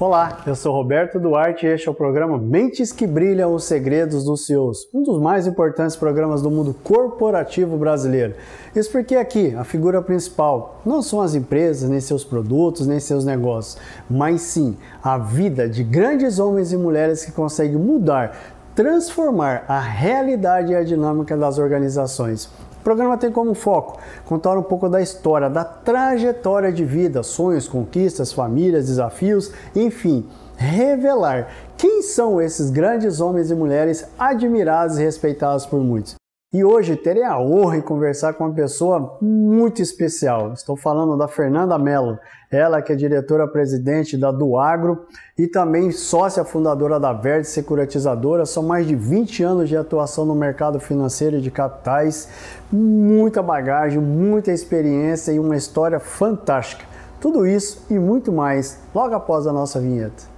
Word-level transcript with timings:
Olá, 0.00 0.42
eu 0.46 0.54
sou 0.54 0.72
Roberto 0.72 1.18
Duarte 1.18 1.66
e 1.66 1.70
este 1.70 1.88
é 1.88 1.90
o 1.90 1.94
programa 1.94 2.38
Mentes 2.38 2.92
que 2.92 3.04
Brilham 3.04 3.52
os 3.52 3.64
Segredos 3.64 4.22
dos 4.22 4.46
CEOs, 4.46 4.88
um 4.94 5.02
dos 5.02 5.20
mais 5.20 5.44
importantes 5.44 5.96
programas 5.96 6.40
do 6.40 6.48
mundo 6.48 6.72
corporativo 6.84 7.76
brasileiro. 7.76 8.36
Isso 8.76 8.92
porque 8.92 9.16
aqui 9.16 9.52
a 9.56 9.64
figura 9.64 10.00
principal 10.00 10.80
não 10.86 11.02
são 11.02 11.20
as 11.20 11.34
empresas, 11.34 11.90
nem 11.90 11.98
seus 11.98 12.22
produtos, 12.22 12.86
nem 12.86 13.00
seus 13.00 13.24
negócios, 13.24 13.76
mas 14.08 14.42
sim 14.42 14.76
a 15.02 15.18
vida 15.18 15.68
de 15.68 15.82
grandes 15.82 16.38
homens 16.38 16.72
e 16.72 16.76
mulheres 16.76 17.24
que 17.24 17.32
conseguem 17.32 17.76
mudar, 17.76 18.54
transformar 18.76 19.64
a 19.66 19.80
realidade 19.80 20.70
e 20.70 20.76
a 20.76 20.84
dinâmica 20.84 21.36
das 21.36 21.58
organizações. 21.58 22.48
O 22.80 22.84
programa 22.84 23.18
tem 23.18 23.30
como 23.30 23.54
foco 23.54 23.98
contar 24.24 24.56
um 24.56 24.62
pouco 24.62 24.88
da 24.88 25.00
história, 25.00 25.50
da 25.50 25.64
trajetória 25.64 26.72
de 26.72 26.84
vida, 26.84 27.22
sonhos, 27.22 27.68
conquistas, 27.68 28.32
famílias, 28.32 28.86
desafios, 28.86 29.52
enfim, 29.74 30.26
revelar 30.56 31.48
quem 31.76 32.02
são 32.02 32.40
esses 32.40 32.70
grandes 32.70 33.20
homens 33.20 33.50
e 33.50 33.54
mulheres 33.54 34.06
admirados 34.18 34.98
e 34.98 35.02
respeitados 35.02 35.66
por 35.66 35.80
muitos. 35.80 36.14
E 36.50 36.64
hoje 36.64 36.96
terei 36.96 37.24
a 37.24 37.38
honra 37.38 37.76
de 37.76 37.82
conversar 37.82 38.32
com 38.32 38.44
uma 38.44 38.54
pessoa 38.54 39.18
muito 39.20 39.82
especial. 39.82 40.54
Estou 40.54 40.78
falando 40.78 41.14
da 41.14 41.28
Fernanda 41.28 41.78
Mello, 41.78 42.18
ela 42.50 42.80
que 42.80 42.90
é 42.90 42.96
diretora-presidente 42.96 44.16
da 44.16 44.32
Duagro 44.32 45.04
e 45.36 45.46
também 45.46 45.92
sócia 45.92 46.46
fundadora 46.46 46.98
da 46.98 47.12
Verde 47.12 47.48
Securitizadora. 47.48 48.46
São 48.46 48.62
mais 48.62 48.86
de 48.86 48.96
20 48.96 49.42
anos 49.42 49.68
de 49.68 49.76
atuação 49.76 50.24
no 50.24 50.34
mercado 50.34 50.80
financeiro 50.80 51.36
e 51.36 51.42
de 51.42 51.50
capitais, 51.50 52.30
muita 52.72 53.42
bagagem, 53.42 54.00
muita 54.00 54.50
experiência 54.50 55.32
e 55.32 55.38
uma 55.38 55.54
história 55.54 56.00
fantástica. 56.00 56.82
Tudo 57.20 57.46
isso 57.46 57.84
e 57.90 57.98
muito 57.98 58.32
mais 58.32 58.80
logo 58.94 59.14
após 59.14 59.46
a 59.46 59.52
nossa 59.52 59.78
vinheta. 59.78 60.37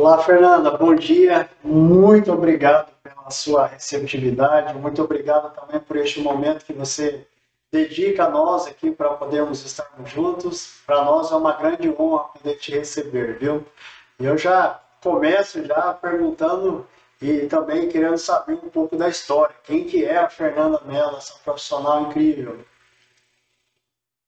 Olá, 0.00 0.16
Fernanda, 0.22 0.70
bom 0.78 0.94
dia. 0.94 1.46
Muito 1.62 2.32
obrigado 2.32 2.90
pela 3.02 3.30
sua 3.30 3.66
receptividade, 3.66 4.72
muito 4.78 5.02
obrigado 5.02 5.54
também 5.54 5.78
por 5.78 5.94
este 5.98 6.20
momento 6.20 6.64
que 6.64 6.72
você 6.72 7.26
dedica 7.70 8.24
a 8.24 8.30
nós 8.30 8.66
aqui 8.66 8.90
para 8.90 9.10
podermos 9.10 9.62
estarmos 9.62 10.08
juntos. 10.08 10.80
Para 10.86 11.04
nós 11.04 11.30
é 11.30 11.34
uma 11.34 11.52
grande 11.52 11.90
honra 11.90 12.30
poder 12.30 12.56
te 12.56 12.72
receber, 12.72 13.38
viu? 13.38 13.62
Eu 14.18 14.38
já 14.38 14.80
começo 15.02 15.62
já 15.66 15.92
perguntando 15.92 16.88
e 17.20 17.46
também 17.46 17.86
querendo 17.86 18.16
saber 18.16 18.54
um 18.54 18.70
pouco 18.70 18.96
da 18.96 19.06
história. 19.06 19.54
Quem 19.64 19.84
que 19.84 20.02
é 20.02 20.16
a 20.16 20.30
Fernanda 20.30 20.80
Mello, 20.86 21.18
essa 21.18 21.34
profissional 21.44 22.06
incrível? 22.06 22.64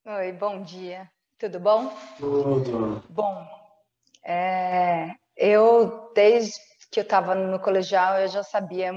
Oi, 0.05 0.33
bom 0.33 0.63
dia. 0.63 1.11
Tudo 1.39 1.59
bom? 1.59 1.91
Tudo. 2.19 3.03
Bom, 3.09 3.49
é, 4.23 5.17
eu, 5.43 6.13
desde 6.15 6.53
que 6.93 7.01
eu 7.01 7.03
estava 7.03 7.35
no 7.35 7.59
colegial, 7.59 8.21
eu 8.21 8.29
já 8.29 8.45
sabia 8.45 8.93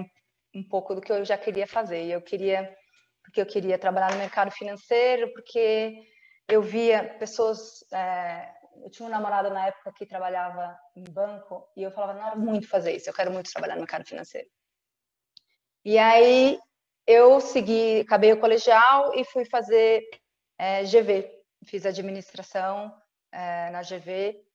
um 0.53 0.63
pouco 0.69 0.93
do 0.93 1.01
que 1.01 1.11
eu 1.11 1.25
já 1.25 1.35
queria 1.35 1.65
fazer. 1.65 2.05
Eu 2.05 2.21
queria, 2.21 2.71
porque 3.23 3.41
eu 3.41 3.47
queria 3.47 3.79
trabalhar 3.79 4.11
no 4.11 4.19
mercado 4.19 4.51
financeiro, 4.51 5.33
porque 5.33 5.95
eu 6.47 6.61
via 6.61 7.15
pessoas. 7.17 7.59
É, 7.91 8.53
eu 8.83 8.91
tinha 8.91 9.07
um 9.07 9.11
namorado 9.11 9.49
na 9.49 9.65
época 9.65 9.91
que 9.97 10.05
trabalhava 10.05 10.77
em 10.95 11.03
banco 11.05 11.67
e 11.75 11.81
eu 11.81 11.89
falava, 11.89 12.13
não 12.13 12.27
era 12.27 12.35
muito 12.35 12.67
fazer 12.67 12.95
isso, 12.95 13.09
eu 13.09 13.13
quero 13.13 13.31
muito 13.31 13.51
trabalhar 13.51 13.73
no 13.73 13.81
mercado 13.81 14.05
financeiro. 14.05 14.47
E 15.83 15.97
aí 15.97 16.59
eu 17.07 17.41
segui, 17.41 18.01
acabei 18.01 18.33
o 18.33 18.39
colegial 18.39 19.15
e 19.15 19.23
fui 19.25 19.45
fazer 19.45 20.03
é, 20.59 20.83
GV, 20.83 21.27
fiz 21.65 21.87
administração 21.87 22.93
é, 23.31 23.71
na 23.71 23.81
GV 23.81 24.45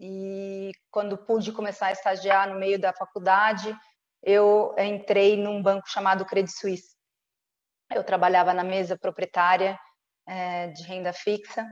e 0.00 0.72
quando 0.90 1.18
pude 1.18 1.52
começar 1.52 1.88
a 1.88 1.92
estagiar 1.92 2.48
no 2.48 2.58
meio 2.58 2.80
da 2.80 2.90
faculdade, 2.90 3.76
eu 4.22 4.74
entrei 4.78 5.36
num 5.36 5.62
banco 5.62 5.86
chamado 5.90 6.24
Credit 6.24 6.58
Suisse. 6.58 6.96
Eu 7.92 8.02
trabalhava 8.02 8.54
na 8.54 8.64
mesa 8.64 8.96
proprietária 8.98 9.78
é, 10.26 10.68
de 10.68 10.82
renda 10.84 11.12
fixa 11.12 11.66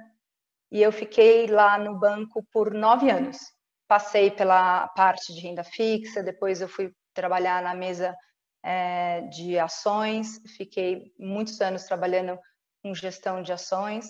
e 0.71 0.83
eu 0.83 0.93
fiquei 0.93 1.47
lá 1.47 1.79
no 1.79 1.99
banco 1.99 2.45
por 2.53 2.75
nove 2.75 3.11
anos. 3.11 3.39
Passei 3.87 4.31
pela 4.31 4.89
parte 4.89 5.33
de 5.33 5.41
renda 5.41 5.65
fixa, 5.65 6.23
depois 6.23 6.61
eu 6.61 6.69
fui 6.69 6.93
trabalhar 7.15 7.63
na 7.63 7.75
mesa 7.75 8.15
é, 8.63 9.23
de 9.23 9.59
ações, 9.59 10.39
fiquei 10.55 11.15
muitos 11.19 11.63
anos 11.63 11.85
trabalhando 11.85 12.39
com 12.83 12.95
gestão 12.95 13.43
de 13.43 13.53
ações. 13.53 14.07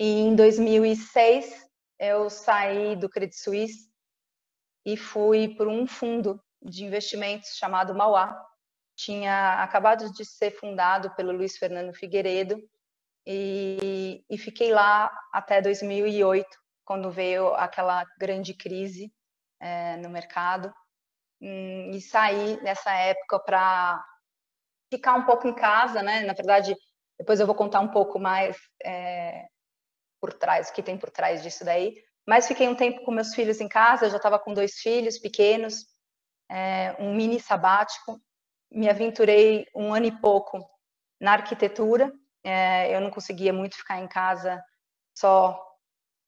E 0.00 0.20
em 0.20 0.34
2006 0.34 1.70
eu 2.02 2.28
saí 2.28 2.96
do 2.96 3.08
Credit 3.08 3.38
Suisse 3.38 3.88
e 4.84 4.96
fui 4.96 5.54
para 5.54 5.68
um 5.68 5.86
fundo 5.86 6.42
de 6.60 6.84
investimentos 6.84 7.50
chamado 7.56 7.94
Mauá. 7.94 8.44
Tinha 8.96 9.62
acabado 9.62 10.12
de 10.12 10.24
ser 10.24 10.50
fundado 10.50 11.14
pelo 11.14 11.30
Luiz 11.30 11.56
Fernando 11.56 11.94
Figueiredo 11.94 12.60
e, 13.24 14.24
e 14.28 14.36
fiquei 14.36 14.72
lá 14.72 15.16
até 15.32 15.62
2008, 15.62 16.48
quando 16.84 17.08
veio 17.08 17.54
aquela 17.54 18.04
grande 18.18 18.52
crise 18.52 19.12
é, 19.60 19.96
no 19.98 20.10
mercado. 20.10 20.74
Hum, 21.40 21.92
e 21.92 22.00
saí 22.00 22.60
nessa 22.62 22.92
época 22.92 23.38
para 23.38 24.04
ficar 24.92 25.14
um 25.14 25.24
pouco 25.24 25.46
em 25.46 25.54
casa, 25.54 26.02
né? 26.02 26.22
Na 26.22 26.32
verdade, 26.32 26.74
depois 27.16 27.38
eu 27.38 27.46
vou 27.46 27.54
contar 27.54 27.78
um 27.78 27.92
pouco 27.92 28.18
mais 28.18 28.56
é, 28.84 29.46
por 30.22 30.32
trás, 30.32 30.70
o 30.70 30.72
que 30.72 30.84
tem 30.84 30.96
por 30.96 31.10
trás 31.10 31.42
disso 31.42 31.64
daí. 31.64 31.96
Mas 32.24 32.46
fiquei 32.46 32.68
um 32.68 32.76
tempo 32.76 33.04
com 33.04 33.10
meus 33.10 33.34
filhos 33.34 33.60
em 33.60 33.68
casa, 33.68 34.08
já 34.08 34.16
estava 34.16 34.38
com 34.38 34.54
dois 34.54 34.74
filhos 34.74 35.18
pequenos, 35.18 35.84
é, 36.48 36.94
um 37.00 37.12
mini 37.12 37.40
sabático. 37.40 38.20
Me 38.70 38.88
aventurei 38.88 39.66
um 39.74 39.92
ano 39.92 40.06
e 40.06 40.20
pouco 40.20 40.64
na 41.20 41.32
arquitetura. 41.32 42.12
É, 42.44 42.94
eu 42.94 43.00
não 43.00 43.10
conseguia 43.10 43.52
muito 43.52 43.76
ficar 43.76 43.98
em 43.98 44.06
casa 44.06 44.62
só 45.18 45.60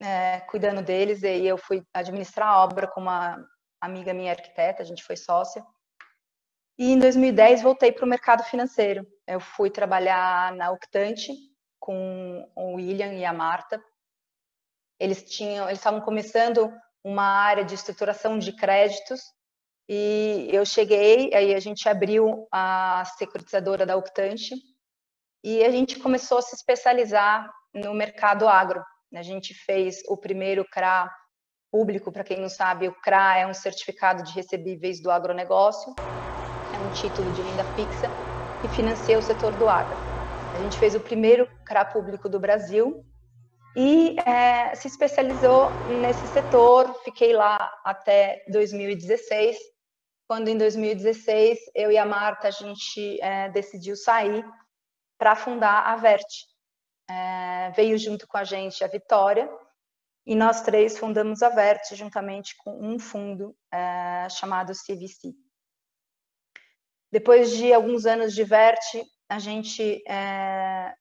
é, 0.03 0.41
cuidando 0.41 0.83
deles, 0.83 1.23
e 1.23 1.47
eu 1.47 1.57
fui 1.57 1.85
administrar 1.95 2.49
a 2.49 2.65
obra 2.65 2.89
com 2.89 3.01
uma 3.01 3.39
amiga 3.81 4.13
minha 4.13 4.33
arquiteta, 4.33 4.83
a 4.83 4.85
gente 4.85 5.05
foi 5.05 5.17
sócia. 5.17 5.65
E 6.77 6.91
em 6.93 6.99
2010 6.99 7.63
voltei 7.63 7.93
para 7.93 8.05
o 8.05 8.09
mercado 8.09 8.43
financeiro. 8.43 9.07
Eu 9.27 9.39
fui 9.39 9.71
trabalhar 9.71 10.53
na 10.57 10.73
Octante, 10.73 11.33
com 11.85 12.51
o 12.57 12.77
William 12.77 13.13
e 13.13 13.27
a 13.27 13.33
Marta. 13.35 13.79
Eles 14.99 15.23
tinham, 15.23 15.67
eles 15.67 15.79
estavam 15.79 16.01
começando 16.01 16.73
uma 17.05 17.25
área 17.25 17.63
de 17.63 17.75
estruturação 17.75 18.39
de 18.39 18.57
créditos 18.57 19.21
e 19.87 20.49
eu 20.51 20.65
cheguei, 20.65 21.35
aí 21.35 21.55
a 21.55 21.61
gente 21.61 21.87
abriu 21.87 22.49
a 22.51 23.05
securitizadora 23.19 23.85
da 23.85 23.99
Octante 23.99 24.55
e 25.45 25.63
a 25.63 25.71
gente 25.71 25.99
começou 25.99 26.39
a 26.39 26.43
se 26.43 26.57
especializar 26.57 27.53
no 27.75 27.93
mercado 27.93 28.49
agro. 28.49 28.83
A 29.15 29.23
gente 29.23 29.53
fez 29.53 30.03
o 30.09 30.17
primeiro 30.17 30.65
CRA 30.65 31.15
público, 31.71 32.11
para 32.11 32.25
quem 32.25 32.41
não 32.41 32.49
sabe, 32.49 32.89
o 32.89 32.95
CRA 33.03 33.41
é 33.41 33.47
um 33.47 33.53
certificado 33.53 34.23
de 34.23 34.33
recebíveis 34.33 35.03
do 35.03 35.11
agronegócio, 35.11 35.95
é 35.99 36.79
um 36.79 36.91
título 36.95 37.31
de 37.33 37.43
renda 37.43 37.65
fixa 37.75 38.09
que 38.63 38.69
financia 38.75 39.19
o 39.19 39.23
setor 39.23 39.53
do 39.57 39.69
agro. 39.69 40.14
A 40.55 40.63
gente 40.63 40.79
fez 40.79 40.95
o 40.95 41.01
primeiro 41.01 41.49
CRA 41.65 41.85
público 41.85 42.29
do 42.29 42.39
Brasil 42.39 43.05
e 43.77 44.17
é, 44.21 44.73
se 44.77 44.87
especializou 44.87 45.69
nesse 46.01 46.25
setor. 46.29 46.95
Fiquei 47.03 47.33
lá 47.33 47.73
até 47.85 48.45
2016, 48.49 49.59
quando 50.29 50.47
em 50.47 50.57
2016 50.57 51.59
eu 51.75 51.91
e 51.91 51.99
a 51.99 52.07
Marta 52.07 52.47
a 52.47 52.51
gente 52.53 53.21
é, 53.21 53.49
decidiu 53.49 53.97
sair 53.97 54.45
para 55.19 55.35
fundar 55.35 55.87
a 55.87 55.97
Vert. 55.97 56.29
É, 57.11 57.73
veio 57.73 57.99
junto 57.99 58.27
com 58.29 58.39
a 58.39 58.45
gente 58.45 58.85
a 58.85 58.89
Vitória 58.89 59.51
e 60.25 60.37
nós 60.37 60.63
três 60.63 60.97
fundamos 60.97 61.43
a 61.43 61.49
Vert 61.49 61.83
juntamente 61.95 62.57
com 62.59 62.79
um 62.81 62.97
fundo 62.99 63.57
é, 63.73 64.29
chamado 64.31 64.73
CVC. 64.73 65.33
Depois 67.11 67.51
de 67.51 67.73
alguns 67.73 68.07
anos 68.07 68.33
de 68.35 68.45
Vert, 68.45 68.83
a 69.35 69.39
gente 69.41 70.01
é, 70.07 70.95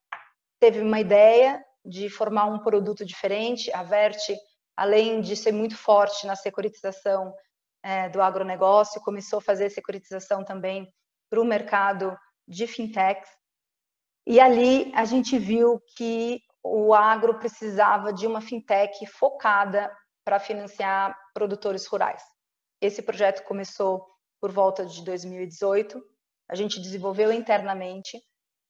teve 0.59 0.81
uma 0.81 0.99
ideia 0.99 1.63
de 1.85 2.09
formar 2.09 2.45
um 2.45 2.57
produto 2.57 3.05
diferente. 3.05 3.71
A 3.71 3.83
Vert, 3.83 4.17
além 4.75 5.21
de 5.21 5.35
ser 5.35 5.51
muito 5.51 5.77
forte 5.77 6.25
na 6.25 6.35
securitização 6.35 7.31
é, 7.83 8.09
do 8.09 8.19
agronegócio, 8.23 8.99
começou 9.01 9.37
a 9.37 9.41
fazer 9.41 9.69
securitização 9.69 10.43
também 10.43 10.91
para 11.29 11.39
o 11.39 11.45
mercado 11.45 12.17
de 12.47 12.65
fintechs. 12.65 13.29
E 14.25 14.39
ali 14.39 14.91
a 14.95 15.05
gente 15.05 15.37
viu 15.37 15.79
que 15.95 16.41
o 16.63 16.91
agro 16.91 17.37
precisava 17.37 18.11
de 18.11 18.25
uma 18.25 18.41
fintech 18.41 19.05
focada 19.05 19.95
para 20.25 20.39
financiar 20.39 21.15
produtores 21.35 21.85
rurais. 21.85 22.23
Esse 22.81 23.03
projeto 23.03 23.43
começou 23.43 24.03
por 24.41 24.51
volta 24.51 24.87
de 24.87 25.05
2018, 25.05 26.03
a 26.49 26.55
gente 26.55 26.79
desenvolveu 26.79 27.31
internamente. 27.31 28.21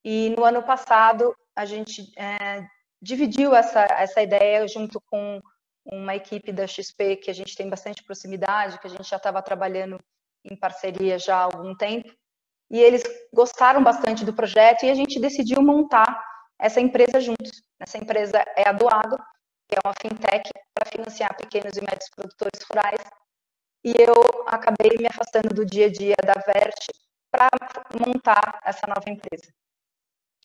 E 0.04 0.34
no 0.38 0.44
ano 0.44 0.64
passado 0.64 1.36
a 1.56 1.66
gente 1.66 2.12
é, 2.18 2.66
dividiu 3.02 3.54
essa, 3.54 3.82
essa 3.82 4.22
ideia 4.22 4.68
junto 4.68 5.02
com 5.10 5.42
uma 5.86 6.16
equipe 6.16 6.52
da 6.52 6.66
XP 6.66 7.18
que 7.18 7.30
a 7.30 7.34
gente 7.34 7.56
tem 7.56 7.70
bastante 7.70 8.04
proximidade, 8.04 8.80
que 8.80 8.88
a 8.88 8.90
gente 8.90 9.10
já 9.10 9.18
estava 9.18 9.42
trabalhando 9.42 10.00
em 10.46 10.56
parceria 10.56 11.20
já 11.20 11.38
há 11.38 11.44
algum 11.44 11.76
tempo, 11.76 12.10
e 12.70 12.80
eles 12.80 13.04
gostaram 13.34 13.84
bastante 13.84 14.26
do 14.26 14.34
projeto 14.34 14.84
e 14.84 14.90
a 14.90 14.96
gente 14.96 15.20
decidiu 15.20 15.62
montar 15.62 16.22
essa 16.60 16.80
empresa 16.80 17.20
juntos. 17.20 17.62
Essa 17.80 17.98
empresa 17.98 18.44
é 18.56 18.68
a 18.68 18.72
do 18.72 18.88
Agro, 18.88 19.22
que 19.68 19.76
é 19.76 19.80
uma 19.86 19.94
fintech 20.02 20.50
para 20.74 20.90
financiar 20.90 21.36
pequenos 21.38 21.76
e 21.76 21.82
médios 21.82 22.10
produtores 22.16 22.62
rurais, 22.70 23.00
e 23.84 23.94
eu 24.00 24.14
acabei 24.48 24.98
me 24.98 25.08
afastando 25.08 25.54
do 25.54 25.66
dia 25.66 25.88
a 25.88 25.92
dia 25.92 26.16
da 26.26 26.34
Vert 26.34 26.88
para 27.34 27.50
montar 28.06 28.60
essa 28.64 28.86
nova 28.88 29.10
empresa. 29.10 29.52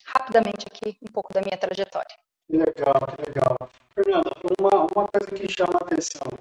Rapidamente 0.06 0.66
aqui, 0.66 0.96
um 1.02 1.12
pouco 1.12 1.34
da 1.34 1.42
minha 1.42 1.58
trajetória. 1.58 2.16
Que 2.46 2.56
legal, 2.56 2.94
que 3.14 3.28
legal. 3.28 3.56
Fernanda, 3.94 4.30
uma, 4.58 4.86
uma 4.96 5.08
coisa 5.08 5.26
que 5.34 5.52
chama 5.52 5.74
a 5.74 5.84
atenção, 5.84 6.32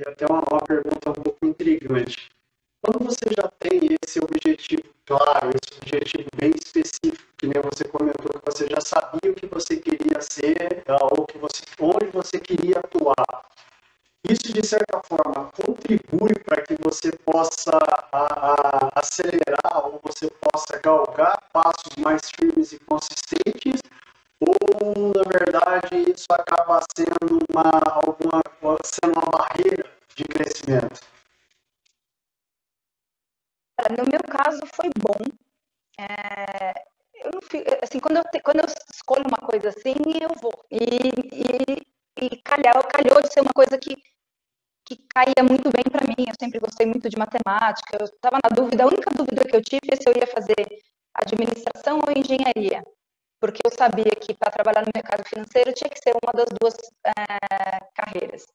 e 0.00 0.08
até 0.08 0.26
uma, 0.26 0.42
uma 0.50 0.60
pergunta 0.64 1.10
um 1.10 1.22
pouco 1.22 1.46
intrigante. 1.46 2.28
Quando 2.82 3.04
você 3.04 3.24
já 3.34 3.48
tem 3.60 3.96
esse 4.02 4.18
objetivo 4.18 4.82
claro, 5.06 5.50
esse 5.50 5.78
objetivo 5.80 6.28
bem 6.36 6.50
específico, 6.50 7.32
que 7.38 7.46
nem 7.46 7.62
você 7.62 7.84
comentou, 7.84 8.40
que 8.40 8.52
você 8.52 8.66
já 8.66 8.80
sabia 8.80 9.30
o 9.30 9.34
que 9.34 9.46
você 9.46 9.76
queria 9.76 10.20
ser, 10.20 10.82
ou 11.12 11.24
que 11.24 11.38
você, 11.38 11.62
onde 11.78 12.06
você 12.06 12.40
queria 12.40 12.80
atuar, 12.80 13.44
isso, 14.28 14.52
de 14.52 14.66
certa 14.66 15.02
forma, 15.06 15.50
contribui 15.52 16.34
para 16.44 16.62
que 16.62 16.76
você 16.80 17.12
possa 17.12 17.78
a, 18.10 18.22
a, 18.22 18.90
acelerar 18.94 19.86
ou 19.86 20.00
você 20.02 20.30
possa 20.30 20.78
galgar 20.82 21.38
passos 21.52 21.94
mais 21.98 22.22
firmes 22.30 22.72
e 22.72 22.78
consistentes 22.80 23.82
ou 24.40 25.12
na 25.14 25.22
verdade 25.24 26.10
isso 26.10 26.26
acaba 26.30 26.80
sendo 26.96 27.38
uma 27.50 27.70
alguma 28.02 28.42
sendo 28.82 29.12
uma 29.12 29.30
barreira 29.30 29.84
de 30.16 30.24
crescimento? 30.24 31.00
No 33.90 34.04
meu 34.04 34.20
caso 34.22 34.60
foi 34.74 34.88
bom. 34.98 35.18
É, 35.98 36.74
eu 37.24 37.30
não 37.32 37.42
fico, 37.42 37.70
assim, 37.82 38.00
quando 38.00 38.16
eu, 38.16 38.24
quando 38.42 38.60
eu 38.60 38.66
escolho 38.92 39.24
uma 39.26 39.46
coisa 39.46 39.68
assim, 39.68 39.94
eu 40.20 40.30
vou. 40.40 40.64
E, 40.70 40.84
e, 41.32 42.24
e 42.24 42.42
calhou, 42.42 42.82
calhou 42.84 43.20
de 43.20 43.32
ser 43.32 43.40
uma 43.40 43.52
coisa 43.52 43.76
que 43.78 43.96
caía 45.14 45.42
muito 45.48 45.70
bem 45.70 45.84
para 45.90 46.06
mim. 46.06 46.26
Eu 46.26 46.34
sempre 46.40 46.58
gostei 46.58 46.86
muito 46.86 47.08
de 47.08 47.16
matemática. 47.16 47.96
Eu 47.98 48.06
estava 48.06 48.38
na 48.42 48.54
dúvida, 48.54 48.84
a 48.84 48.86
única 48.88 49.10
dúvida 49.10 49.44
que 49.44 49.56
eu 49.56 49.62
tive 49.62 49.88
é 49.92 49.96
se 49.96 50.08
eu 50.08 50.14
ia 50.16 50.26
fazer 50.26 50.66
administração 51.14 52.00
ou 52.04 52.10
engenharia 52.10 52.82
porque 53.44 53.60
eu 53.62 53.70
sabia 53.70 54.10
que 54.18 54.32
para 54.32 54.50
trabalhar 54.50 54.80
no 54.86 54.92
mercado 54.94 55.22
financeiro 55.28 55.70
tinha 55.74 55.90
que 55.90 55.98
ser 55.98 56.14
uma 56.16 56.32
das 56.32 56.48
duas 56.58 56.74
é, 57.04 57.78
carreiras. 57.94 58.46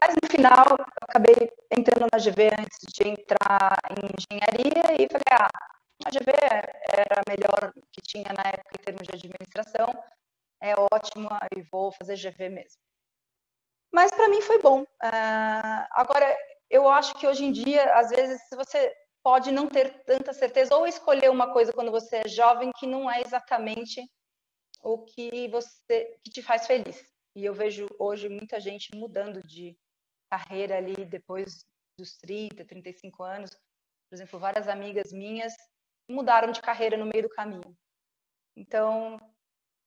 Mas 0.00 0.14
no 0.14 0.30
final, 0.30 0.64
eu 0.78 0.86
acabei 1.02 1.50
entrando 1.76 2.06
na 2.12 2.18
GV 2.18 2.50
antes 2.56 2.78
de 2.94 3.08
entrar 3.08 3.76
em 3.90 4.06
engenharia 4.14 4.94
e 4.94 5.08
falei, 5.10 5.32
ah, 5.32 5.50
a 6.06 6.10
GV 6.10 6.30
era 6.88 7.18
a 7.18 7.28
melhor 7.28 7.72
que 7.92 8.00
tinha 8.00 8.32
na 8.32 8.48
época 8.48 8.70
em 8.78 8.84
termos 8.84 9.02
de 9.08 9.14
administração, 9.16 9.88
é 10.62 10.72
ótimo 10.76 11.28
e 11.56 11.60
vou 11.62 11.90
fazer 11.90 12.14
GV 12.14 12.48
mesmo. 12.48 12.80
Mas 13.92 14.12
para 14.12 14.28
mim 14.28 14.40
foi 14.40 14.62
bom. 14.62 14.84
Uh, 15.02 15.86
agora, 15.92 16.36
eu 16.68 16.88
acho 16.88 17.14
que 17.14 17.26
hoje 17.26 17.44
em 17.44 17.52
dia, 17.52 17.94
às 17.94 18.10
vezes, 18.10 18.40
você 18.52 18.94
pode 19.22 19.50
não 19.50 19.66
ter 19.66 20.04
tanta 20.04 20.32
certeza 20.32 20.74
ou 20.74 20.86
escolher 20.86 21.30
uma 21.30 21.52
coisa 21.52 21.72
quando 21.72 21.90
você 21.90 22.22
é 22.24 22.28
jovem 22.28 22.70
que 22.78 22.86
não 22.86 23.10
é 23.10 23.20
exatamente 23.20 24.02
o 24.82 25.04
que 25.04 25.48
você 25.48 26.18
que 26.22 26.30
te 26.30 26.42
faz 26.42 26.66
feliz. 26.66 27.02
E 27.34 27.44
eu 27.44 27.54
vejo 27.54 27.86
hoje 27.98 28.28
muita 28.28 28.60
gente 28.60 28.94
mudando 28.94 29.42
de 29.46 29.76
carreira 30.30 30.76
ali 30.76 31.04
depois 31.04 31.64
dos 31.98 32.16
30, 32.18 32.64
35 32.64 33.22
anos. 33.22 33.50
Por 34.08 34.16
exemplo, 34.16 34.38
várias 34.38 34.68
amigas 34.68 35.12
minhas 35.12 35.52
mudaram 36.08 36.50
de 36.50 36.60
carreira 36.60 36.96
no 36.96 37.06
meio 37.06 37.24
do 37.24 37.28
caminho. 37.28 37.76
Então, 38.56 39.18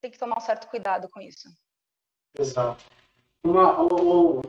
tem 0.02 0.12
que 0.12 0.18
tomar 0.18 0.38
um 0.38 0.42
certo 0.42 0.68
cuidado 0.70 1.10
com 1.10 1.20
isso. 1.22 1.50
Exato. 2.38 2.84
Uma, 3.44 3.78
uma, 3.82 4.42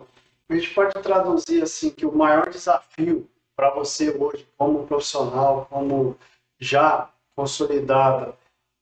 a 0.48 0.54
gente 0.54 0.74
pode 0.74 0.92
traduzir 1.02 1.62
assim 1.62 1.90
que 1.90 2.04
o 2.04 2.14
maior 2.14 2.48
desafio 2.50 3.28
para 3.56 3.70
você 3.70 4.10
hoje, 4.10 4.46
como 4.58 4.86
profissional, 4.86 5.66
como 5.70 6.16
já 6.58 7.08
consolidada, 7.36 8.34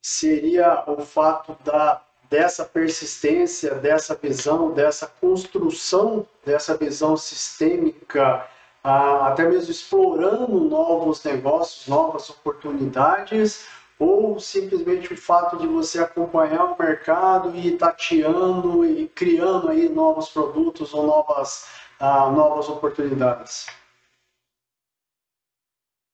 seria 0.02 0.84
o 0.86 1.00
fato 1.02 1.56
da 1.64 2.02
dessa 2.32 2.64
persistência, 2.64 3.74
dessa 3.74 4.14
visão, 4.14 4.72
dessa 4.72 5.06
construção, 5.06 6.26
dessa 6.42 6.74
visão 6.74 7.14
sistêmica, 7.14 8.48
até 8.82 9.46
mesmo 9.46 9.70
explorando 9.70 10.58
novos 10.58 11.22
negócios, 11.22 11.86
novas 11.86 12.30
oportunidades, 12.30 13.66
ou 14.02 14.40
simplesmente 14.40 15.12
o 15.12 15.16
fato 15.16 15.56
de 15.56 15.66
você 15.66 16.00
acompanhar 16.00 16.64
o 16.64 16.78
mercado 16.78 17.54
e 17.54 17.68
ir 17.68 17.78
tateando 17.78 18.84
e 18.84 19.08
criando 19.08 19.68
aí 19.68 19.88
novos 19.88 20.28
produtos 20.28 20.92
ou 20.92 21.06
novas, 21.06 21.68
uh, 22.00 22.30
novas 22.32 22.68
oportunidades? 22.68 23.66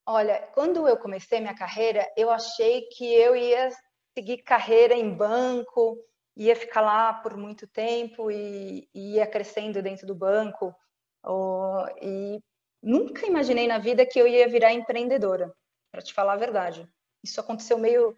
Olha, 0.05 0.47
quando 0.53 0.87
eu 0.87 0.97
comecei 0.97 1.39
minha 1.39 1.55
carreira, 1.55 2.07
eu 2.15 2.29
achei 2.29 2.81
que 2.87 3.05
eu 3.13 3.35
ia 3.35 3.69
seguir 4.17 4.43
carreira 4.43 4.93
em 4.93 5.13
banco, 5.15 5.97
ia 6.35 6.55
ficar 6.55 6.81
lá 6.81 7.13
por 7.13 7.35
muito 7.37 7.67
tempo 7.67 8.31
e, 8.31 8.87
e 8.93 9.15
ia 9.15 9.25
crescendo 9.25 9.81
dentro 9.81 10.05
do 10.05 10.15
banco. 10.15 10.75
Oh, 11.23 11.85
e 12.01 12.39
nunca 12.81 13.25
imaginei 13.25 13.67
na 13.67 13.77
vida 13.77 14.05
que 14.05 14.19
eu 14.19 14.27
ia 14.27 14.47
virar 14.47 14.73
empreendedora, 14.73 15.51
para 15.91 16.01
te 16.01 16.13
falar 16.13 16.33
a 16.33 16.37
verdade. 16.37 16.87
Isso 17.23 17.39
aconteceu 17.39 17.77
meio 17.77 18.15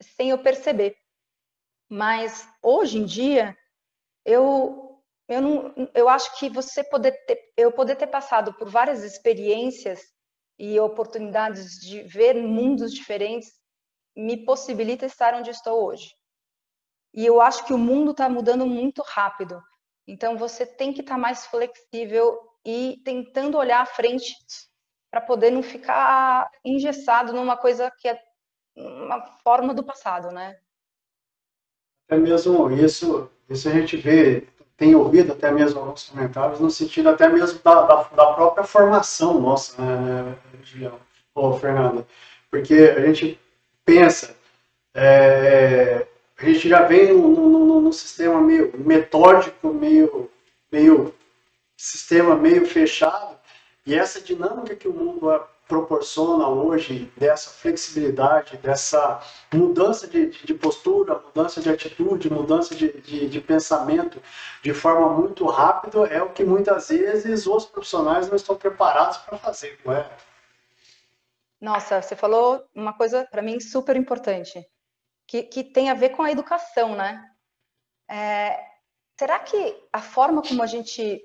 sem 0.00 0.30
eu 0.30 0.38
perceber. 0.38 0.96
Mas 1.88 2.48
hoje 2.62 2.98
em 2.98 3.04
dia, 3.04 3.56
eu 4.24 4.92
eu, 5.28 5.40
não, 5.40 5.74
eu 5.94 6.08
acho 6.08 6.38
que 6.38 6.50
você 6.50 6.84
poder 6.84 7.12
ter, 7.26 7.38
eu 7.56 7.72
poder 7.72 7.96
ter 7.96 8.06
passado 8.06 8.52
por 8.54 8.68
várias 8.68 9.02
experiências 9.02 10.00
e 10.58 10.78
oportunidades 10.78 11.78
de 11.80 12.02
ver 12.02 12.34
mundos 12.34 12.92
diferentes 12.92 13.50
me 14.14 14.44
possibilita 14.44 15.06
estar 15.06 15.34
onde 15.34 15.50
estou 15.50 15.86
hoje. 15.86 16.14
E 17.14 17.24
eu 17.24 17.40
acho 17.40 17.64
que 17.64 17.72
o 17.72 17.78
mundo 17.78 18.10
está 18.10 18.28
mudando 18.28 18.66
muito 18.66 19.02
rápido. 19.02 19.62
Então 20.06 20.36
você 20.36 20.66
tem 20.66 20.92
que 20.92 21.00
estar 21.00 21.14
tá 21.14 21.20
mais 21.20 21.46
flexível 21.46 22.38
e 22.64 23.00
tentando 23.04 23.56
olhar 23.58 23.80
à 23.80 23.86
frente 23.86 24.34
para 25.12 25.20
poder 25.20 25.50
não 25.50 25.62
ficar 25.62 26.50
engessado 26.64 27.34
numa 27.34 27.54
coisa 27.54 27.92
que 28.00 28.08
é 28.08 28.18
uma 28.74 29.20
forma 29.44 29.74
do 29.74 29.84
passado, 29.84 30.32
né? 30.32 30.56
É 32.08 32.16
mesmo 32.16 32.70
isso, 32.70 33.30
isso 33.48 33.68
a 33.68 33.72
gente 33.72 33.98
vê 33.98 34.48
tem 34.74 34.94
ouvido 34.94 35.32
até 35.32 35.50
mesmo 35.50 35.78
alguns 35.78 36.08
comentários 36.08 36.58
no 36.58 36.70
sentido 36.70 37.10
até 37.10 37.28
mesmo 37.28 37.60
da, 37.62 37.82
da, 37.82 38.02
da 38.02 38.32
própria 38.32 38.64
formação 38.64 39.38
nossa, 39.38 39.80
né, 39.80 40.34
Julião, 40.64 40.98
ou 41.34 41.58
Fernanda, 41.58 42.06
porque 42.50 42.74
a 42.74 43.06
gente 43.06 43.38
pensa, 43.84 44.34
é, 44.94 46.06
a 46.38 46.44
gente 46.44 46.68
já 46.68 46.82
vem 46.82 47.12
num, 47.12 47.92
sistema 47.92 48.40
meio 48.40 48.72
metódico, 48.78 49.72
meio, 49.72 50.30
meio 50.72 51.14
sistema 51.76 52.34
meio 52.34 52.66
fechado, 52.66 53.36
e 53.84 53.94
essa 53.94 54.20
dinâmica 54.20 54.76
que 54.76 54.88
o 54.88 54.92
mundo 54.92 55.28
proporciona 55.66 56.46
hoje 56.48 57.10
dessa 57.16 57.50
flexibilidade, 57.50 58.56
dessa 58.58 59.20
mudança 59.52 60.06
de, 60.06 60.30
de 60.30 60.54
postura, 60.54 61.18
mudança 61.18 61.60
de 61.60 61.70
atitude, 61.70 62.30
mudança 62.30 62.74
de, 62.74 62.92
de, 63.00 63.28
de, 63.28 63.40
pensamento 63.40 64.22
de 64.62 64.74
forma 64.74 65.08
muito 65.14 65.46
rápida, 65.46 66.06
é 66.08 66.22
o 66.22 66.30
que 66.30 66.44
muitas 66.44 66.88
vezes 66.88 67.46
os 67.46 67.64
profissionais 67.64 68.28
não 68.28 68.36
estão 68.36 68.54
preparados 68.54 69.16
para 69.18 69.38
fazer, 69.38 69.78
não 69.84 69.94
é? 69.94 70.10
Nossa, 71.60 72.02
você 72.02 72.14
falou 72.14 72.62
uma 72.74 72.92
coisa 72.92 73.26
para 73.30 73.40
mim 73.40 73.58
super 73.60 73.96
importante, 73.96 74.66
que, 75.26 75.42
que 75.44 75.64
tem 75.64 75.90
a 75.90 75.94
ver 75.94 76.10
com 76.10 76.22
a 76.22 76.30
educação, 76.30 76.94
né? 76.94 77.24
É, 78.10 78.62
será 79.18 79.38
que 79.38 79.74
a 79.92 80.02
forma 80.02 80.42
como 80.42 80.62
a 80.62 80.66
gente 80.66 81.24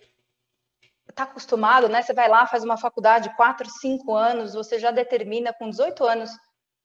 está 1.10 1.24
acostumado, 1.24 1.90
né? 1.90 2.02
Você 2.02 2.14
vai 2.14 2.28
lá, 2.28 2.46
faz 2.48 2.64
uma 2.64 2.78
faculdade, 2.78 3.36
quatro, 3.36 3.70
cinco 3.70 4.14
anos, 4.14 4.54
você 4.54 4.80
já 4.80 4.92
determina 4.92 5.54
com 5.54 5.70
18 5.70 6.04
anos 6.06 6.32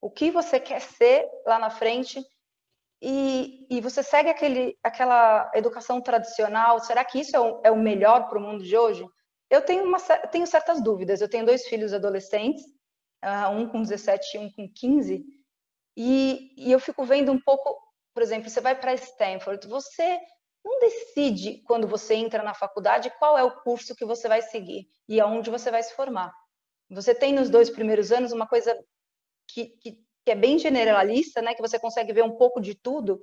o 0.00 0.10
que 0.10 0.30
você 0.30 0.58
quer 0.58 0.80
ser 0.80 1.28
lá 1.46 1.58
na 1.58 1.70
frente 1.70 2.24
e, 3.00 3.66
e 3.70 3.80
você 3.80 4.02
segue 4.02 4.30
aquele, 4.30 4.76
aquela 4.82 5.50
educação 5.54 6.00
tradicional. 6.00 6.80
Será 6.80 7.04
que 7.04 7.20
isso 7.20 7.36
é 7.36 7.40
o, 7.40 7.60
é 7.64 7.70
o 7.70 7.76
melhor 7.76 8.28
para 8.28 8.38
o 8.38 8.42
mundo 8.42 8.62
de 8.62 8.76
hoje? 8.76 9.04
Eu 9.50 9.62
tenho, 9.62 9.84
uma, 9.84 9.98
tenho 9.98 10.46
certas 10.46 10.82
dúvidas. 10.82 11.20
Eu 11.20 11.28
tenho 11.28 11.44
dois 11.44 11.66
filhos 11.66 11.92
adolescentes, 11.92 12.64
uh, 13.24 13.50
um 13.50 13.68
com 13.68 13.82
17 13.82 14.36
e 14.36 14.40
um 14.40 14.50
com 14.50 14.68
15, 14.72 15.24
e, 15.96 16.54
e 16.56 16.72
eu 16.72 16.80
fico 16.80 17.04
vendo 17.04 17.30
um 17.32 17.40
pouco, 17.40 17.76
por 18.14 18.22
exemplo, 18.22 18.48
você 18.48 18.60
vai 18.60 18.78
para 18.78 18.94
Stanford, 18.94 19.66
você 19.68 20.18
não 20.64 20.78
decide 20.78 21.62
quando 21.66 21.88
você 21.88 22.14
entra 22.14 22.42
na 22.42 22.54
faculdade 22.54 23.12
qual 23.18 23.36
é 23.36 23.42
o 23.42 23.62
curso 23.62 23.94
que 23.94 24.04
você 24.04 24.28
vai 24.28 24.42
seguir 24.42 24.88
e 25.08 25.20
aonde 25.20 25.50
você 25.50 25.70
vai 25.70 25.82
se 25.82 25.94
formar. 25.94 26.32
Você 26.90 27.14
tem 27.14 27.32
nos 27.32 27.50
dois 27.50 27.70
primeiros 27.70 28.12
anos 28.12 28.32
uma 28.32 28.46
coisa 28.46 28.78
que, 29.48 29.66
que, 29.80 29.92
que 30.24 30.30
é 30.30 30.34
bem 30.34 30.58
generalista, 30.58 31.42
né, 31.42 31.54
que 31.54 31.62
você 31.62 31.78
consegue 31.78 32.12
ver 32.12 32.22
um 32.24 32.36
pouco 32.36 32.60
de 32.60 32.74
tudo, 32.74 33.20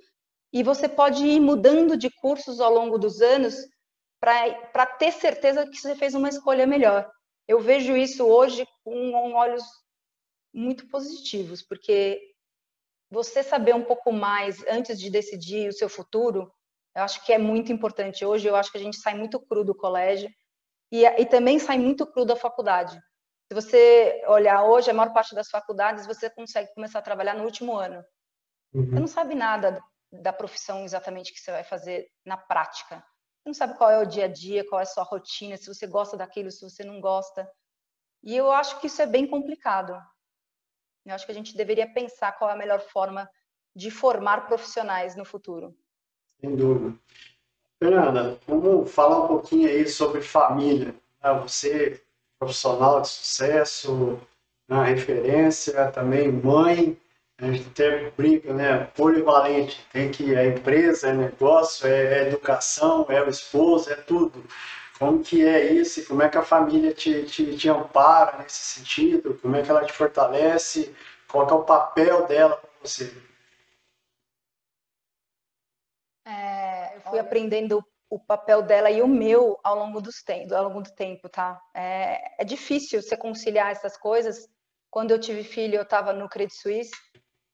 e 0.52 0.64
você 0.64 0.90
pode 0.90 1.26
ir 1.26 1.40
mudando 1.40 1.96
de 1.96 2.10
cursos 2.10 2.60
ao 2.60 2.74
longo 2.74 2.98
dos 2.98 3.22
anos 3.22 3.56
para 4.20 4.86
ter 4.86 5.12
certeza 5.12 5.68
que 5.68 5.78
você 5.78 5.96
fez 5.96 6.14
uma 6.14 6.30
escolha 6.30 6.68
melhor. 6.68 7.10
Eu 7.48 7.60
vejo 7.60 7.96
isso 7.96 8.26
hoje 8.26 8.68
com 8.84 9.34
olhos 9.34 9.64
muito 10.54 10.88
positivos, 10.88 11.62
porque 11.62 12.20
você 13.10 13.44
saber 13.44 13.74
um 13.76 13.84
pouco 13.84 14.12
mais 14.12 14.64
antes 14.68 15.00
de 15.00 15.10
decidir 15.10 15.70
o 15.70 15.74
seu 15.74 15.88
futuro 15.88 16.52
eu 17.00 17.04
acho 17.04 17.26
que 17.26 17.34
é 17.34 17.38
muito 17.38 17.72
importante. 17.72 18.26
Hoje 18.26 18.48
eu 18.48 18.56
acho 18.56 18.72
que 18.72 18.78
a 18.78 18.82
gente 18.82 18.98
sai 18.98 19.16
muito 19.16 19.40
cru 19.40 19.64
do 19.64 19.74
colégio 19.74 20.30
e, 20.92 21.06
e 21.06 21.26
também 21.26 21.58
sai 21.58 21.78
muito 21.78 22.06
cru 22.06 22.26
da 22.26 22.36
faculdade. 22.36 23.00
Se 23.48 23.56
você 23.56 24.22
olhar 24.28 24.64
hoje, 24.64 24.92
a 24.92 24.94
maior 24.94 25.14
parte 25.14 25.34
das 25.34 25.50
faculdades 25.50 26.06
você 26.06 26.30
consegue 26.30 26.72
começar 26.74 27.00
a 27.00 27.04
trabalhar 27.04 27.34
no 27.34 27.46
último 27.46 27.76
ano. 27.76 28.04
Uhum. 28.74 28.86
Você 28.86 29.00
não 29.00 29.08
sabe 29.08 29.34
nada 29.34 29.82
da 30.12 30.34
profissão 30.34 30.84
exatamente 30.84 31.34
que 31.34 31.40
você 31.40 31.52
vai 31.52 31.64
fazer 31.64 32.08
na 32.26 32.38
prática. 32.38 32.98
Você 32.98 33.48
não 33.48 33.54
sabe 33.54 33.78
qual 33.78 33.90
é 33.90 34.00
o 34.00 34.06
dia 34.06 34.26
a 34.26 34.28
dia, 34.28 34.68
qual 34.68 34.80
é 34.80 34.84
a 34.84 34.86
sua 34.88 35.04
rotina, 35.04 35.58
se 35.58 35.68
você 35.68 35.88
gosta 35.88 36.18
daquilo, 36.18 36.52
se 36.52 36.62
você 36.62 36.84
não 36.84 37.00
gosta. 37.00 37.50
E 38.22 38.36
eu 38.36 38.52
acho 38.52 38.80
que 38.80 38.88
isso 38.88 39.02
é 39.02 39.08
bem 39.08 39.26
complicado. 39.26 40.00
Eu 41.06 41.16
acho 41.16 41.26
que 41.26 41.32
a 41.32 41.36
gente 41.36 41.56
deveria 41.56 41.92
pensar 41.92 42.34
qual 42.34 42.50
é 42.50 42.54
a 42.54 42.58
melhor 42.58 42.82
forma 42.82 43.30
de 43.76 43.90
formar 43.90 44.48
profissionais 44.48 45.16
no 45.16 45.24
futuro. 45.24 45.76
Sem 46.40 46.56
dúvida. 46.56 46.94
Fernanda, 47.82 48.38
vamos 48.48 48.92
falar 48.92 49.26
um 49.26 49.28
pouquinho 49.28 49.70
aí 49.70 49.88
sobre 49.88 50.22
família. 50.22 50.96
Né? 51.24 51.40
Você, 51.44 52.02
profissional 52.38 53.02
de 53.02 53.08
sucesso, 53.10 54.20
né? 54.68 54.84
referência, 54.84 55.92
também 55.92 56.32
mãe, 56.32 56.98
a 57.38 57.46
gente 57.46 57.68
até 57.70 58.12
brinca, 58.18 58.54
né? 58.54 58.86
Polivalente, 58.96 59.86
tem 59.94 60.12
que 60.12 60.36
a 60.36 60.46
empresa, 60.46 61.10
é 61.10 61.14
negócio, 61.14 61.88
é, 61.88 62.20
é 62.20 62.28
educação, 62.28 63.06
é 63.08 63.22
o 63.22 63.30
esposo, 63.30 63.90
é 63.92 63.96
tudo. 63.96 64.44
Como 64.98 65.24
que 65.24 65.46
é 65.46 65.72
isso? 65.72 66.06
Como 66.06 66.22
é 66.22 66.28
que 66.28 66.38
a 66.38 66.44
família 66.44 66.94
te, 66.94 67.24
te, 67.24 67.56
te 67.56 67.70
ampara 67.70 68.40
nesse 68.40 68.80
sentido? 68.80 69.40
Como 69.42 69.56
é 69.56 69.62
que 69.62 69.72
ela 69.72 69.86
te 69.86 69.94
fortalece? 69.94 70.94
Qual 71.30 71.48
é 71.48 71.54
o 71.54 71.64
papel 71.64 72.28
dela 72.28 72.58
para 72.58 72.70
você? 72.84 73.14
É, 76.30 76.98
eu 76.98 77.02
fui 77.02 77.18
aprendendo 77.18 77.84
o 78.08 78.20
papel 78.20 78.62
dela 78.62 78.92
e 78.92 79.02
o 79.02 79.08
meu 79.08 79.60
ao 79.64 79.76
longo, 79.76 80.00
dos 80.00 80.22
tempos, 80.22 80.52
ao 80.52 80.66
longo 80.66 80.82
do 80.82 80.92
tempo, 80.92 81.28
tá? 81.28 81.60
É, 81.76 82.42
é 82.42 82.46
difícil 82.46 83.02
você 83.02 83.18
conciliar 83.18 83.72
essas 83.72 83.98
coisas. 83.98 84.48
Quando 84.92 85.12
eu 85.12 85.20
tive 85.20 85.44
filho, 85.44 85.76
eu 85.76 85.84
estava 85.84 86.14
no 86.14 86.30
Credit 86.30 86.56
Suisse 86.56 86.92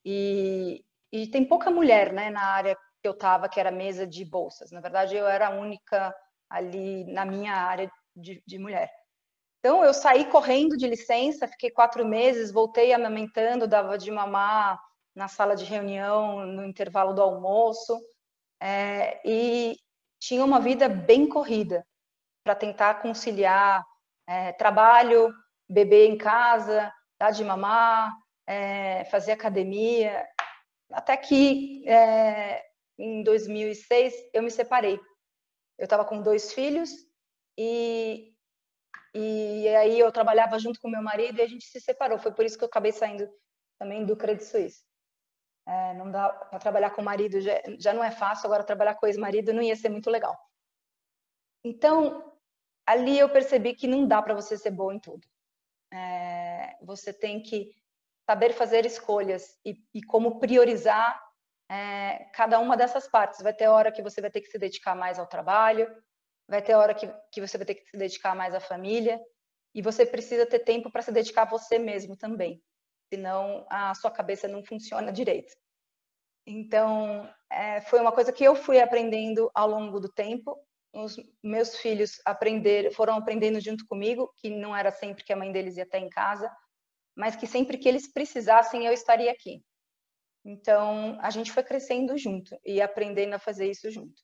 e, 0.03 0.83
e 1.11 1.27
tem 1.27 1.45
pouca 1.45 1.71
mulher, 1.71 2.11
né, 2.11 2.29
na 2.29 2.43
área 2.43 2.75
que 3.01 3.07
eu 3.07 3.13
estava, 3.13 3.47
que 3.47 3.59
era 3.59 3.71
mesa 3.71 4.05
de 4.05 4.25
bolsas. 4.25 4.71
Na 4.71 4.81
verdade, 4.81 5.15
eu 5.15 5.25
era 5.25 5.47
a 5.47 5.55
única 5.55 6.13
ali 6.49 7.05
na 7.05 7.25
minha 7.25 7.53
área 7.53 7.89
de, 8.15 8.43
de 8.45 8.57
mulher. 8.57 8.91
Então, 9.59 9.83
eu 9.83 9.93
saí 9.93 10.25
correndo 10.25 10.77
de 10.77 10.87
licença, 10.87 11.47
fiquei 11.47 11.71
quatro 11.71 12.05
meses, 12.05 12.51
voltei 12.51 12.93
amamentando, 12.93 13.67
dava 13.67 13.97
de 13.97 14.11
mamar 14.11 14.79
na 15.13 15.27
sala 15.27 15.55
de 15.55 15.65
reunião, 15.65 16.45
no 16.45 16.65
intervalo 16.65 17.13
do 17.13 17.21
almoço 17.21 17.99
é, 18.61 19.21
e 19.25 19.77
tinha 20.19 20.43
uma 20.43 20.59
vida 20.59 20.87
bem 20.89 21.27
corrida 21.27 21.85
para 22.43 22.55
tentar 22.55 23.01
conciliar 23.01 23.83
é, 24.27 24.51
trabalho, 24.53 25.33
beber 25.69 26.09
em 26.09 26.17
casa, 26.17 26.91
dar 27.19 27.31
de 27.31 27.43
mamar, 27.43 28.13
é, 28.47 29.05
fazer 29.05 29.31
academia, 29.31 30.27
até 30.91 31.17
que 31.17 31.87
é, 31.87 32.63
em 32.97 33.23
2006 33.23 34.13
eu 34.33 34.43
me 34.43 34.51
separei. 34.51 34.99
Eu 35.77 35.85
estava 35.85 36.05
com 36.05 36.21
dois 36.21 36.53
filhos 36.53 36.89
e 37.57 38.31
e 39.17 39.65
aí 39.69 39.97
eu 39.97 40.11
trabalhava 40.11 40.59
junto 40.59 40.77
com 40.81 40.89
meu 40.89 41.01
marido 41.01 41.39
e 41.39 41.41
a 41.41 41.47
gente 41.47 41.65
se 41.65 41.79
separou. 41.79 42.19
Foi 42.19 42.33
por 42.33 42.43
isso 42.43 42.57
que 42.57 42.65
eu 42.65 42.67
acabei 42.67 42.91
saindo 42.91 43.29
também 43.79 44.05
do 44.05 44.17
Credit 44.17 44.43
Suisse. 44.43 44.83
É, 45.67 45.93
não 45.95 46.11
dá 46.11 46.29
para 46.29 46.59
trabalhar 46.59 46.91
com 46.91 47.01
marido, 47.01 47.41
já, 47.41 47.53
já 47.79 47.91
não 47.91 48.03
é 48.03 48.11
fácil, 48.11 48.45
agora 48.45 48.63
trabalhar 48.63 48.95
com 48.95 49.07
ex-marido 49.07 49.51
não 49.51 49.63
ia 49.63 49.75
ser 49.75 49.89
muito 49.89 50.11
legal. 50.11 50.37
Então, 51.63 52.33
ali 52.85 53.17
eu 53.17 53.27
percebi 53.29 53.73
que 53.73 53.87
não 53.87 54.07
dá 54.07 54.21
para 54.21 54.35
você 54.35 54.57
ser 54.57 54.69
boa 54.69 54.93
em 54.93 54.99
tudo. 54.99 55.27
É, 55.91 56.77
você 56.83 57.11
tem 57.11 57.41
que 57.41 57.71
saber 58.29 58.53
fazer 58.53 58.85
escolhas 58.85 59.57
e, 59.65 59.75
e 59.93 60.03
como 60.03 60.39
priorizar 60.39 61.19
é, 61.69 62.25
cada 62.33 62.59
uma 62.59 62.77
dessas 62.77 63.07
partes. 63.07 63.41
Vai 63.41 63.53
ter 63.53 63.67
hora 63.67 63.91
que 63.91 64.03
você 64.03 64.21
vai 64.21 64.29
ter 64.29 64.41
que 64.41 64.51
se 64.51 64.59
dedicar 64.59 64.95
mais 64.95 65.17
ao 65.17 65.25
trabalho, 65.25 65.87
vai 66.47 66.61
ter 66.61 66.75
hora 66.75 66.93
que, 66.93 67.11
que 67.31 67.41
você 67.41 67.57
vai 67.57 67.65
ter 67.65 67.75
que 67.75 67.89
se 67.89 67.97
dedicar 67.97 68.35
mais 68.35 68.53
à 68.53 68.59
família, 68.59 69.19
e 69.73 69.81
você 69.81 70.05
precisa 70.05 70.45
ter 70.45 70.59
tempo 70.59 70.91
para 70.91 71.01
se 71.01 71.11
dedicar 71.11 71.41
a 71.41 71.49
você 71.49 71.79
mesmo 71.79 72.15
também 72.15 72.61
senão 73.13 73.65
a 73.69 73.93
sua 73.95 74.11
cabeça 74.11 74.47
não 74.47 74.63
funciona 74.63 75.11
direito. 75.11 75.53
Então, 76.47 77.27
é, 77.49 77.81
foi 77.81 77.99
uma 77.99 78.11
coisa 78.11 78.31
que 78.31 78.43
eu 78.43 78.55
fui 78.55 78.79
aprendendo 78.79 79.49
ao 79.53 79.67
longo 79.67 79.99
do 79.99 80.09
tempo. 80.09 80.55
Os 80.93 81.15
meus 81.43 81.75
filhos 81.77 82.21
aprender, 82.23 82.93
foram 82.93 83.15
aprendendo 83.15 83.59
junto 83.59 83.85
comigo, 83.87 84.31
que 84.37 84.49
não 84.49 84.75
era 84.75 84.91
sempre 84.91 85.23
que 85.23 85.33
a 85.33 85.35
mãe 85.35 85.51
deles 85.51 85.75
ia 85.75 85.83
estar 85.83 85.99
em 85.99 86.09
casa, 86.09 86.49
mas 87.15 87.35
que 87.35 87.47
sempre 87.47 87.77
que 87.77 87.89
eles 87.89 88.11
precisassem, 88.11 88.85
eu 88.85 88.93
estaria 88.93 89.31
aqui. 89.31 89.61
Então, 90.45 91.17
a 91.21 91.31
gente 91.31 91.51
foi 91.51 91.63
crescendo 91.63 92.15
junto 92.17 92.55
e 92.63 92.79
aprendendo 92.79 93.33
a 93.33 93.39
fazer 93.39 93.69
isso 93.69 93.89
junto. 93.89 94.21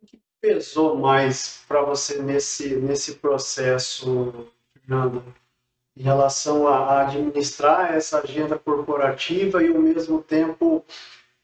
O 0.00 0.06
que 0.06 0.22
pesou 0.40 0.96
mais 0.96 1.64
para 1.66 1.82
você 1.82 2.22
nesse, 2.22 2.76
nesse 2.76 3.16
processo, 3.16 4.52
Fernanda? 4.72 5.24
Em 5.98 6.02
relação 6.02 6.68
a, 6.68 7.02
administrar 7.02 7.92
essa 7.92 8.20
agenda 8.20 8.56
corporativa 8.56 9.62
e 9.62 9.68
ao 9.68 9.82
mesmo 9.82 10.22
tempo 10.22 10.84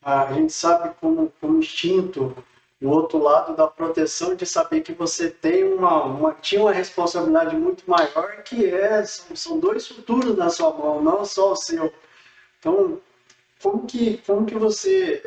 a 0.01 0.33
gente 0.33 0.53
sabe 0.53 0.95
como, 1.01 1.33
como 1.41 1.59
instinto 1.59 2.37
o 2.81 2.89
outro 2.89 3.19
lado 3.19 3.57
da 3.57 3.67
proteção 3.67 4.35
de 4.35 4.47
saber 4.47 4.83
que 4.83 4.93
você 4.93 5.29
tem 5.31 5.65
uma, 5.65 6.05
uma 6.05 6.33
tinha 6.35 6.61
uma 6.61 6.73
responsabilidade 6.73 7.57
muito 7.57 7.89
maior 7.91 8.43
que 8.45 8.67
é 8.67 9.05
são, 9.05 9.35
são 9.35 9.59
dois 9.59 9.89
futuros 9.89 10.37
na 10.37 10.49
sua 10.51 10.73
mão 10.73 11.03
não 11.03 11.25
só 11.25 11.53
o 11.53 11.57
seu. 11.57 11.93
Então 12.61 13.01
como 13.61 13.87
que 13.87 14.19
como 14.19 14.47
que 14.47 14.55
você 14.55 15.23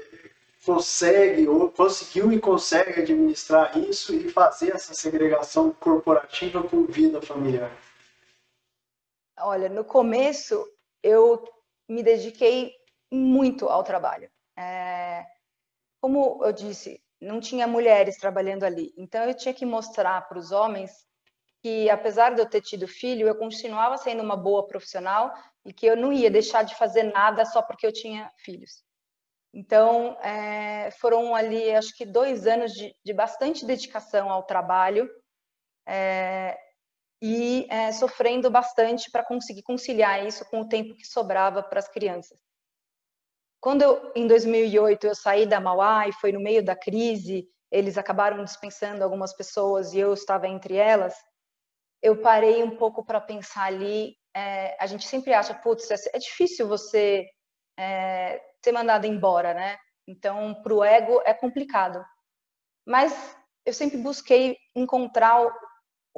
consegue 0.66 1.48
ou 1.50 1.70
conseguiu 1.70 2.32
e 2.32 2.40
consegue 2.40 3.02
administrar 3.02 3.78
isso 3.78 4.14
e 4.16 4.30
fazer 4.30 4.74
essa 4.74 4.94
segregação 4.94 5.72
corporativa 5.72 6.64
com 6.64 6.86
vida 6.86 7.22
familiar 7.22 7.72
Olha, 9.40 9.70
no 9.70 9.86
começo 9.86 10.66
eu 11.04 11.44
me 11.88 12.02
dediquei 12.04 12.74
muito 13.12 13.70
ao 13.70 13.84
trabalho. 13.84 14.30
É, 14.58 15.26
como 16.02 16.44
eu 16.44 16.52
disse, 16.52 17.02
não 17.22 17.40
tinha 17.40 17.68
mulheres 17.68 18.18
trabalhando 18.18 18.64
ali. 18.64 18.94
Então 18.98 19.24
eu 19.24 19.34
tinha 19.34 19.54
que 19.54 19.66
mostrar 19.66 20.28
para 20.28 20.40
os 20.40 20.52
homens 20.52 20.92
que 21.62 21.90
apesar 21.90 22.34
de 22.34 22.42
eu 22.42 22.50
ter 22.50 22.62
tido 22.62 22.88
filho, 22.88 23.28
eu 23.28 23.36
continuava 23.36 23.98
sendo 23.98 24.24
uma 24.24 24.36
boa 24.36 24.66
profissional 24.68 25.34
e 25.66 25.74
que 25.74 25.86
eu 25.86 25.98
não 25.98 26.14
ia 26.14 26.30
deixar 26.30 26.64
de 26.64 26.76
fazer 26.76 27.04
nada 27.04 27.46
só 27.46 27.62
porque 27.62 27.86
eu 27.86 27.92
tinha 27.92 28.32
filhos. 28.38 28.84
Então, 29.54 30.18
é, 30.22 30.92
foram 30.92 31.36
ali, 31.36 31.74
acho 31.74 31.96
que 31.96 32.06
dois 32.06 32.46
anos 32.46 32.74
de, 32.74 32.96
de 33.04 33.14
bastante 33.14 33.66
dedicação 33.66 34.32
ao 34.32 34.44
trabalho 34.44 35.10
é, 35.86 36.58
e 37.22 37.68
é, 37.70 37.92
sofrendo 37.92 38.50
bastante 38.50 39.10
para 39.12 39.24
conseguir 39.24 39.64
conciliar 39.64 40.26
isso 40.26 40.46
com 40.50 40.62
o 40.62 40.68
tempo 40.70 40.96
que 40.96 41.06
sobrava 41.06 41.64
para 41.64 41.80
as 41.80 41.88
crianças. 41.88 42.40
Quando 43.60 43.82
eu, 43.82 44.12
em 44.16 44.28
2008 44.28 45.08
eu 45.08 45.16
saí 45.16 45.46
da 45.46 45.60
Mauá 45.60 46.08
e 46.08 46.14
foi 46.14 46.32
no 46.32 46.40
meio 46.40 46.64
da 46.64 46.76
crise, 46.76 47.48
eles 47.72 47.98
acabaram 47.98 48.44
dispensando 48.44 49.04
algumas 49.04 49.34
pessoas 49.36 49.94
e 49.94 50.00
eu 50.00 50.14
estava 50.14 50.48
entre 50.48 50.76
elas, 50.76 51.16
eu 52.02 52.22
parei 52.22 52.64
um 52.64 52.78
pouco 52.78 53.04
para 53.04 53.20
pensar 53.20 53.64
ali. 53.64 54.16
É, 54.36 54.78
a 54.80 54.86
gente 54.86 55.08
sempre 55.08 55.34
acha, 55.34 55.54
putz, 55.54 55.90
é, 55.90 55.96
é 56.14 56.20
difícil 56.20 56.68
você 56.68 57.26
é, 57.78 58.42
ser 58.64 58.72
mandado 58.72 59.06
embora, 59.06 59.54
né? 59.54 59.78
Então, 60.08 60.62
para 60.62 60.74
o 60.74 60.84
ego 60.84 61.22
é 61.26 61.34
complicado. 61.34 62.04
Mas 62.86 63.36
eu 63.66 63.74
sempre 63.74 63.98
busquei 63.98 64.56
encontrar 64.76 65.52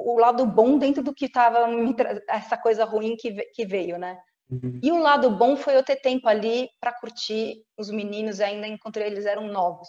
o, 0.00 0.18
lado 0.18 0.46
bom 0.46 0.78
dentro 0.78 1.02
do 1.02 1.14
que 1.14 1.26
estava 1.26 1.66
essa 2.28 2.56
coisa 2.56 2.84
ruim 2.84 3.16
que, 3.16 3.32
que 3.54 3.66
veio, 3.66 3.98
né? 3.98 4.20
Uhum. 4.50 4.80
E 4.82 4.90
o 4.90 4.98
lado 4.98 5.30
bom 5.30 5.56
foi 5.56 5.76
eu 5.76 5.84
ter 5.84 5.96
tempo 5.96 6.28
ali 6.28 6.68
para 6.80 6.92
curtir 6.92 7.64
os 7.78 7.90
meninos, 7.90 8.40
ainda 8.40 8.66
encontrei 8.66 9.06
eles 9.06 9.26
eram 9.26 9.46
novos. 9.46 9.88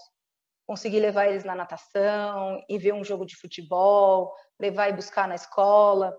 Consegui 0.67 0.99
levar 0.99 1.27
eles 1.27 1.43
na 1.43 1.55
natação 1.55 2.63
e 2.69 2.77
ver 2.77 2.93
um 2.93 3.03
jogo 3.03 3.25
de 3.25 3.35
futebol, 3.35 4.31
levar 4.59 4.89
e 4.89 4.93
buscar 4.93 5.27
na 5.27 5.35
escola. 5.35 6.15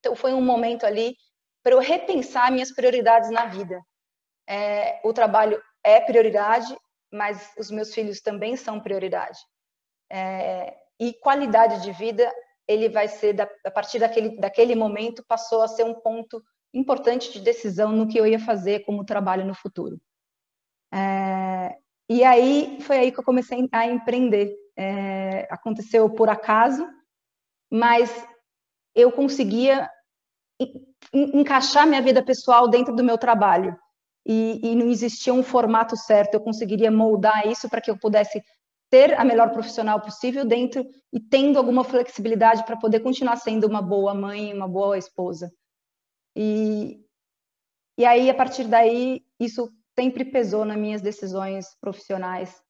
Então 0.00 0.16
foi 0.16 0.34
um 0.34 0.42
momento 0.42 0.84
ali 0.84 1.16
para 1.62 1.74
eu 1.74 1.78
repensar 1.78 2.50
minhas 2.50 2.72
prioridades 2.72 3.30
na 3.30 3.46
vida. 3.46 3.80
É, 4.48 5.00
o 5.04 5.12
trabalho 5.12 5.62
é 5.84 6.00
prioridade, 6.00 6.76
mas 7.12 7.52
os 7.56 7.70
meus 7.70 7.94
filhos 7.94 8.20
também 8.20 8.56
são 8.56 8.80
prioridade. 8.80 9.38
É, 10.10 10.76
e 10.98 11.14
qualidade 11.14 11.82
de 11.82 11.92
vida, 11.92 12.30
ele 12.72 12.88
vai 12.88 13.08
ser, 13.08 13.32
da, 13.34 13.48
a 13.64 13.70
partir 13.70 13.98
daquele, 13.98 14.36
daquele 14.36 14.74
momento, 14.74 15.24
passou 15.26 15.62
a 15.62 15.68
ser 15.68 15.84
um 15.84 15.94
ponto 15.94 16.42
importante 16.74 17.32
de 17.32 17.40
decisão 17.40 17.92
no 17.92 18.08
que 18.08 18.18
eu 18.18 18.26
ia 18.26 18.38
fazer 18.38 18.84
como 18.84 19.04
trabalho 19.04 19.44
no 19.44 19.54
futuro. 19.54 20.00
É, 20.92 21.76
e 22.08 22.24
aí 22.24 22.78
foi 22.80 22.98
aí 22.98 23.12
que 23.12 23.20
eu 23.20 23.24
comecei 23.24 23.68
a 23.72 23.86
empreender. 23.86 24.54
É, 24.76 25.46
aconteceu 25.50 26.08
por 26.10 26.28
acaso, 26.28 26.86
mas 27.70 28.26
eu 28.94 29.12
conseguia 29.12 29.88
encaixar 31.12 31.86
minha 31.86 32.02
vida 32.02 32.22
pessoal 32.22 32.68
dentro 32.68 32.94
do 32.94 33.04
meu 33.04 33.18
trabalho. 33.18 33.76
E, 34.26 34.60
e 34.62 34.76
não 34.76 34.86
existia 34.86 35.34
um 35.34 35.42
formato 35.42 35.96
certo, 35.96 36.34
eu 36.34 36.40
conseguiria 36.40 36.90
moldar 36.92 37.46
isso 37.48 37.68
para 37.68 37.80
que 37.80 37.90
eu 37.90 37.98
pudesse 37.98 38.42
ser 38.92 39.18
a 39.18 39.24
melhor 39.24 39.50
profissional 39.52 40.00
possível 40.02 40.44
dentro 40.44 40.86
e 41.10 41.18
tendo 41.18 41.58
alguma 41.58 41.82
flexibilidade 41.82 42.62
para 42.66 42.76
poder 42.76 43.00
continuar 43.00 43.36
sendo 43.36 43.66
uma 43.66 43.80
boa 43.80 44.12
mãe, 44.12 44.52
uma 44.52 44.68
boa 44.68 44.98
esposa. 44.98 45.50
E, 46.36 47.00
e 47.96 48.04
aí, 48.04 48.28
a 48.28 48.34
partir 48.34 48.64
daí, 48.64 49.24
isso 49.40 49.70
sempre 49.98 50.26
pesou 50.26 50.66
nas 50.66 50.76
minhas 50.76 51.00
decisões 51.00 51.66
profissionais, 51.80 52.62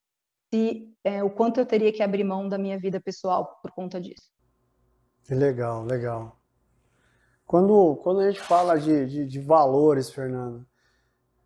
se 0.53 0.95
é, 1.03 1.25
o 1.25 1.31
quanto 1.31 1.59
eu 1.59 1.67
teria 1.67 1.93
que 1.93 2.03
abrir 2.03 2.23
mão 2.23 2.49
da 2.49 2.59
minha 2.59 2.79
vida 2.79 3.01
pessoal 3.01 3.59
por 3.61 3.73
conta 3.73 4.01
disso. 4.01 4.31
Legal, 5.29 5.85
legal. 5.85 6.41
Quando, 7.45 7.97
quando 7.97 8.21
a 8.21 8.31
gente 8.31 8.41
fala 8.41 8.79
de, 8.79 9.07
de, 9.07 9.27
de 9.27 9.41
valores, 9.41 10.11
Fernando, 10.11 10.65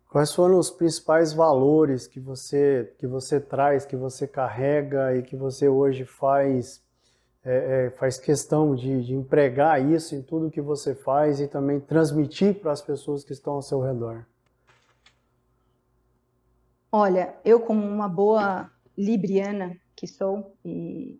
quais 0.09 0.33
foram 0.33 0.57
os 0.57 0.69
principais 0.69 1.33
valores 1.33 2.07
que 2.07 2.19
você, 2.19 2.93
que 2.97 3.07
você 3.07 3.39
traz, 3.39 3.85
que 3.85 3.95
você 3.95 4.27
carrega 4.27 5.15
e 5.15 5.23
que 5.23 5.35
você 5.35 5.67
hoje 5.67 6.05
faz 6.05 6.81
é, 7.49 7.85
é, 7.85 7.89
faz 7.91 8.19
questão 8.19 8.75
de, 8.75 9.05
de, 9.05 9.13
empregar 9.13 9.81
isso 9.81 10.13
em 10.13 10.21
tudo 10.21 10.51
que 10.51 10.59
você 10.59 10.93
faz 10.93 11.39
e 11.39 11.47
também 11.47 11.79
transmitir 11.79 12.59
para 12.59 12.73
as 12.73 12.81
pessoas 12.81 13.23
que 13.23 13.31
estão 13.31 13.53
ao 13.53 13.61
seu 13.61 13.79
redor? 13.79 14.25
Olha, 16.91 17.37
eu 17.45 17.61
como 17.61 17.87
uma 17.87 18.09
boa 18.09 18.69
libriana 18.97 19.77
que 19.95 20.05
sou, 20.05 20.53
e 20.65 21.17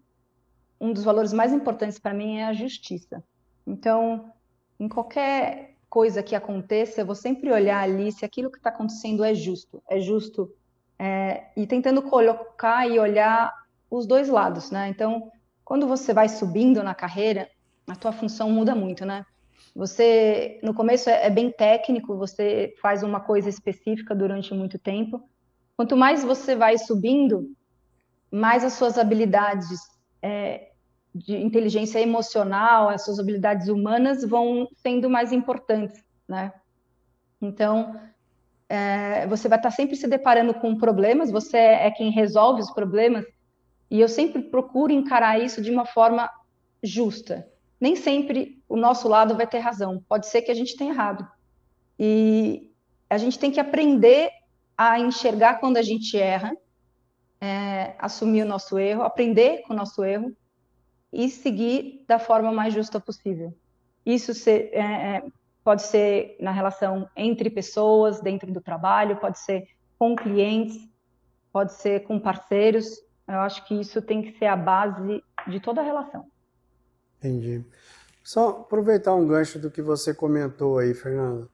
um 0.81 0.91
dos 0.91 1.05
valores 1.05 1.31
mais 1.31 1.53
importantes 1.53 1.97
para 1.97 2.13
mim 2.13 2.39
é 2.39 2.47
a 2.47 2.53
justiça. 2.53 3.23
Então, 3.65 4.29
em 4.77 4.89
qualquer 4.89 5.76
coisa 5.89 6.21
que 6.21 6.35
aconteça, 6.35 7.01
eu 7.01 7.05
vou 7.05 7.15
sempre 7.15 7.51
olhar 7.51 7.81
ali 7.81 8.11
se 8.11 8.25
aquilo 8.25 8.51
que 8.51 8.57
está 8.57 8.69
acontecendo 8.69 9.23
é 9.23 9.33
justo, 9.33 9.81
é 9.89 9.99
justo, 9.99 10.51
é, 10.99 11.51
e 11.55 11.65
tentando 11.65 12.01
colocar 12.01 12.87
e 12.87 12.99
olhar 12.99 13.53
os 13.89 14.05
dois 14.05 14.27
lados, 14.27 14.71
né? 14.71 14.89
Então, 14.89 15.31
quando 15.63 15.87
você 15.87 16.13
vai 16.13 16.27
subindo 16.27 16.83
na 16.83 16.93
carreira, 16.93 17.49
a 17.87 17.95
tua 17.95 18.11
função 18.11 18.49
muda 18.49 18.75
muito, 18.75 19.05
né? 19.05 19.25
Você, 19.75 20.59
no 20.63 20.73
começo, 20.73 21.09
é, 21.09 21.27
é 21.27 21.29
bem 21.29 21.51
técnico, 21.51 22.17
você 22.17 22.73
faz 22.81 23.03
uma 23.03 23.19
coisa 23.19 23.47
específica 23.47 24.15
durante 24.15 24.53
muito 24.53 24.79
tempo. 24.79 25.21
Quanto 25.75 25.95
mais 25.95 26.23
você 26.23 26.55
vai 26.55 26.77
subindo, 26.77 27.47
mais 28.31 28.63
as 28.63 28.73
suas 28.73 28.97
habilidades 28.97 29.79
é, 30.21 30.66
de 31.17 31.35
inteligência 31.35 31.99
emocional, 31.99 32.89
as 32.89 33.03
suas 33.03 33.19
habilidades 33.19 33.67
humanas 33.67 34.23
vão 34.23 34.67
sendo 34.75 35.09
mais 35.09 35.31
importantes, 35.31 36.03
né? 36.27 36.53
Então, 37.41 37.99
é, 38.69 39.25
você 39.27 39.47
vai 39.47 39.57
estar 39.57 39.71
sempre 39.71 39.95
se 39.95 40.07
deparando 40.07 40.53
com 40.53 40.77
problemas, 40.77 41.31
você 41.31 41.57
é 41.57 41.91
quem 41.91 42.11
resolve 42.11 42.61
os 42.61 42.71
problemas, 42.71 43.25
e 43.89 43.99
eu 43.99 44.07
sempre 44.07 44.41
procuro 44.41 44.91
encarar 44.91 45.39
isso 45.39 45.61
de 45.61 45.71
uma 45.71 45.85
forma 45.85 46.29
justa. 46.83 47.47
Nem 47.79 47.95
sempre 47.95 48.61
o 48.67 48.75
nosso 48.75 49.07
lado 49.07 49.35
vai 49.35 49.47
ter 49.47 49.59
razão. 49.59 50.03
Pode 50.09 50.27
ser 50.27 50.41
que 50.41 50.51
a 50.51 50.55
gente 50.55 50.75
tenha 50.75 50.91
errado. 50.91 51.27
E 51.97 52.71
a 53.09 53.17
gente 53.17 53.39
tem 53.39 53.51
que 53.51 53.59
aprender 53.59 54.29
a 54.77 54.99
enxergar 54.99 55.59
quando 55.59 55.77
a 55.77 55.81
gente 55.81 56.17
erra, 56.17 56.55
é, 57.39 57.95
assumir 57.97 58.43
o 58.43 58.47
nosso 58.47 58.77
erro, 58.77 59.03
aprender 59.03 59.61
com 59.63 59.73
o 59.73 59.77
nosso 59.77 60.03
erro 60.03 60.35
e 61.11 61.29
seguir 61.29 62.03
da 62.07 62.19
forma 62.19 62.51
mais 62.51 62.73
justa 62.73 62.99
possível. 62.99 63.53
Isso 64.05 64.31
é, 64.49 64.79
é, 64.79 65.23
pode 65.63 65.83
ser 65.83 66.37
na 66.39 66.51
relação 66.51 67.09
entre 67.15 67.49
pessoas, 67.49 68.21
dentro 68.21 68.51
do 68.51 68.61
trabalho, 68.61 69.17
pode 69.17 69.39
ser 69.39 69.67
com 69.97 70.15
clientes, 70.15 70.77
pode 71.51 71.73
ser 71.73 72.03
com 72.03 72.19
parceiros. 72.19 73.01
Eu 73.27 73.39
acho 73.39 73.65
que 73.65 73.79
isso 73.79 74.01
tem 74.01 74.21
que 74.21 74.37
ser 74.37 74.45
a 74.45 74.55
base 74.55 75.23
de 75.47 75.59
toda 75.59 75.81
a 75.81 75.83
relação. 75.83 76.25
Entendi. 77.17 77.65
Só 78.23 78.49
aproveitar 78.49 79.15
um 79.15 79.27
gancho 79.27 79.59
do 79.59 79.71
que 79.71 79.81
você 79.81 80.13
comentou 80.13 80.77
aí, 80.77 80.93
Fernanda. 80.93 81.47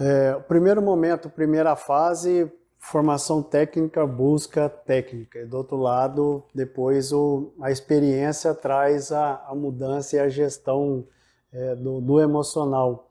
É, 0.00 0.34
o 0.36 0.42
primeiro 0.42 0.82
momento, 0.82 1.30
primeira 1.30 1.76
fase, 1.76 2.52
formação 2.90 3.42
técnica, 3.42 4.06
busca 4.06 4.68
técnica. 4.68 5.40
E 5.40 5.46
do 5.46 5.56
outro 5.56 5.76
lado, 5.76 6.44
depois 6.54 7.12
o, 7.12 7.52
a 7.60 7.70
experiência 7.70 8.54
traz 8.54 9.10
a, 9.12 9.44
a 9.48 9.54
mudança 9.54 10.16
e 10.16 10.18
a 10.18 10.28
gestão 10.28 11.06
é, 11.52 11.74
do, 11.74 12.00
do 12.00 12.20
emocional. 12.20 13.10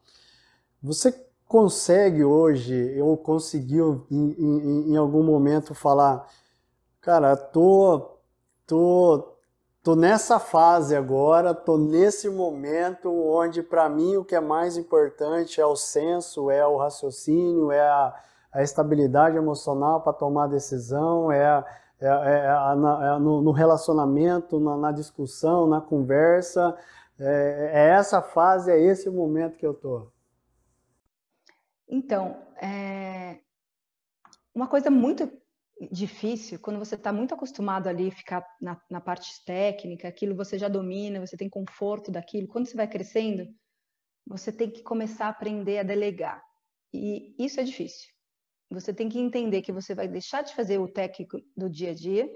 Você 0.82 1.14
consegue 1.48 2.24
hoje, 2.24 3.00
ou 3.02 3.18
conseguiu 3.18 4.06
em, 4.10 4.32
em, 4.32 4.92
em 4.92 4.96
algum 4.98 5.24
momento 5.24 5.74
falar, 5.74 6.28
Cara, 7.04 7.36
tô, 7.36 8.12
tô, 8.66 9.36
tô 9.84 9.94
nessa 9.94 10.40
fase 10.40 10.96
agora, 10.96 11.54
tô 11.54 11.78
nesse 11.78 12.30
momento 12.30 13.12
onde 13.12 13.62
para 13.62 13.90
mim 13.90 14.16
o 14.16 14.24
que 14.24 14.34
é 14.34 14.40
mais 14.40 14.78
importante 14.78 15.60
é 15.60 15.66
o 15.66 15.76
senso, 15.76 16.50
é 16.50 16.66
o 16.66 16.78
raciocínio, 16.78 17.74
é 17.74 17.82
a, 17.82 18.16
a 18.54 18.62
estabilidade 18.62 19.36
emocional 19.36 20.02
para 20.02 20.14
tomar 20.14 20.48
decisão, 20.48 21.32
é, 21.32 21.44
a, 21.44 21.66
é, 22.00 22.06
é, 22.06 22.48
a, 22.48 23.16
é 23.16 23.20
no, 23.20 23.42
no, 23.42 23.52
relacionamento, 23.52 24.60
na, 24.60 24.78
na, 24.78 24.92
discussão, 24.92 25.68
na 25.68 25.82
conversa. 25.82 26.78
É, 27.20 27.72
é, 27.74 27.90
essa 27.90 28.22
fase, 28.22 28.72
é 28.72 28.80
esse 28.80 29.10
momento 29.10 29.58
que 29.58 29.66
eu 29.66 29.74
tô. 29.74 30.08
Então, 31.88 32.38
é... 32.62 33.40
uma 34.54 34.68
coisa 34.68 34.90
muito 34.90 35.32
difícil 35.92 36.60
quando 36.60 36.80
você 36.80 36.96
está 36.96 37.12
muito 37.12 37.34
acostumado 37.34 37.88
ali 37.88 38.12
ficar 38.12 38.46
na, 38.62 38.80
na, 38.90 39.02
parte 39.02 39.44
técnica, 39.46 40.08
aquilo 40.08 40.36
você 40.36 40.58
já 40.58 40.68
domina, 40.68 41.20
você 41.20 41.36
tem 41.36 41.50
conforto 41.50 42.12
daquilo. 42.12 42.48
Quando 42.48 42.68
você 42.68 42.78
vai 42.78 42.88
crescendo, 42.88 43.48
você 44.26 44.52
tem 44.52 44.70
que 44.70 44.84
começar 44.84 45.26
a 45.26 45.30
aprender 45.30 45.80
a 45.80 45.84
delegar. 45.84 46.42
E 46.94 47.36
isso 47.38 47.60
é 47.60 47.64
difícil. 47.64 48.14
Você 48.74 48.94
tem 48.94 49.08
que 49.08 49.20
entender 49.20 49.62
que 49.62 49.72
você 49.72 49.94
vai 49.94 50.08
deixar 50.08 50.42
de 50.42 50.56
fazer 50.56 50.80
o 50.80 50.88
técnico 50.88 51.38
do 51.56 51.70
dia 51.70 51.92
a 51.92 51.94
dia 51.94 52.30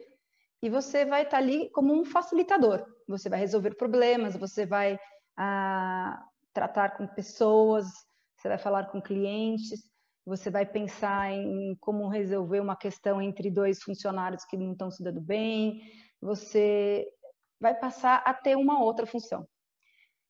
e 0.62 0.70
você 0.70 1.06
vai 1.06 1.24
estar 1.24 1.38
ali 1.38 1.70
como 1.72 1.94
um 1.94 2.06
facilitador. 2.06 2.86
Você 3.08 3.28
vai 3.28 3.40
resolver 3.40 3.76
problemas, 3.76 4.38
você 4.38 4.66
vai 4.66 5.00
ah, 5.36 6.24
tratar 6.54 6.96
com 6.96 7.08
pessoas, 7.08 7.86
você 8.38 8.48
vai 8.48 8.58
falar 8.58 8.86
com 8.92 9.02
clientes, 9.02 9.82
você 10.26 10.50
vai 10.52 10.66
pensar 10.66 11.32
em 11.32 11.76
como 11.80 12.08
resolver 12.08 12.60
uma 12.60 12.76
questão 12.76 13.22
entre 13.22 13.50
dois 13.50 13.82
funcionários 13.82 14.46
que 14.46 14.58
não 14.58 14.74
estão 14.74 14.92
se 14.92 15.04
dando 15.04 15.22
bem, 15.22 15.82
você 16.22 17.08
vai 17.60 17.74
passar 17.74 18.22
a 18.26 18.34
ter 18.34 18.56
uma 18.56 18.84
outra 18.84 19.08
função. 19.08 19.48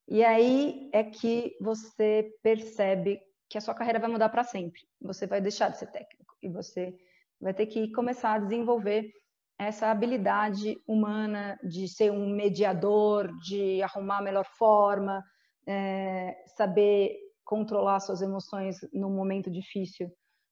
E 0.07 0.23
aí 0.23 0.89
é 0.93 1.03
que 1.03 1.57
você 1.59 2.31
percebe 2.41 3.19
que 3.49 3.57
a 3.57 3.61
sua 3.61 3.73
carreira 3.73 3.99
vai 3.99 4.09
mudar 4.09 4.29
para 4.29 4.43
sempre. 4.43 4.81
Você 5.01 5.25
vai 5.25 5.41
deixar 5.41 5.69
de 5.69 5.77
ser 5.77 5.87
técnico 5.87 6.35
e 6.41 6.49
você 6.49 6.95
vai 7.39 7.53
ter 7.53 7.67
que 7.67 7.91
começar 7.91 8.33
a 8.33 8.39
desenvolver 8.39 9.11
essa 9.59 9.89
habilidade 9.89 10.77
humana 10.85 11.57
de 11.63 11.87
ser 11.87 12.11
um 12.11 12.29
mediador, 12.29 13.31
de 13.39 13.81
arrumar 13.81 14.19
a 14.19 14.21
melhor 14.21 14.45
forma, 14.45 15.23
é, 15.65 16.43
saber 16.55 17.17
controlar 17.43 17.99
suas 17.99 18.21
emoções 18.21 18.77
num 18.93 19.09
momento 19.09 19.49
difícil 19.49 20.11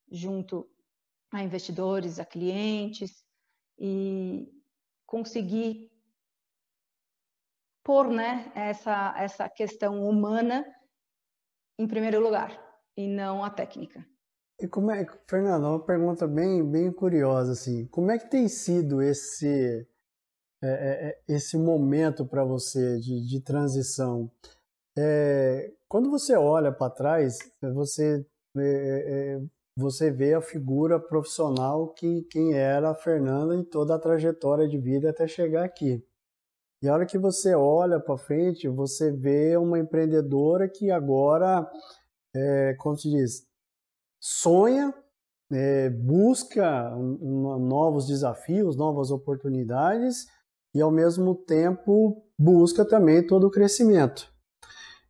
junto 0.09 0.67
a 1.31 1.43
investidores, 1.43 2.19
a 2.19 2.25
clientes 2.25 3.23
e 3.77 4.47
conseguir 5.05 5.91
pôr 7.83 8.09
né, 8.09 8.51
essa, 8.55 9.13
essa 9.17 9.49
questão 9.49 10.07
humana 10.07 10.65
em 11.77 11.87
primeiro 11.87 12.19
lugar 12.19 12.64
e 12.97 13.07
não 13.07 13.43
a 13.43 13.49
técnica. 13.49 14.05
E 14.59 14.67
como 14.67 14.91
é, 14.91 15.05
Fernando, 15.27 15.65
uma 15.65 15.85
pergunta 15.85 16.25
bem, 16.27 16.63
bem 16.63 16.91
curiosa 16.91 17.51
assim, 17.51 17.85
como 17.87 18.09
é 18.11 18.17
que 18.17 18.29
tem 18.29 18.47
sido 18.47 19.01
esse 19.01 19.85
é, 20.63 20.67
é, 20.67 21.09
é 21.09 21.21
esse 21.27 21.57
momento 21.57 22.25
para 22.25 22.43
você 22.43 22.97
de, 22.99 23.27
de 23.27 23.41
transição? 23.41 24.31
É, 24.97 25.73
quando 25.89 26.09
você 26.09 26.35
olha 26.35 26.71
para 26.71 26.89
trás, 26.89 27.37
você 27.61 28.25
é, 28.57 28.61
é, 29.37 29.41
você 29.77 30.09
vê 30.09 30.33
a 30.33 30.41
figura 30.41 30.97
profissional 30.97 31.89
que 31.89 32.23
quem 32.31 32.53
era 32.53 32.91
a 32.91 32.95
Fernanda 32.95 33.53
em 33.53 33.63
toda 33.63 33.93
a 33.93 33.99
trajetória 33.99 34.69
de 34.69 34.77
vida 34.77 35.09
até 35.09 35.27
chegar 35.27 35.65
aqui. 35.65 36.01
E 36.81 36.87
a 36.87 36.93
hora 36.93 37.05
que 37.05 37.17
você 37.17 37.53
olha 37.53 37.99
para 37.99 38.17
frente, 38.17 38.69
você 38.69 39.11
vê 39.11 39.57
uma 39.57 39.77
empreendedora 39.77 40.69
que 40.69 40.91
agora, 40.91 41.69
é, 42.35 42.75
como 42.75 42.97
se 42.97 43.09
diz, 43.09 43.47
sonha, 44.19 44.93
é, 45.51 45.89
busca 45.89 46.91
novos 46.95 48.07
desafios, 48.07 48.75
novas 48.75 49.11
oportunidades 49.11 50.27
e 50.73 50.81
ao 50.81 50.91
mesmo 50.91 51.35
tempo 51.35 52.23
busca 52.37 52.83
também 52.83 53.25
todo 53.25 53.47
o 53.47 53.51
crescimento. 53.51 54.29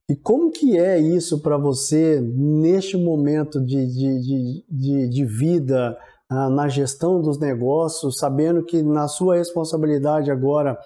E 0.08 0.16
como 0.16 0.52
que 0.52 0.78
é 0.78 1.00
isso 1.00 1.42
para 1.42 1.58
você 1.58 2.22
neste 2.22 2.96
momento 2.96 3.60
de, 3.60 3.88
de, 3.88 4.22
de, 4.22 4.66
de, 4.70 5.10
de 5.10 5.26
vida, 5.26 5.98
na 6.30 6.68
gestão 6.68 7.22
dos 7.22 7.40
negócios, 7.40 8.18
sabendo 8.18 8.64
que 8.64 8.82
na 8.82 9.08
sua 9.08 9.36
responsabilidade 9.36 10.32
agora 10.32 10.78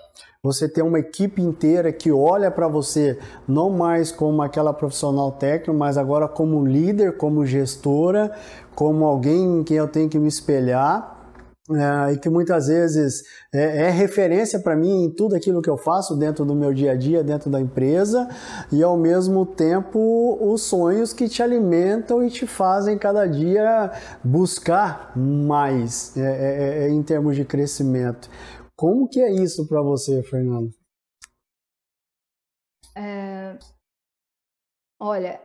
você 0.44 0.70
tem 0.70 0.84
uma 0.84 1.00
equipe 1.00 1.42
inteira 1.42 1.92
que 1.92 2.12
olha 2.12 2.50
para 2.50 2.68
você 2.68 3.18
não 3.48 3.70
mais 3.70 4.12
como 4.12 4.42
aquela 4.42 4.74
profissional 4.74 5.32
técnica, 5.32 5.74
mas 5.74 5.98
agora 5.98 6.28
como 6.28 6.66
líder, 6.66 7.18
como 7.18 7.46
gestora, 7.46 8.34
como 8.76 9.06
alguém 9.06 9.60
em 9.60 9.64
quem 9.64 9.78
eu 9.78 9.88
tenho 9.88 10.10
que 10.10 10.20
me 10.20 10.28
espelhar. 10.28 11.19
É, 11.72 12.14
e 12.14 12.18
que 12.18 12.30
muitas 12.30 12.68
vezes 12.68 13.24
é, 13.54 13.86
é 13.86 13.90
referência 13.92 14.60
para 14.60 14.76
mim 14.76 15.04
em 15.04 15.12
tudo 15.12 15.36
aquilo 15.36 15.62
que 15.62 15.70
eu 15.70 15.78
faço 15.78 16.16
dentro 16.16 16.44
do 16.44 16.56
meu 16.56 16.74
dia 16.74 16.94
a 16.94 16.96
dia, 16.96 17.24
dentro 17.24 17.48
da 17.48 17.62
empresa, 17.62 18.28
e 18.72 18.82
ao 18.82 18.98
mesmo 18.98 19.46
tempo 19.46 20.38
os 20.42 20.64
sonhos 20.64 21.14
que 21.14 21.30
te 21.30 21.44
alimentam 21.44 22.24
e 22.24 22.30
te 22.32 22.48
fazem 22.48 22.98
cada 22.98 23.28
dia 23.28 23.92
buscar 24.24 25.16
mais 25.16 26.18
é, 26.18 26.22
é, 26.22 26.84
é 26.86 26.90
em 26.90 27.04
termos 27.04 27.36
de 27.36 27.46
crescimento. 27.46 28.30
Como 28.76 29.08
que 29.08 29.20
é 29.20 29.32
isso 29.32 29.68
para 29.68 29.82
você, 29.84 30.24
Fernando? 30.24 30.72
É... 32.98 33.60
Olha, 35.00 35.40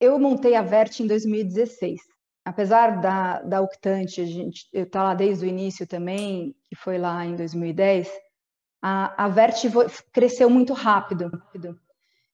eu 0.00 0.18
montei 0.18 0.56
a 0.56 0.62
Vert 0.62 0.98
em 0.98 1.06
2016. 1.06 2.13
Apesar 2.44 3.00
da, 3.00 3.40
da 3.40 3.60
Octante, 3.62 4.20
a 4.20 4.26
gente, 4.26 4.68
eu 4.72 4.88
tá 4.88 5.02
lá 5.02 5.14
desde 5.14 5.46
o 5.46 5.48
início 5.48 5.86
também, 5.86 6.54
que 6.68 6.76
foi 6.76 6.98
lá 6.98 7.24
em 7.24 7.34
2010, 7.34 8.10
a, 8.82 9.24
a 9.24 9.30
cresceu 10.12 10.50
muito 10.50 10.74
rápido. 10.74 11.30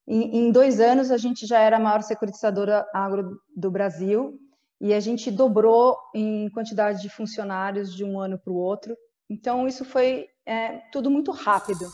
Em, 0.09 0.39
em 0.39 0.51
dois 0.51 0.81
anos, 0.81 1.13
a 1.13 1.17
gente 1.17 1.47
já 1.47 1.61
era 1.61 1.77
a 1.77 1.81
maior 1.81 2.03
securitizadora 2.03 2.85
agro 2.93 3.41
do 3.57 3.71
Brasil 3.71 4.37
e 4.81 4.93
a 4.93 4.99
gente 4.99 5.31
dobrou 5.31 5.97
em 6.13 6.51
quantidade 6.51 7.01
de 7.01 7.09
funcionários 7.09 7.95
de 7.95 8.05
um 8.05 8.19
ano 8.19 8.37
para 8.37 8.53
o 8.53 8.57
outro. 8.57 8.97
Então, 9.29 9.69
isso 9.69 9.85
foi 9.85 10.27
é, 10.45 10.79
tudo 10.91 11.09
muito 11.09 11.31
rápido. 11.31 11.87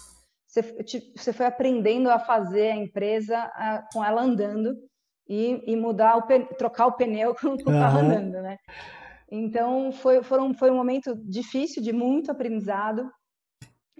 Você, 0.46 0.62
você, 1.14 1.32
foi 1.34 1.44
aprendendo 1.44 2.08
a 2.08 2.18
fazer 2.18 2.70
a 2.70 2.76
empresa 2.76 3.36
a, 3.36 3.84
com 3.92 4.02
ela 4.02 4.22
andando 4.22 4.74
e, 5.28 5.62
e 5.66 5.76
mudar 5.76 6.16
o, 6.16 6.22
trocar 6.56 6.86
o 6.86 6.92
pneu 6.92 7.34
com 7.34 7.48
o 7.48 7.64
carro 7.64 7.98
uhum. 7.98 8.04
andando, 8.06 8.42
né? 8.42 8.58
Então, 9.30 9.90
foi, 9.90 10.22
foram, 10.22 10.54
foi 10.54 10.70
um 10.70 10.76
momento 10.76 11.14
difícil, 11.16 11.82
de 11.82 11.92
muito 11.92 12.30
aprendizado 12.30 13.10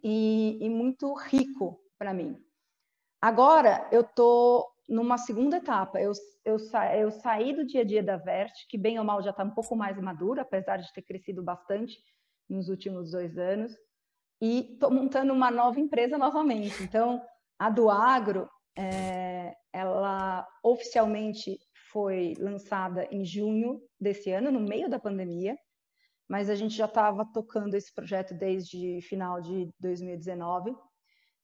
e, 0.02 0.58
e 0.60 0.68
muito 0.68 1.12
rico 1.14 1.80
para 1.98 2.14
mim. 2.14 2.36
Agora, 3.20 3.88
eu 3.90 4.02
estou 4.02 4.66
numa 4.88 5.18
segunda 5.18 5.56
etapa. 5.56 6.00
Eu, 6.00 6.12
eu, 6.44 6.58
sa, 6.58 6.96
eu 6.96 7.10
saí 7.10 7.52
do 7.52 7.66
dia 7.66 7.80
a 7.80 7.84
dia 7.84 8.02
da 8.02 8.16
Vert, 8.16 8.52
que 8.68 8.78
bem 8.78 8.98
ou 8.98 9.04
mal 9.04 9.20
já 9.20 9.30
está 9.30 9.42
um 9.42 9.50
pouco 9.50 9.74
mais 9.74 9.98
madura, 9.98 10.42
apesar 10.42 10.76
de 10.76 10.92
ter 10.92 11.02
crescido 11.02 11.42
bastante 11.42 11.98
nos 12.48 12.68
últimos 12.68 13.10
dois 13.10 13.36
anos 13.36 13.76
e 14.40 14.72
estou 14.72 14.90
montando 14.90 15.32
uma 15.32 15.50
nova 15.50 15.80
empresa 15.80 16.18
novamente. 16.18 16.82
Então, 16.82 17.22
a 17.58 17.70
do 17.70 17.88
Agro, 17.88 18.48
é, 18.76 19.54
ela 19.72 20.46
oficialmente 20.62 21.58
foi 21.90 22.34
lançada 22.38 23.06
em 23.10 23.24
junho 23.24 23.80
desse 23.98 24.30
ano, 24.30 24.50
no 24.50 24.60
meio 24.60 24.88
da 24.88 24.98
pandemia, 24.98 25.56
mas 26.28 26.50
a 26.50 26.54
gente 26.54 26.74
já 26.74 26.86
estava 26.86 27.24
tocando 27.32 27.74
esse 27.74 27.94
projeto 27.94 28.34
desde 28.34 29.00
final 29.02 29.40
de 29.40 29.70
2019. 29.80 30.76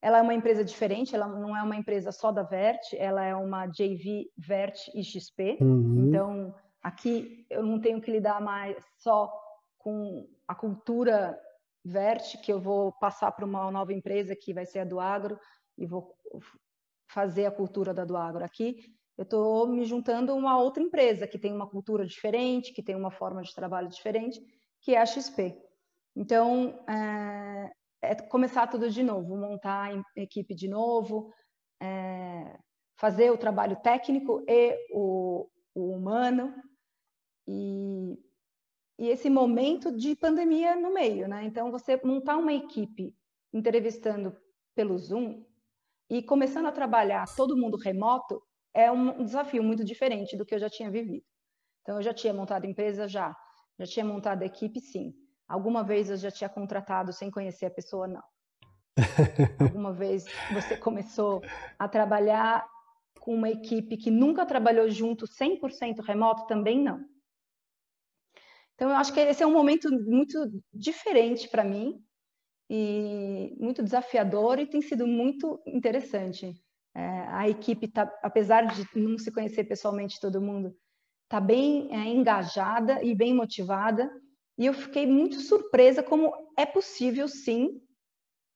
Ela 0.01 0.18
é 0.18 0.23
uma 0.23 0.35
empresa 0.35 0.64
diferente, 0.64 1.14
ela 1.14 1.29
não 1.29 1.57
é 1.57 1.62
uma 1.62 1.77
empresa 1.77 2.11
só 2.11 2.33
da 2.33 2.42
Vert, 2.42 2.92
ela 2.95 3.25
é 3.25 3.35
uma 3.35 3.66
JV 3.66 4.29
Vert 4.37 4.88
e 4.95 5.03
XP. 5.03 5.59
Uhum. 5.61 6.09
Então, 6.09 6.55
aqui 6.83 7.47
eu 7.49 7.62
não 7.62 7.81
tenho 7.81 8.01
que 8.01 8.11
lidar 8.11 8.40
mais 8.40 8.77
só 8.99 9.33
com 9.79 10.27
a 10.49 10.55
cultura 10.55 11.38
verte, 11.85 12.38
que 12.38 12.53
eu 12.53 12.61
vou 12.61 12.92
passar 12.92 13.33
para 13.33 13.45
uma 13.45 13.71
nova 13.71 13.92
empresa 13.92 14.37
que 14.37 14.53
vai 14.53 14.66
ser 14.66 14.81
a 14.81 14.85
do 14.85 15.01
agro, 15.01 15.38
e 15.79 15.87
vou 15.87 16.14
fazer 17.12 17.46
a 17.46 17.51
cultura 17.51 17.92
da 17.92 18.05
do 18.05 18.16
agro 18.16 18.44
aqui. 18.44 18.77
Eu 19.16 19.25
estou 19.25 19.66
me 19.68 19.85
juntando 19.85 20.33
a 20.33 20.35
uma 20.35 20.59
outra 20.59 20.83
empresa 20.83 21.27
que 21.27 21.38
tem 21.38 21.53
uma 21.53 21.68
cultura 21.68 22.07
diferente, 22.07 22.72
que 22.72 22.83
tem 22.83 22.96
uma 22.96 23.11
forma 23.11 23.42
de 23.42 23.55
trabalho 23.55 23.88
diferente, 23.88 24.40
que 24.81 24.94
é 24.94 25.01
a 25.01 25.07
XP. 25.07 25.57
Então, 26.16 26.83
é, 26.88 27.72
é 28.03 28.14
começar 28.14 28.66
tudo 28.66 28.90
de 28.90 29.03
novo, 29.03 29.37
montar 29.37 29.92
a 29.92 30.20
equipe 30.20 30.55
de 30.55 30.68
novo, 30.68 31.33
é, 31.81 32.59
fazer 32.96 33.31
o 33.31 33.38
trabalho 33.38 33.77
técnico 33.77 34.42
e 34.48 34.77
o, 34.92 35.48
o 35.75 35.92
humano, 35.92 36.55
e 37.46 38.18
e 38.98 39.09
esse 39.09 39.29
momento 39.29 39.90
de 39.90 40.14
pandemia 40.14 40.77
no 40.77 40.94
meio, 40.94 41.27
né? 41.27 41.44
Então, 41.44 41.72
você 41.72 42.01
montar 42.05 42.37
uma 42.37 42.53
equipe 42.53 43.16
entrevistando 43.53 44.37
pelo 44.77 44.96
Zoom 44.96 45.44
e 46.12 46.22
começando 46.22 46.66
a 46.66 46.72
trabalhar 46.72 47.25
todo 47.35 47.57
mundo 47.57 47.79
remoto 47.79 48.42
é 48.75 48.92
um 48.92 49.25
desafio 49.25 49.62
muito 49.62 49.83
diferente 49.83 50.37
do 50.37 50.44
que 50.44 50.55
eu 50.55 50.59
já 50.59 50.68
tinha 50.68 50.90
vivido. 50.90 51.25
Então, 51.81 51.96
eu 51.96 52.03
já 52.03 52.12
tinha 52.12 52.35
montado 52.35 52.66
empresa, 52.66 53.09
já. 53.09 53.35
Já 53.79 53.87
tinha 53.87 54.05
montado 54.05 54.42
equipe, 54.42 54.79
sim. 54.79 55.14
Alguma 55.48 55.83
vez 55.83 56.11
eu 56.11 56.18
já 56.18 56.31
tinha 56.31 56.51
contratado 56.51 57.14
sem 57.14 57.31
conhecer 57.31 57.64
a 57.64 57.70
pessoa, 57.70 58.07
não. 58.07 58.22
Alguma 59.59 59.90
vez 59.90 60.27
você 60.53 60.77
começou 60.77 61.40
a 61.79 61.88
trabalhar 61.88 62.68
com 63.18 63.35
uma 63.35 63.48
equipe 63.48 63.96
que 63.96 64.11
nunca 64.11 64.44
trabalhou 64.44 64.90
junto 64.90 65.27
100% 65.27 66.03
remoto? 66.03 66.46
Também 66.46 66.79
não. 66.79 67.03
Então, 68.75 68.90
eu 68.90 68.96
acho 68.96 69.14
que 69.14 69.20
esse 69.20 69.42
é 69.42 69.46
um 69.46 69.53
momento 69.53 69.88
muito 69.90 70.38
diferente 70.75 71.48
para 71.48 71.64
mim 71.64 72.05
e 72.68 73.57
muito 73.59 73.83
desafiador 73.83 74.59
e 74.59 74.66
tem 74.66 74.81
sido 74.81 75.07
muito 75.07 75.61
interessante. 75.66 76.55
É, 76.94 77.01
a 77.29 77.48
equipe, 77.48 77.88
tá, 77.88 78.11
apesar 78.22 78.66
de 78.66 78.87
não 78.94 79.18
se 79.18 79.31
conhecer 79.31 79.64
pessoalmente 79.64 80.20
todo 80.20 80.40
mundo, 80.40 80.75
tá 81.29 81.40
bem 81.40 81.88
é, 81.90 82.09
engajada 82.09 83.03
e 83.03 83.14
bem 83.14 83.35
motivada. 83.35 84.11
E 84.59 84.66
eu 84.66 84.75
fiquei 84.75 85.07
muito 85.07 85.40
surpresa 85.40 86.03
como 86.03 86.33
é 86.57 86.66
possível, 86.66 87.27
sim, 87.27 87.81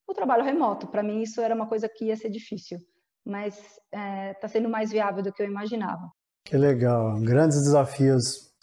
o 0.06 0.14
trabalho 0.14 0.44
remoto. 0.44 0.86
Para 0.86 1.02
mim, 1.02 1.22
isso 1.22 1.40
era 1.40 1.54
uma 1.54 1.66
coisa 1.66 1.88
que 1.88 2.06
ia 2.06 2.16
ser 2.16 2.30
difícil, 2.30 2.78
mas 3.24 3.56
está 3.56 3.98
é, 3.98 4.34
tá 4.34 4.48
sendo 4.48 4.68
mais 4.68 4.90
viável 4.90 5.22
do 5.22 5.32
que 5.32 5.42
eu 5.42 5.46
imaginava. 5.46 6.10
Que 6.44 6.56
legal, 6.56 7.18
grandes 7.20 7.62
desafios. 7.62 8.54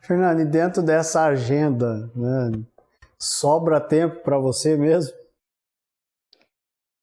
Fernando, 0.00 0.40
e 0.40 0.44
dentro 0.46 0.82
dessa 0.82 1.26
agenda, 1.26 2.10
né, 2.16 2.50
sobra 3.20 3.80
tempo 3.80 4.22
para 4.22 4.38
você 4.38 4.76
mesmo? 4.76 5.16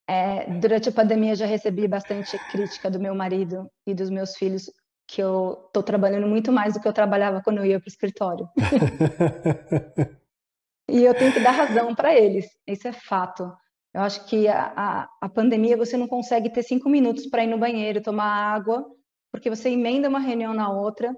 É, 0.08 0.46
durante 0.60 0.90
a 0.90 0.92
pandemia 0.92 1.36
já 1.36 1.46
recebi 1.46 1.88
bastante 1.88 2.38
crítica 2.52 2.92
do 2.92 3.00
meu 3.00 3.16
marido 3.16 3.70
e 3.88 3.94
dos 3.94 4.10
meus 4.10 4.36
filhos 4.36 4.72
que 5.08 5.22
eu 5.22 5.64
estou 5.68 5.84
trabalhando 5.84 6.28
muito 6.28 6.52
mais 6.52 6.74
do 6.74 6.80
que 6.80 6.88
eu 6.88 6.94
trabalhava 6.94 7.42
quando 7.42 7.58
eu 7.58 7.66
ia 7.66 7.80
para 7.80 7.88
o 7.88 7.90
escritório. 7.90 8.48
e 10.90 11.04
eu 11.04 11.14
tenho 11.14 11.34
que 11.34 11.40
dar 11.40 11.52
razão 11.52 11.94
para 11.94 12.16
eles, 12.16 12.46
isso 12.68 12.88
é 12.88 12.94
fato. 12.94 13.52
Eu 13.94 14.02
acho 14.02 14.26
que 14.26 14.48
a, 14.48 14.74
a, 14.76 15.10
a 15.22 15.30
pandemia 15.30 15.78
você 15.78 15.96
não 15.96 16.08
consegue 16.08 16.50
ter 16.50 16.64
cinco 16.64 16.90
minutos 16.90 17.28
para 17.28 17.44
ir 17.44 17.48
no 17.48 17.58
banheiro, 17.58 18.02
tomar 18.02 18.26
água, 18.26 18.86
porque 19.32 19.50
você 19.50 19.70
emenda 19.70 20.10
uma 20.10 20.20
reunião 20.20 20.54
na 20.54 20.72
outra. 20.72 21.14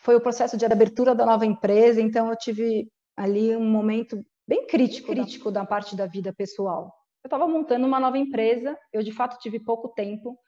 Foi 0.00 0.16
o 0.16 0.20
processo 0.20 0.56
de 0.56 0.64
abertura 0.64 1.14
da 1.14 1.24
nova 1.24 1.46
empresa, 1.46 2.00
então 2.00 2.28
eu 2.28 2.36
tive 2.36 2.88
ali 3.18 3.56
um 3.56 3.68
momento 3.68 4.24
bem 4.46 4.64
crítico, 4.68 5.08
crítico 5.08 5.50
da 5.50 5.66
parte 5.66 5.96
da 5.96 6.06
vida 6.06 6.32
pessoal. 6.32 6.94
Eu 7.24 7.26
estava 7.28 7.48
montando 7.48 7.84
uma 7.84 7.98
nova 7.98 8.16
empresa, 8.16 8.78
eu 8.92 9.02
de 9.02 9.10
fato 9.10 9.40
tive 9.40 9.58
pouco 9.58 9.88
tempo 9.88 10.38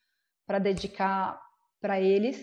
para 0.47 0.61
dedicar 0.61 1.41
para 1.81 2.01
eles 2.01 2.39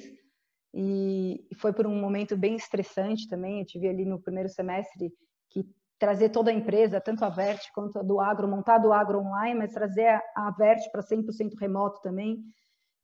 e 0.73 1.47
foi 1.55 1.71
por 1.71 1.87
um 1.87 1.95
momento 1.95 2.35
bem 2.35 2.57
estressante 2.57 3.25
também. 3.29 3.61
Eu 3.61 3.65
tive 3.65 3.87
ali 3.87 4.03
no 4.03 4.21
primeiro 4.21 4.49
semestre 4.49 5.13
que 5.49 5.65
trazer 5.97 6.29
toda 6.29 6.51
a 6.51 6.53
empresa, 6.53 6.99
tanto 6.99 7.23
a 7.23 7.29
Vert 7.29 7.61
quanto 7.73 7.97
a 7.97 8.03
do 8.03 8.19
Agro, 8.19 8.49
montar 8.49 8.79
do 8.79 8.91
Agro 8.91 9.19
online, 9.19 9.57
mas 9.57 9.71
trazer 9.71 10.21
a 10.35 10.51
Vert 10.57 10.91
para 10.91 11.01
100% 11.01 11.53
remoto 11.57 12.01
também. 12.01 12.43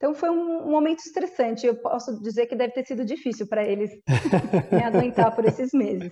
Então 0.04 0.13
foi 0.13 0.30
um, 0.30 0.68
um, 0.68 0.72
momento 0.72 1.00
estressante. 1.00 1.66
Eu 1.66 1.78
posso 1.78 2.22
dizer 2.22 2.48
que 2.48 2.58
deve 2.58 2.74
ter 2.74 2.86
sido 2.86 3.06
difícil 3.06 3.48
para 3.48 3.63
eles 3.63 3.89
me 4.70 4.84
aguentar 4.84 5.34
por 5.34 5.46
esses 5.46 5.72
meses. 5.72 6.12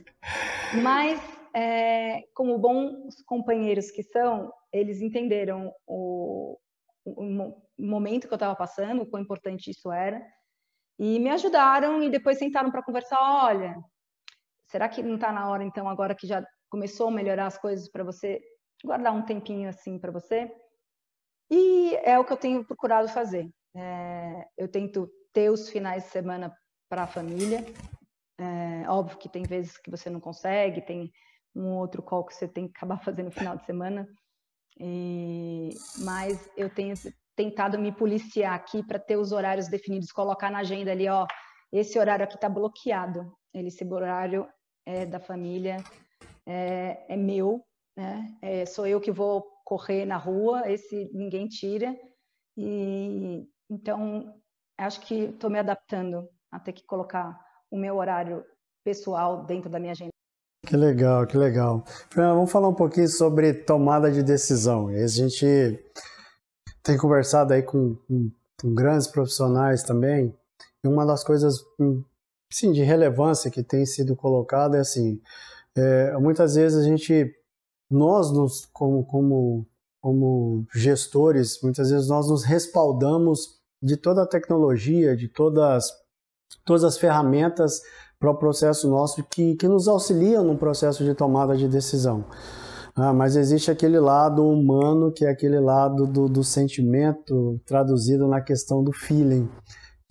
Mas, 0.82 1.20
é, 1.54 2.22
como 2.34 2.58
bons 2.58 3.22
companheiros 3.26 3.92
que 3.92 4.02
são, 4.02 4.50
eles 4.72 5.02
entenderam 5.02 5.74
o, 5.86 6.58
o, 7.04 7.54
o 7.78 7.86
momento 7.86 8.30
que 8.30 8.34
eu 8.34 8.38
estava 8.38 8.56
passando, 8.56 9.02
o 9.02 9.06
quão 9.06 9.22
importante 9.22 9.70
isso 9.70 9.92
era, 9.92 10.26
e 10.98 11.20
me 11.20 11.30
ajudaram 11.30 12.02
e 12.02 12.10
depois 12.10 12.38
sentaram 12.38 12.72
para 12.72 12.84
conversar. 12.84 13.20
Olha, 13.20 13.76
será 14.68 14.88
que 14.88 15.04
não 15.04 15.16
está 15.16 15.34
na 15.34 15.50
hora 15.50 15.66
então 15.66 15.90
agora 15.90 16.16
que 16.16 16.28
já 16.28 16.42
começou 16.70 17.10
a 17.10 17.12
melhorar 17.12 17.48
as 17.48 17.58
coisas 17.58 17.92
para 17.92 18.06
você, 18.06 18.40
guardar 18.86 19.14
um 19.14 19.26
tempinho 19.26 19.68
assim 19.68 20.00
para 20.00 20.14
você. 20.14 20.50
E 21.50 21.94
é 22.06 22.18
o 22.18 22.24
que 22.24 22.32
eu 22.32 22.38
tenho 22.38 22.64
procurado 22.64 23.10
fazer. 23.10 23.52
É, 23.76 24.48
eu 24.58 24.68
tento 24.68 25.10
ter 25.34 25.50
os 25.50 25.70
finais 25.70 26.04
de 26.04 26.10
semana 26.10 26.56
para 26.90 27.04
a 27.04 27.08
família. 27.08 27.66
É, 28.40 28.90
óbvio 28.90 29.18
que 29.18 29.30
tem 29.30 29.44
vezes 29.44 29.78
que 29.78 29.92
você 29.92 30.10
não 30.10 30.20
consegue, 30.20 30.82
tem 30.82 31.12
um 31.56 31.78
outro 31.78 32.02
call 32.02 32.26
que 32.26 32.34
você 32.34 32.48
tem 32.48 32.68
que 32.68 32.78
acabar 32.78 32.98
fazendo 33.04 33.26
no 33.26 33.32
final 33.32 33.56
de 33.56 33.66
semana. 33.66 34.08
E, 34.80 35.70
mas 36.04 36.50
eu 36.58 36.70
tenho 36.70 36.96
tentado 37.36 37.78
me 37.80 37.92
policiar 37.92 38.54
aqui 38.54 38.84
para 38.84 39.00
ter 39.00 39.18
os 39.18 39.32
horários 39.32 39.68
definidos, 39.68 40.12
colocar 40.12 40.50
na 40.50 40.60
agenda 40.60 40.92
ali, 40.92 41.08
ó, 41.08 41.26
esse 41.72 41.98
horário 41.98 42.26
aqui 42.26 42.36
está 42.36 42.50
bloqueado. 42.50 43.32
Esse 43.54 43.86
horário 43.86 44.48
é 44.86 45.06
da 45.06 45.20
família, 45.20 45.78
é, 46.48 47.06
é 47.08 47.18
meu, 47.18 47.64
né? 47.96 48.38
É, 48.42 48.66
sou 48.66 48.88
eu 48.88 49.00
que 49.00 49.12
vou 49.12 49.46
correr 49.66 50.06
na 50.06 50.18
rua, 50.18 50.70
esse 50.70 51.10
ninguém 51.14 51.48
tira. 51.48 51.96
E 52.58 53.48
então 53.72 54.34
acho 54.78 55.00
que 55.02 55.16
estou 55.26 55.50
me 55.50 55.60
adaptando 55.60 56.28
a 56.52 56.60
ter 56.60 56.74
que 56.74 56.86
colocar 56.86 57.40
o 57.72 57.78
meu 57.78 57.96
horário 57.96 58.44
pessoal 58.84 59.46
dentro 59.46 59.70
da 59.70 59.80
minha 59.80 59.94
agenda. 59.94 60.12
Que 60.66 60.76
legal, 60.76 61.26
que 61.26 61.38
legal. 61.38 61.84
Fernanda, 62.10 62.36
vamos 62.36 62.52
falar 62.52 62.68
um 62.68 62.76
pouquinho 62.76 63.08
sobre 63.08 63.54
tomada 63.54 64.12
de 64.12 64.22
decisão. 64.22 64.90
A 64.90 65.08
gente 65.08 65.46
tem 66.84 66.98
conversado 66.98 67.54
aí 67.54 67.64
com, 67.64 67.96
com, 68.08 68.32
com 68.62 68.74
grandes 68.74 69.08
profissionais 69.08 69.84
também. 69.84 70.36
E 70.84 70.88
uma 70.88 71.06
das 71.06 71.24
coisas, 71.24 71.60
sim, 72.52 72.72
de 72.72 72.84
relevância 72.84 73.52
que 73.52 73.64
tem 73.64 73.86
sido 73.86 74.16
colocada 74.16 74.78
é 74.78 74.82
assim: 74.82 75.22
é, 75.76 76.18
muitas 76.18 76.56
vezes 76.56 76.80
a 76.80 76.84
gente, 76.84 77.34
nós 77.90 78.32
nos, 78.32 78.66
como, 78.66 79.06
como, 79.06 79.66
como 80.02 80.66
gestores, 80.74 81.62
muitas 81.62 81.90
vezes 81.90 82.08
nós 82.08 82.30
nos 82.30 82.44
respaldamos 82.44 83.61
de 83.82 83.98
toda 83.98 84.24
a 84.24 84.28
tecnologia, 84.28 85.16
de 85.16 85.28
todas, 85.28 85.92
todas 86.66 86.84
as 86.84 86.98
ferramentas 86.98 87.82
para 88.20 88.32
o 88.32 88.38
processo 88.38 88.90
nosso 88.90 89.24
que, 89.24 89.56
que 89.56 89.68
nos 89.68 89.88
auxiliam 89.88 90.44
no 90.44 90.58
processo 90.58 91.04
de 91.04 91.14
tomada 91.16 91.56
de 91.58 91.68
decisão. 91.68 92.26
Ah, 92.96 93.14
mas 93.14 93.36
existe 93.36 93.72
aquele 93.72 94.00
lado 94.00 94.46
humano, 94.46 95.12
que 95.12 95.26
é 95.26 95.30
aquele 95.30 95.60
lado 95.60 96.06
do, 96.06 96.28
do 96.28 96.44
sentimento 96.44 97.60
traduzido 97.66 98.28
na 98.28 98.42
questão 98.42 98.84
do 98.84 98.92
feeling 98.92 99.50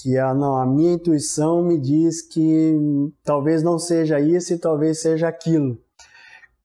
que 0.02 0.16
a, 0.16 0.32
não, 0.32 0.56
a 0.56 0.66
minha 0.66 0.94
intuição 0.94 1.62
me 1.62 1.78
diz 1.78 2.22
que 2.22 2.74
talvez 3.22 3.62
não 3.62 3.78
seja 3.78 4.18
isso 4.18 4.54
e 4.54 4.58
talvez 4.58 5.00
seja 5.00 5.28
aquilo. 5.28 5.78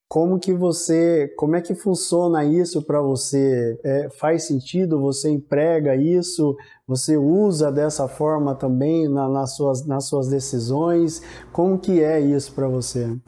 Como 0.07 0.39
que 0.39 0.53
você, 0.53 1.27
como 1.35 1.55
é 1.55 1.61
que 1.61 1.73
funciona 1.73 2.45
isso 2.45 2.85
para 2.85 3.01
você? 3.01 3.79
É, 3.83 4.09
faz 4.09 4.45
sentido? 4.45 5.01
Você 5.01 5.29
emprega 5.29 5.95
isso? 5.95 6.55
Você 6.87 7.17
usa 7.17 7.71
dessa 7.71 8.07
forma 8.07 8.55
também 8.55 9.09
na, 9.09 9.27
nas, 9.27 9.55
suas, 9.55 9.85
nas 9.85 10.07
suas 10.07 10.29
decisões? 10.29 11.21
Como 11.51 11.79
que 11.79 12.03
é 12.03 12.19
isso 12.19 12.53
para 12.53 12.67
você? 12.67 13.19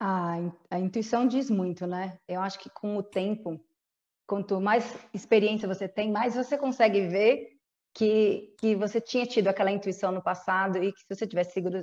A, 0.00 0.38
a 0.70 0.78
intuição 0.78 1.26
diz 1.26 1.48
muito, 1.48 1.86
né? 1.86 2.18
Eu 2.28 2.40
acho 2.40 2.58
que 2.58 2.68
com 2.68 2.96
o 2.96 3.02
tempo, 3.02 3.58
quanto 4.28 4.60
mais 4.60 4.98
experiência 5.14 5.68
você 5.68 5.88
tem, 5.88 6.10
mais 6.10 6.34
você 6.34 6.58
consegue 6.58 7.06
ver 7.06 7.56
que, 7.94 8.54
que 8.58 8.74
você 8.74 9.00
tinha 9.00 9.24
tido 9.24 9.48
aquela 9.48 9.70
intuição 9.70 10.12
no 10.12 10.22
passado 10.22 10.76
e 10.82 10.92
que 10.92 11.00
se 11.00 11.14
você 11.14 11.26
tivesse 11.26 11.52
seguido 11.52 11.78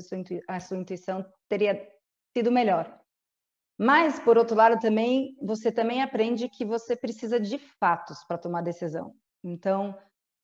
a 0.48 0.60
sua 0.60 0.78
intuição, 0.78 1.26
teria 1.50 1.90
sido 2.36 2.52
melhor. 2.52 3.03
Mas, 3.78 4.20
por 4.20 4.38
outro 4.38 4.56
lado, 4.56 4.80
também 4.80 5.36
você 5.42 5.72
também 5.72 6.02
aprende 6.02 6.48
que 6.50 6.64
você 6.64 6.96
precisa 6.96 7.40
de 7.40 7.58
fatos 7.58 8.24
para 8.28 8.38
tomar 8.38 8.62
decisão. 8.62 9.14
Então, 9.44 9.98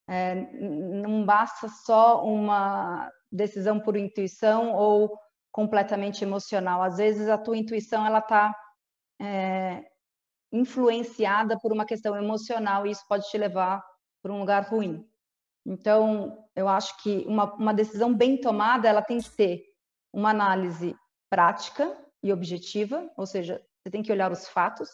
é, 0.07 0.35
não 0.35 1.23
basta 1.25 1.67
só 1.69 2.25
uma 2.25 3.11
decisão 3.31 3.79
por 3.79 3.95
intuição 3.95 4.73
ou 4.73 5.17
completamente 5.51 6.23
emocional. 6.23 6.81
Às 6.81 6.97
vezes, 6.97 7.29
a 7.29 7.37
tua 7.37 7.57
intuição 7.57 8.05
ela 8.05 8.19
está 8.19 8.55
é, 9.21 9.83
influenciada 10.51 11.57
por 11.59 11.71
uma 11.71 11.85
questão 11.85 12.15
emocional 12.15 12.87
e 12.87 12.91
isso 12.91 13.05
pode 13.07 13.29
te 13.29 13.37
levar 13.37 13.83
para 14.21 14.33
um 14.33 14.39
lugar 14.39 14.63
ruim. 14.63 15.07
Então, 15.65 16.45
eu 16.55 16.67
acho 16.67 16.97
que 17.03 17.23
uma, 17.27 17.53
uma 17.53 17.73
decisão 17.73 18.13
bem 18.13 18.39
tomada, 18.39 18.87
ela 18.87 19.03
tem 19.03 19.19
que 19.19 19.29
ter 19.29 19.63
uma 20.11 20.31
análise 20.31 20.95
prática 21.29 21.95
e 22.23 22.34
objetiva, 22.34 23.10
ou 23.15 23.25
seja, 23.25 23.62
você 23.82 23.91
tem 23.91 24.03
que 24.03 24.12
olhar 24.12 24.32
os 24.32 24.47
fatos, 24.47 24.89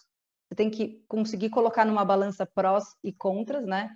você 0.48 0.56
tem 0.56 0.70
que 0.70 1.04
conseguir 1.08 1.50
colocar 1.50 1.86
numa 1.86 2.06
balança 2.06 2.46
prós 2.46 2.84
e 3.04 3.12
contras, 3.12 3.66
né? 3.66 3.90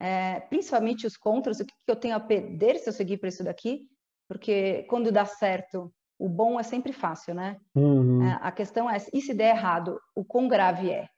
É, 0.00 0.40
principalmente 0.40 1.06
os 1.06 1.16
contras, 1.16 1.60
o 1.60 1.64
que, 1.64 1.72
que 1.72 1.92
eu 1.92 1.96
tenho 1.96 2.16
a 2.16 2.20
perder 2.20 2.78
se 2.78 2.88
eu 2.88 2.92
seguir 2.92 3.18
para 3.18 3.28
isso 3.28 3.44
daqui, 3.44 3.86
porque 4.28 4.82
quando 4.84 5.12
dá 5.12 5.24
certo, 5.24 5.92
o 6.18 6.28
bom 6.28 6.58
é 6.58 6.62
sempre 6.62 6.92
fácil, 6.92 7.34
né? 7.34 7.56
Uhum. 7.74 8.24
É, 8.24 8.38
a 8.42 8.50
questão 8.50 8.90
é, 8.90 8.96
e 9.12 9.20
se 9.20 9.32
der 9.32 9.54
errado, 9.56 10.00
o 10.14 10.24
quão 10.24 10.48
grave 10.48 10.90
é? 10.90 11.08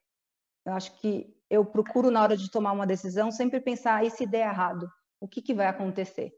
Eu 0.65 0.73
acho 0.73 0.95
que 0.99 1.33
eu 1.49 1.65
procuro, 1.65 2.09
na 2.09 2.21
hora 2.21 2.35
de 2.35 2.49
tomar 2.49 2.71
uma 2.71 2.87
decisão, 2.87 3.31
sempre 3.31 3.59
pensar: 3.61 4.05
e 4.05 4.09
se 4.09 4.25
der 4.25 4.47
errado? 4.47 4.89
O 5.19 5.27
que, 5.27 5.41
que 5.41 5.53
vai 5.53 5.67
acontecer? 5.67 6.31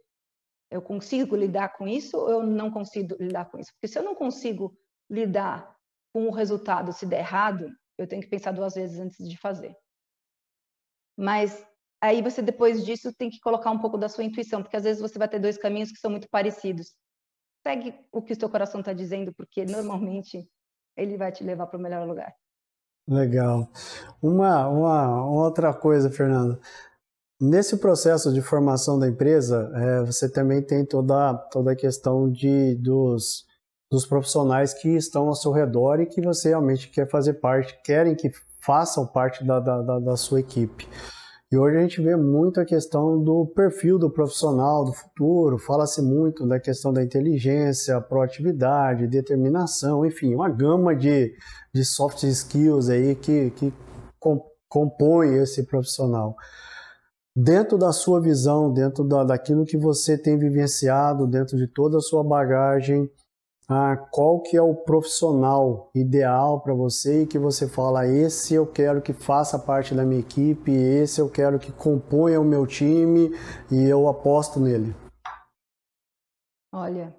Eu 0.70 0.82
consigo 0.82 1.36
lidar 1.36 1.78
com 1.78 1.88
isso 1.88 2.18
ou 2.18 2.30
eu 2.30 2.44
não 2.44 2.70
consigo 2.70 3.16
lidar 3.20 3.46
com 3.46 3.58
isso? 3.58 3.72
Porque 3.74 3.88
se 3.88 3.98
eu 3.98 4.04
não 4.04 4.16
consigo 4.16 4.78
lidar 5.10 5.76
com 6.14 6.28
o 6.28 6.32
resultado 6.32 6.92
se 6.94 7.06
der 7.06 7.20
errado, 7.20 7.70
eu 7.98 8.08
tenho 8.08 8.22
que 8.22 8.30
pensar 8.30 8.52
duas 8.52 8.76
vezes 8.76 9.00
antes 9.00 9.28
de 9.28 9.38
fazer. 9.38 9.76
Mas 11.18 11.66
aí 12.02 12.22
você, 12.22 12.42
depois 12.42 12.86
disso, 12.86 13.14
tem 13.14 13.30
que 13.30 13.40
colocar 13.40 13.72
um 13.72 13.80
pouco 13.80 13.98
da 13.98 14.08
sua 14.08 14.24
intuição, 14.24 14.62
porque 14.62 14.78
às 14.78 14.84
vezes 14.84 15.02
você 15.02 15.18
vai 15.18 15.28
ter 15.28 15.40
dois 15.40 15.58
caminhos 15.58 15.92
que 15.92 16.00
são 16.00 16.12
muito 16.12 16.28
parecidos. 16.30 16.96
Segue 17.66 17.94
o 18.12 18.22
que 18.22 18.34
o 18.34 18.40
seu 18.40 18.50
coração 18.50 18.80
está 18.82 18.94
dizendo, 18.94 19.34
porque 19.34 19.66
normalmente 19.66 20.48
ele 20.96 21.18
vai 21.18 21.32
te 21.32 21.44
levar 21.44 21.68
para 21.68 21.78
o 21.78 21.82
melhor 21.82 22.08
lugar. 22.08 22.34
Legal. 23.08 23.72
Uma, 24.22 24.68
uma 24.68 25.26
outra 25.26 25.74
coisa, 25.74 26.10
Fernanda. 26.10 26.60
Nesse 27.40 27.78
processo 27.78 28.34
de 28.34 28.42
formação 28.42 29.00
da 29.00 29.08
empresa, 29.08 29.72
é, 29.76 30.04
você 30.04 30.30
também 30.30 30.62
tem 30.62 30.86
toda, 30.86 31.36
toda 31.52 31.72
a 31.72 31.76
questão 31.76 32.30
de, 32.32 32.76
dos, 32.76 33.46
dos 33.90 34.06
profissionais 34.06 34.74
que 34.74 34.90
estão 34.90 35.28
ao 35.28 35.36
seu 35.36 35.52
redor 35.52 36.00
e 36.00 36.06
que 36.06 36.22
você 36.22 36.50
realmente 36.50 36.90
quer 36.90 37.10
fazer 37.10 37.36
parte, 37.36 37.80
querem 37.84 38.16
que 38.16 38.32
façam 38.60 39.06
parte 39.08 39.46
da, 39.46 39.60
da, 39.60 40.00
da 40.00 40.18
sua 40.18 40.40
equipe. 40.40 40.88
E 41.50 41.58
hoje 41.58 41.78
a 41.78 41.82
gente 41.82 42.02
vê 42.02 42.14
muito 42.18 42.60
a 42.60 42.66
questão 42.66 43.24
do 43.24 43.46
perfil 43.56 43.98
do 43.98 44.10
profissional 44.10 44.84
do 44.84 44.92
futuro, 44.92 45.58
fala-se 45.58 46.02
muito 46.02 46.46
da 46.46 46.60
questão 46.60 46.92
da 46.92 47.02
inteligência, 47.02 48.02
proatividade, 48.02 49.08
determinação, 49.08 50.06
enfim, 50.06 50.36
uma 50.36 50.50
gama 50.50 50.94
de, 50.94 51.34
de 51.74 51.86
soft 51.86 52.24
skills 52.24 52.90
aí 52.90 53.16
que, 53.16 53.52
que 53.52 53.74
compõe 54.68 55.36
esse 55.36 55.64
profissional. 55.66 56.36
Dentro 57.34 57.78
da 57.78 57.94
sua 57.94 58.20
visão, 58.20 58.74
dentro 58.74 59.06
da, 59.06 59.24
daquilo 59.24 59.64
que 59.64 59.78
você 59.78 60.18
tem 60.18 60.38
vivenciado, 60.38 61.26
dentro 61.26 61.56
de 61.56 61.68
toda 61.68 61.98
a 61.98 62.02
sua 62.02 62.26
bagagem, 62.26 63.10
ah, 63.70 63.98
qual 63.98 64.42
que 64.42 64.56
é 64.56 64.62
o 64.62 64.74
profissional 64.74 65.92
ideal 65.94 66.62
para 66.62 66.74
você 66.74 67.24
e 67.24 67.28
que 67.28 67.38
você 67.38 67.68
fala, 67.68 68.08
esse 68.08 68.54
eu 68.54 68.66
quero 68.66 69.02
que 69.02 69.12
faça 69.12 69.60
parte 69.60 69.94
da 69.94 70.06
minha 70.06 70.22
equipe, 70.22 70.72
esse 70.72 71.20
eu 71.20 71.30
quero 71.30 71.60
que 71.60 71.72
componha 71.72 72.40
o 72.40 72.46
meu 72.46 72.66
time 72.66 73.30
e 73.70 73.84
eu 73.84 74.08
aposto 74.08 74.58
nele? 74.60 74.96
Olha, 76.72 77.14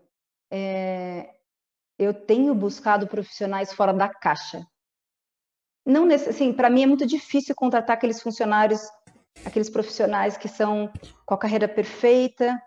é, 0.50 1.34
eu 1.98 2.14
tenho 2.14 2.54
buscado 2.54 3.06
profissionais 3.06 3.72
fora 3.72 3.92
da 3.92 4.08
caixa. 4.08 4.66
Não 5.84 6.06
assim, 6.10 6.52
para 6.52 6.70
mim 6.70 6.82
é 6.82 6.86
muito 6.86 7.06
difícil 7.06 7.54
contratar 7.54 7.96
aqueles 7.96 8.22
funcionários, 8.22 8.80
aqueles 9.44 9.68
profissionais 9.68 10.38
que 10.38 10.48
são 10.48 10.90
com 11.26 11.34
a 11.34 11.38
carreira 11.38 11.68
perfeita, 11.68 12.58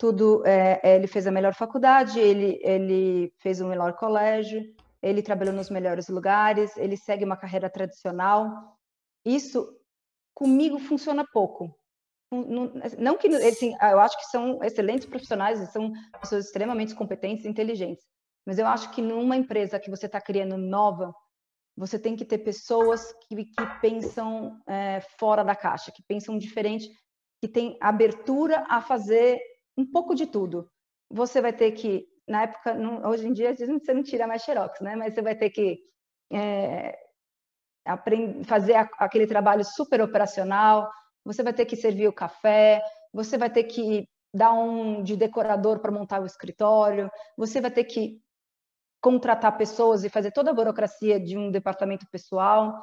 tudo. 0.00 0.42
É, 0.46 0.80
é, 0.82 0.96
ele 0.96 1.06
fez 1.06 1.26
a 1.26 1.30
melhor 1.30 1.54
faculdade, 1.54 2.18
ele, 2.18 2.58
ele 2.62 3.32
fez 3.38 3.60
o 3.60 3.68
melhor 3.68 3.92
colégio, 3.92 4.62
ele 5.02 5.22
trabalhou 5.22 5.54
nos 5.54 5.68
melhores 5.68 6.08
lugares, 6.08 6.74
ele 6.78 6.96
segue 6.96 7.22
uma 7.22 7.36
carreira 7.36 7.68
tradicional. 7.68 8.78
Isso 9.24 9.78
comigo 10.34 10.78
funciona 10.78 11.22
pouco. 11.30 11.76
Não, 12.98 13.18
que 13.18 13.28
assim, 13.28 13.74
eu 13.82 14.00
acho 14.00 14.16
que 14.16 14.24
são 14.26 14.62
excelentes 14.64 15.06
profissionais, 15.06 15.58
são 15.70 15.92
pessoas 16.20 16.46
extremamente 16.46 16.94
competentes 16.94 17.44
e 17.44 17.48
inteligentes. 17.48 18.04
Mas 18.46 18.58
eu 18.58 18.66
acho 18.66 18.90
que 18.92 19.02
numa 19.02 19.36
empresa 19.36 19.78
que 19.78 19.90
você 19.90 20.06
está 20.06 20.20
criando 20.20 20.56
nova, 20.56 21.12
você 21.76 21.98
tem 21.98 22.16
que 22.16 22.24
ter 22.24 22.38
pessoas 22.38 23.12
que, 23.28 23.44
que 23.44 23.80
pensam 23.82 24.58
é, 24.66 25.00
fora 25.18 25.42
da 25.42 25.54
caixa, 25.54 25.92
que 25.92 26.02
pensam 26.08 26.38
diferente, 26.38 26.88
que 27.42 27.48
têm 27.48 27.76
abertura 27.80 28.64
a 28.68 28.80
fazer 28.80 29.38
um 29.80 29.90
pouco 29.90 30.14
de 30.14 30.26
tudo. 30.26 30.70
Você 31.10 31.40
vai 31.40 31.52
ter 31.52 31.72
que, 31.72 32.06
na 32.28 32.42
época, 32.42 32.74
não, 32.74 33.08
hoje 33.08 33.26
em 33.26 33.32
dia, 33.32 33.54
você 33.54 33.94
não 33.94 34.02
tira 34.02 34.26
mais 34.26 34.42
xerox, 34.42 34.80
né? 34.80 34.94
Mas 34.94 35.14
você 35.14 35.22
vai 35.22 35.34
ter 35.34 35.50
que 35.50 35.80
é, 36.32 36.98
aprender, 37.84 38.44
fazer 38.44 38.74
a, 38.74 38.88
aquele 38.98 39.26
trabalho 39.26 39.64
super 39.64 40.00
operacional, 40.00 40.90
você 41.24 41.42
vai 41.42 41.52
ter 41.52 41.66
que 41.66 41.76
servir 41.76 42.08
o 42.08 42.12
café, 42.12 42.82
você 43.12 43.36
vai 43.36 43.50
ter 43.50 43.64
que 43.64 44.08
dar 44.32 44.52
um 44.52 45.02
de 45.02 45.16
decorador 45.16 45.80
para 45.80 45.90
montar 45.90 46.20
o 46.20 46.26
escritório, 46.26 47.10
você 47.36 47.60
vai 47.60 47.70
ter 47.70 47.84
que 47.84 48.20
contratar 49.00 49.56
pessoas 49.56 50.04
e 50.04 50.08
fazer 50.08 50.30
toda 50.30 50.50
a 50.50 50.54
burocracia 50.54 51.18
de 51.18 51.36
um 51.36 51.50
departamento 51.50 52.06
pessoal. 52.10 52.74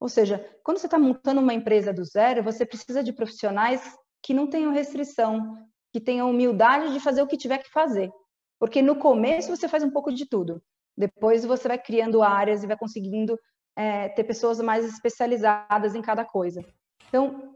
Ou 0.00 0.08
seja, 0.08 0.44
quando 0.62 0.78
você 0.78 0.86
está 0.86 0.98
montando 0.98 1.40
uma 1.40 1.54
empresa 1.54 1.92
do 1.92 2.04
zero, 2.04 2.42
você 2.42 2.66
precisa 2.66 3.02
de 3.02 3.12
profissionais 3.12 3.82
que 4.22 4.34
não 4.34 4.48
tenham 4.48 4.72
restrição, 4.72 5.56
que 5.92 6.00
tenham 6.00 6.30
humildade 6.30 6.92
de 6.92 7.00
fazer 7.00 7.22
o 7.22 7.26
que 7.26 7.36
tiver 7.36 7.58
que 7.58 7.70
fazer. 7.70 8.10
Porque 8.58 8.82
no 8.82 8.96
começo 8.96 9.54
você 9.54 9.68
faz 9.68 9.82
um 9.82 9.90
pouco 9.90 10.12
de 10.12 10.26
tudo. 10.26 10.62
Depois 10.96 11.44
você 11.44 11.68
vai 11.68 11.78
criando 11.78 12.22
áreas 12.22 12.62
e 12.62 12.66
vai 12.66 12.76
conseguindo 12.76 13.38
é, 13.76 14.08
ter 14.08 14.24
pessoas 14.24 14.60
mais 14.60 14.84
especializadas 14.84 15.94
em 15.94 16.02
cada 16.02 16.24
coisa. 16.24 16.64
Então, 17.08 17.54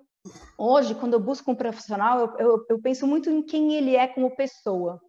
hoje, 0.57 0.95
quando 0.95 1.15
eu 1.15 1.21
busco 1.21 1.51
um 1.51 1.57
profissional, 1.57 2.21
eu, 2.21 2.39
eu, 2.39 2.67
eu 2.71 2.81
penso 2.81 3.07
muito 3.07 3.29
em 3.29 3.43
quem 3.43 3.75
ele 3.75 3.97
é 3.97 4.07
como 4.07 4.37
pessoa. 4.37 5.01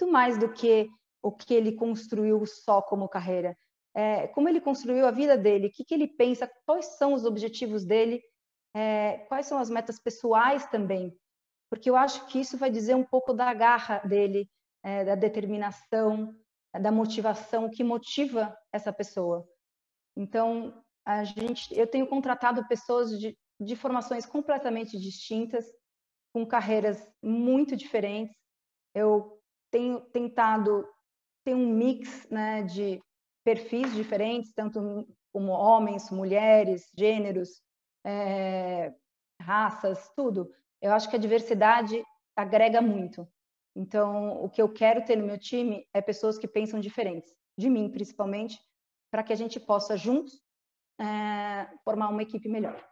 Muito 0.00 0.12
mais 0.12 0.38
do 0.38 0.52
que 0.52 0.88
o 1.22 1.32
que 1.32 1.52
ele 1.52 1.72
construiu 1.72 2.46
só 2.46 2.80
como 2.80 3.08
carreira. 3.08 3.56
É, 3.92 4.28
como 4.28 4.48
ele 4.48 4.60
construiu 4.60 5.04
a 5.04 5.10
vida 5.10 5.36
dele, 5.36 5.66
o 5.66 5.70
que, 5.70 5.84
que 5.84 5.92
ele 5.92 6.06
pensa, 6.06 6.48
quais 6.64 6.96
são 6.96 7.12
os 7.12 7.24
objetivos 7.24 7.84
dele, 7.84 8.22
é, 8.72 9.18
quais 9.28 9.46
são 9.46 9.58
as 9.58 9.68
metas 9.68 9.98
pessoais 9.98 10.64
também 10.66 11.12
porque 11.70 11.88
eu 11.88 11.96
acho 11.96 12.26
que 12.26 12.40
isso 12.40 12.58
vai 12.58 12.68
dizer 12.68 12.96
um 12.96 13.04
pouco 13.04 13.32
da 13.32 13.54
garra 13.54 13.98
dele, 14.00 14.50
é, 14.82 15.04
da 15.04 15.14
determinação, 15.14 16.34
da 16.78 16.90
motivação 16.90 17.70
que 17.70 17.84
motiva 17.84 18.56
essa 18.72 18.92
pessoa. 18.92 19.48
Então, 20.16 20.82
a 21.06 21.22
gente, 21.22 21.72
eu 21.78 21.86
tenho 21.86 22.06
contratado 22.06 22.66
pessoas 22.66 23.18
de, 23.18 23.38
de 23.60 23.76
formações 23.76 24.26
completamente 24.26 24.98
distintas, 24.98 25.64
com 26.32 26.44
carreiras 26.44 27.00
muito 27.22 27.76
diferentes. 27.76 28.36
Eu 28.94 29.40
tenho 29.70 30.00
tentado 30.00 30.86
ter 31.44 31.54
um 31.54 31.72
mix 31.72 32.28
né, 32.28 32.62
de 32.64 33.00
perfis 33.44 33.94
diferentes, 33.94 34.52
tanto 34.52 35.06
como 35.32 35.52
homens, 35.52 36.10
mulheres, 36.10 36.90
gêneros, 36.96 37.62
é, 38.04 38.92
raças, 39.40 40.10
tudo, 40.16 40.50
eu 40.80 40.92
acho 40.92 41.08
que 41.08 41.16
a 41.16 41.18
diversidade 41.18 42.02
agrega 42.36 42.80
muito. 42.80 43.26
Então, 43.76 44.42
o 44.42 44.48
que 44.48 44.60
eu 44.60 44.68
quero 44.68 45.04
ter 45.04 45.16
no 45.16 45.26
meu 45.26 45.38
time 45.38 45.86
é 45.94 46.00
pessoas 46.00 46.38
que 46.38 46.48
pensam 46.48 46.80
diferentes, 46.80 47.32
de 47.56 47.70
mim 47.70 47.90
principalmente, 47.90 48.58
para 49.10 49.22
que 49.22 49.32
a 49.32 49.36
gente 49.36 49.60
possa 49.60 49.96
juntos 49.96 50.40
é, 51.00 51.68
formar 51.84 52.08
uma 52.08 52.22
equipe 52.22 52.48
melhor. 52.48 52.82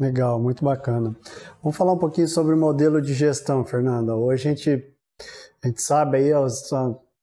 Legal, 0.00 0.40
muito 0.40 0.64
bacana. 0.64 1.16
Vamos 1.62 1.76
falar 1.76 1.92
um 1.92 1.98
pouquinho 1.98 2.28
sobre 2.28 2.54
o 2.54 2.58
modelo 2.58 3.02
de 3.02 3.12
gestão, 3.12 3.64
Fernanda. 3.64 4.14
Hoje 4.14 4.48
a 4.48 4.54
gente, 4.54 4.94
a 5.62 5.66
gente 5.66 5.82
sabe 5.82 6.18
aí 6.18 6.32
os 6.34 6.70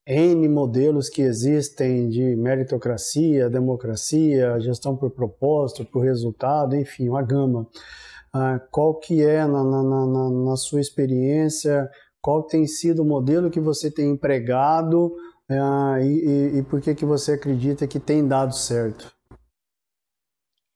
N 0.05 0.47
modelos 0.49 1.09
que 1.09 1.21
existem 1.21 2.09
de 2.09 2.35
meritocracia, 2.35 3.49
democracia, 3.49 4.59
gestão 4.59 4.95
por 4.95 5.09
propósito, 5.11 5.85
por 5.85 6.01
resultado, 6.01 6.75
enfim, 6.75 7.07
uma 7.07 7.23
gama 7.23 7.65
ah, 8.35 8.59
qual 8.69 8.99
que 8.99 9.23
é, 9.23 9.47
na, 9.47 9.63
na, 9.63 9.81
na, 9.81 10.29
na, 10.29 10.57
sua 10.57 10.81
experiência, 10.81 11.89
qual 12.21 12.43
tem 12.43 12.67
sido 12.67 13.01
o 13.01 13.05
modelo 13.05 13.49
que 13.49 13.61
você 13.61 13.89
tem 13.89 14.11
empregado 14.11 15.15
ah, 15.49 15.99
e, 16.01 16.05
e, 16.05 16.57
e, 16.57 16.63
por 16.63 16.81
que, 16.81 16.93
que 16.93 17.05
você 17.05 17.31
acredita 17.31 17.87
que 17.87 17.97
tem 17.97 18.27
dado 18.27 18.53
certo? 18.53 19.09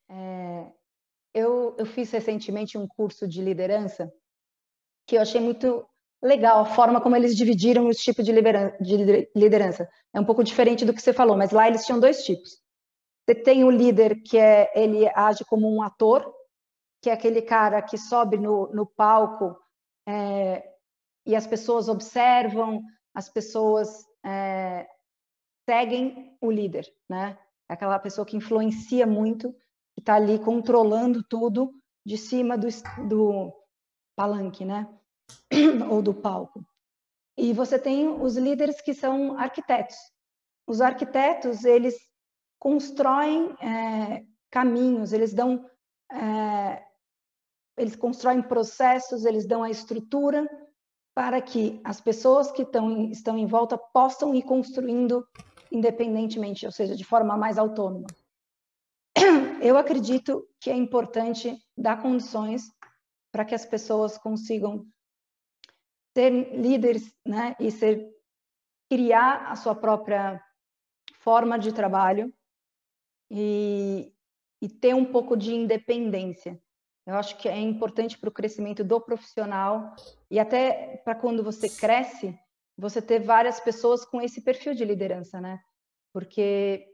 É, 0.09 0.67
eu, 1.33 1.75
eu 1.77 1.85
fiz 1.85 2.09
recentemente 2.11 2.77
um 2.77 2.87
curso 2.87 3.27
de 3.27 3.41
liderança 3.41 4.09
que 5.05 5.17
eu 5.17 5.21
achei 5.21 5.41
muito 5.41 5.85
legal 6.23 6.61
a 6.61 6.65
forma 6.65 7.01
como 7.01 7.17
eles 7.17 7.35
dividiram 7.35 7.89
os 7.89 7.97
tipos 7.97 8.23
de 8.23 8.31
liderança. 9.35 9.89
É 10.13 10.19
um 10.19 10.25
pouco 10.25 10.45
diferente 10.45 10.85
do 10.85 10.93
que 10.93 11.01
você 11.01 11.11
falou, 11.11 11.35
mas 11.35 11.51
lá 11.51 11.67
eles 11.67 11.85
tinham 11.85 11.99
dois 11.99 12.23
tipos. 12.23 12.51
Você 13.25 13.35
tem 13.35 13.65
o 13.65 13.69
líder 13.69 14.21
que 14.23 14.37
é 14.37 14.71
ele 14.73 15.09
age 15.13 15.43
como 15.43 15.69
um 15.69 15.81
ator, 15.81 16.38
que 17.01 17.09
é 17.09 17.13
aquele 17.13 17.41
cara 17.41 17.81
que 17.81 17.97
sobe 17.97 18.37
no, 18.37 18.67
no 18.73 18.85
palco 18.85 19.57
é, 20.07 20.67
e 21.25 21.35
as 21.35 21.47
pessoas 21.47 21.87
observam, 21.87 22.81
as 23.13 23.29
pessoas 23.29 24.05
é, 24.25 24.87
seguem 25.69 26.37
o 26.41 26.51
líder, 26.51 26.85
né? 27.07 27.37
É 27.69 27.73
aquela 27.73 27.99
pessoa 27.99 28.25
que 28.25 28.35
influencia 28.35 29.05
muito, 29.05 29.53
que 29.93 29.99
está 29.99 30.15
ali 30.15 30.39
controlando 30.39 31.23
tudo 31.23 31.71
de 32.05 32.17
cima 32.17 32.57
do, 32.57 32.67
do 33.07 33.53
palanque, 34.15 34.65
né? 34.65 34.87
Ou 35.91 36.01
do 36.01 36.13
palco. 36.13 36.65
E 37.37 37.53
você 37.53 37.77
tem 37.77 38.09
os 38.09 38.35
líderes 38.35 38.81
que 38.81 38.93
são 38.93 39.37
arquitetos. 39.37 39.95
Os 40.67 40.81
arquitetos, 40.81 41.63
eles 41.63 41.95
constroem 42.59 43.55
é, 43.61 44.25
caminhos, 44.51 45.13
eles 45.13 45.33
dão 45.33 45.65
é, 46.11 46.83
eles 47.79 47.95
constroem 47.95 48.41
processos, 48.41 49.25
eles 49.25 49.45
dão 49.47 49.63
a 49.63 49.69
estrutura 49.69 50.47
para 51.15 51.41
que 51.41 51.81
as 51.83 51.99
pessoas 51.99 52.51
que 52.51 52.61
estão, 52.61 53.09
estão 53.09 53.37
em 53.37 53.45
volta 53.45 53.77
possam 53.77 54.35
ir 54.35 54.43
construindo 54.43 55.25
independentemente, 55.71 56.65
ou 56.65 56.71
seja, 56.71 56.95
de 56.95 57.03
forma 57.03 57.37
mais 57.37 57.57
autônoma. 57.57 58.07
Eu 59.61 59.77
acredito 59.77 60.47
que 60.59 60.69
é 60.69 60.75
importante 60.75 61.57
dar 61.77 62.01
condições 62.01 62.63
para 63.31 63.45
que 63.45 63.53
as 63.53 63.65
pessoas 63.65 64.17
consigam 64.17 64.85
ser 66.15 66.31
líderes, 66.55 67.13
né, 67.25 67.55
e 67.59 67.71
ser 67.71 68.09
criar 68.89 69.51
a 69.51 69.55
sua 69.55 69.75
própria 69.75 70.43
forma 71.19 71.59
de 71.59 71.71
trabalho 71.71 72.33
e, 73.29 74.11
e 74.61 74.67
ter 74.67 74.95
um 74.95 75.05
pouco 75.05 75.37
de 75.37 75.53
independência. 75.53 76.59
Eu 77.09 77.15
acho 77.15 77.37
que 77.37 77.49
é 77.49 77.59
importante 77.59 78.19
para 78.19 78.29
o 78.29 78.31
crescimento 78.31 78.83
do 78.83 79.01
profissional 79.01 79.95
e 80.29 80.39
até 80.39 81.01
para 81.03 81.15
quando 81.15 81.43
você 81.43 81.67
cresce, 81.67 82.37
você 82.77 83.01
ter 83.01 83.19
várias 83.23 83.59
pessoas 83.59 84.05
com 84.05 84.21
esse 84.21 84.41
perfil 84.41 84.75
de 84.75 84.85
liderança, 84.85 85.41
né? 85.41 85.59
Porque 86.13 86.85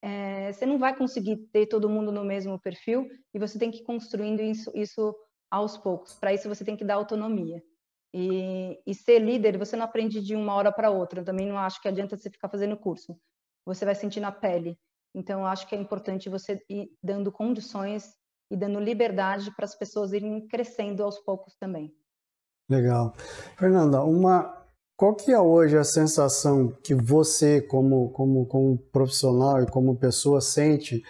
é, 0.00 0.52
você 0.52 0.64
não 0.64 0.78
vai 0.78 0.96
conseguir 0.96 1.48
ter 1.52 1.66
todo 1.66 1.88
mundo 1.88 2.12
no 2.12 2.24
mesmo 2.24 2.56
perfil 2.56 3.10
e 3.34 3.38
você 3.38 3.58
tem 3.58 3.68
que 3.68 3.78
ir 3.78 3.82
construindo 3.82 4.40
isso, 4.40 4.70
isso 4.76 5.12
aos 5.50 5.76
poucos. 5.76 6.14
Para 6.14 6.32
isso, 6.32 6.48
você 6.48 6.64
tem 6.64 6.76
que 6.76 6.84
dar 6.84 6.94
autonomia. 6.94 7.60
E, 8.14 8.80
e, 8.86 8.94
ser 8.94 9.18
líder, 9.18 9.58
você 9.58 9.74
não 9.74 9.86
aprende 9.86 10.22
de 10.22 10.36
uma 10.36 10.54
hora 10.54 10.70
para 10.70 10.88
outra. 10.88 11.20
Eu 11.20 11.24
também 11.24 11.48
não 11.48 11.58
acho 11.58 11.82
que 11.82 11.88
adianta 11.88 12.16
você 12.16 12.30
ficar 12.30 12.48
fazendo 12.48 12.76
curso. 12.76 13.18
Você 13.66 13.84
vai 13.84 13.96
sentir 13.96 14.20
na 14.20 14.30
pele. 14.30 14.78
Então, 15.12 15.40
eu 15.40 15.46
acho 15.46 15.66
que 15.66 15.74
é 15.74 15.78
importante 15.80 16.28
você 16.28 16.64
ir 16.70 16.92
dando 17.02 17.32
condições 17.32 18.14
e 18.54 18.56
dando 18.56 18.78
liberdade 18.78 19.50
para 19.54 19.64
as 19.64 19.74
pessoas 19.74 20.12
irem 20.12 20.46
crescendo 20.46 21.02
aos 21.02 21.18
poucos 21.18 21.56
também. 21.56 21.92
Legal. 22.70 23.12
Fernanda, 23.58 24.02
uma, 24.04 24.64
qual 24.96 25.14
que 25.14 25.32
é 25.32 25.38
hoje 25.38 25.76
a 25.76 25.82
sensação 25.84 26.68
que 26.82 26.94
você, 26.94 27.60
como, 27.60 28.10
como, 28.10 28.46
como 28.46 28.78
profissional 28.92 29.60
e 29.60 29.66
como 29.66 29.98
pessoa, 29.98 30.40
sente 30.40 31.02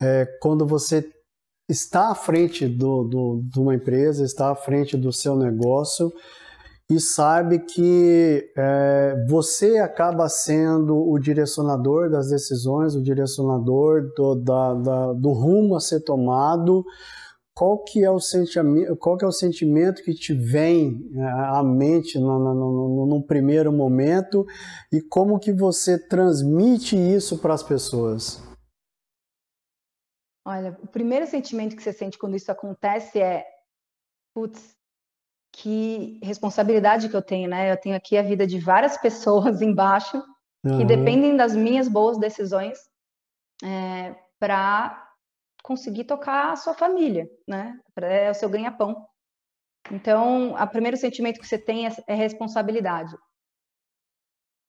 é, 0.00 0.24
quando 0.40 0.64
você 0.64 1.04
está 1.68 2.12
à 2.12 2.14
frente 2.14 2.68
do, 2.68 3.02
do, 3.04 3.42
de 3.42 3.58
uma 3.58 3.74
empresa, 3.74 4.24
está 4.24 4.50
à 4.50 4.54
frente 4.54 4.96
do 4.96 5.12
seu 5.12 5.34
negócio 5.36 6.12
e 6.90 7.00
sabe 7.00 7.60
que 7.60 8.52
é, 8.56 9.24
você 9.26 9.78
acaba 9.78 10.28
sendo 10.28 10.96
o 10.96 11.18
direcionador 11.18 12.10
das 12.10 12.28
decisões, 12.28 12.94
o 12.94 13.02
direcionador 13.02 14.12
do, 14.14 14.34
da, 14.34 14.74
da, 14.74 15.12
do 15.14 15.32
rumo 15.32 15.76
a 15.76 15.80
ser 15.80 16.00
tomado. 16.00 16.84
Qual 17.56 17.82
que 17.84 18.04
é 18.04 18.10
o 18.10 18.20
sentimento, 18.20 18.96
qual 18.96 19.16
que 19.16 19.24
é 19.24 19.28
o 19.28 19.32
sentimento 19.32 20.02
que 20.02 20.12
te 20.12 20.34
vem 20.34 21.08
é, 21.14 21.22
à 21.22 21.62
mente 21.62 22.18
no, 22.18 22.38
no, 22.38 22.54
no, 22.54 23.06
no 23.06 23.26
primeiro 23.26 23.72
momento 23.72 24.44
e 24.92 25.00
como 25.00 25.38
que 25.38 25.52
você 25.52 25.96
transmite 25.96 26.96
isso 26.96 27.38
para 27.38 27.54
as 27.54 27.62
pessoas? 27.62 28.42
Olha, 30.46 30.76
o 30.82 30.86
primeiro 30.86 31.26
sentimento 31.26 31.74
que 31.74 31.82
você 31.82 31.92
sente 31.92 32.18
quando 32.18 32.36
isso 32.36 32.52
acontece 32.52 33.18
é, 33.18 33.46
putz, 34.34 34.76
que 35.56 36.18
responsabilidade 36.22 37.08
que 37.08 37.16
eu 37.16 37.22
tenho, 37.22 37.48
né? 37.48 37.70
Eu 37.70 37.76
tenho 37.76 37.96
aqui 37.96 38.16
a 38.18 38.22
vida 38.22 38.46
de 38.46 38.58
várias 38.58 38.98
pessoas 38.98 39.62
embaixo 39.62 40.16
uhum. 40.64 40.78
que 40.78 40.84
dependem 40.84 41.36
das 41.36 41.54
minhas 41.54 41.88
boas 41.88 42.18
decisões 42.18 42.78
é, 43.62 44.14
para 44.38 45.00
conseguir 45.62 46.04
tocar 46.04 46.52
a 46.52 46.56
sua 46.56 46.74
família, 46.74 47.28
né? 47.46 47.78
É 47.96 48.30
o 48.30 48.34
seu 48.34 48.48
ganha-pão. 48.48 49.06
Então, 49.90 50.54
o 50.54 50.66
primeiro 50.66 50.96
sentimento 50.96 51.40
que 51.40 51.46
você 51.46 51.58
tem 51.58 51.86
é, 51.86 51.90
é 52.06 52.14
responsabilidade. 52.14 53.14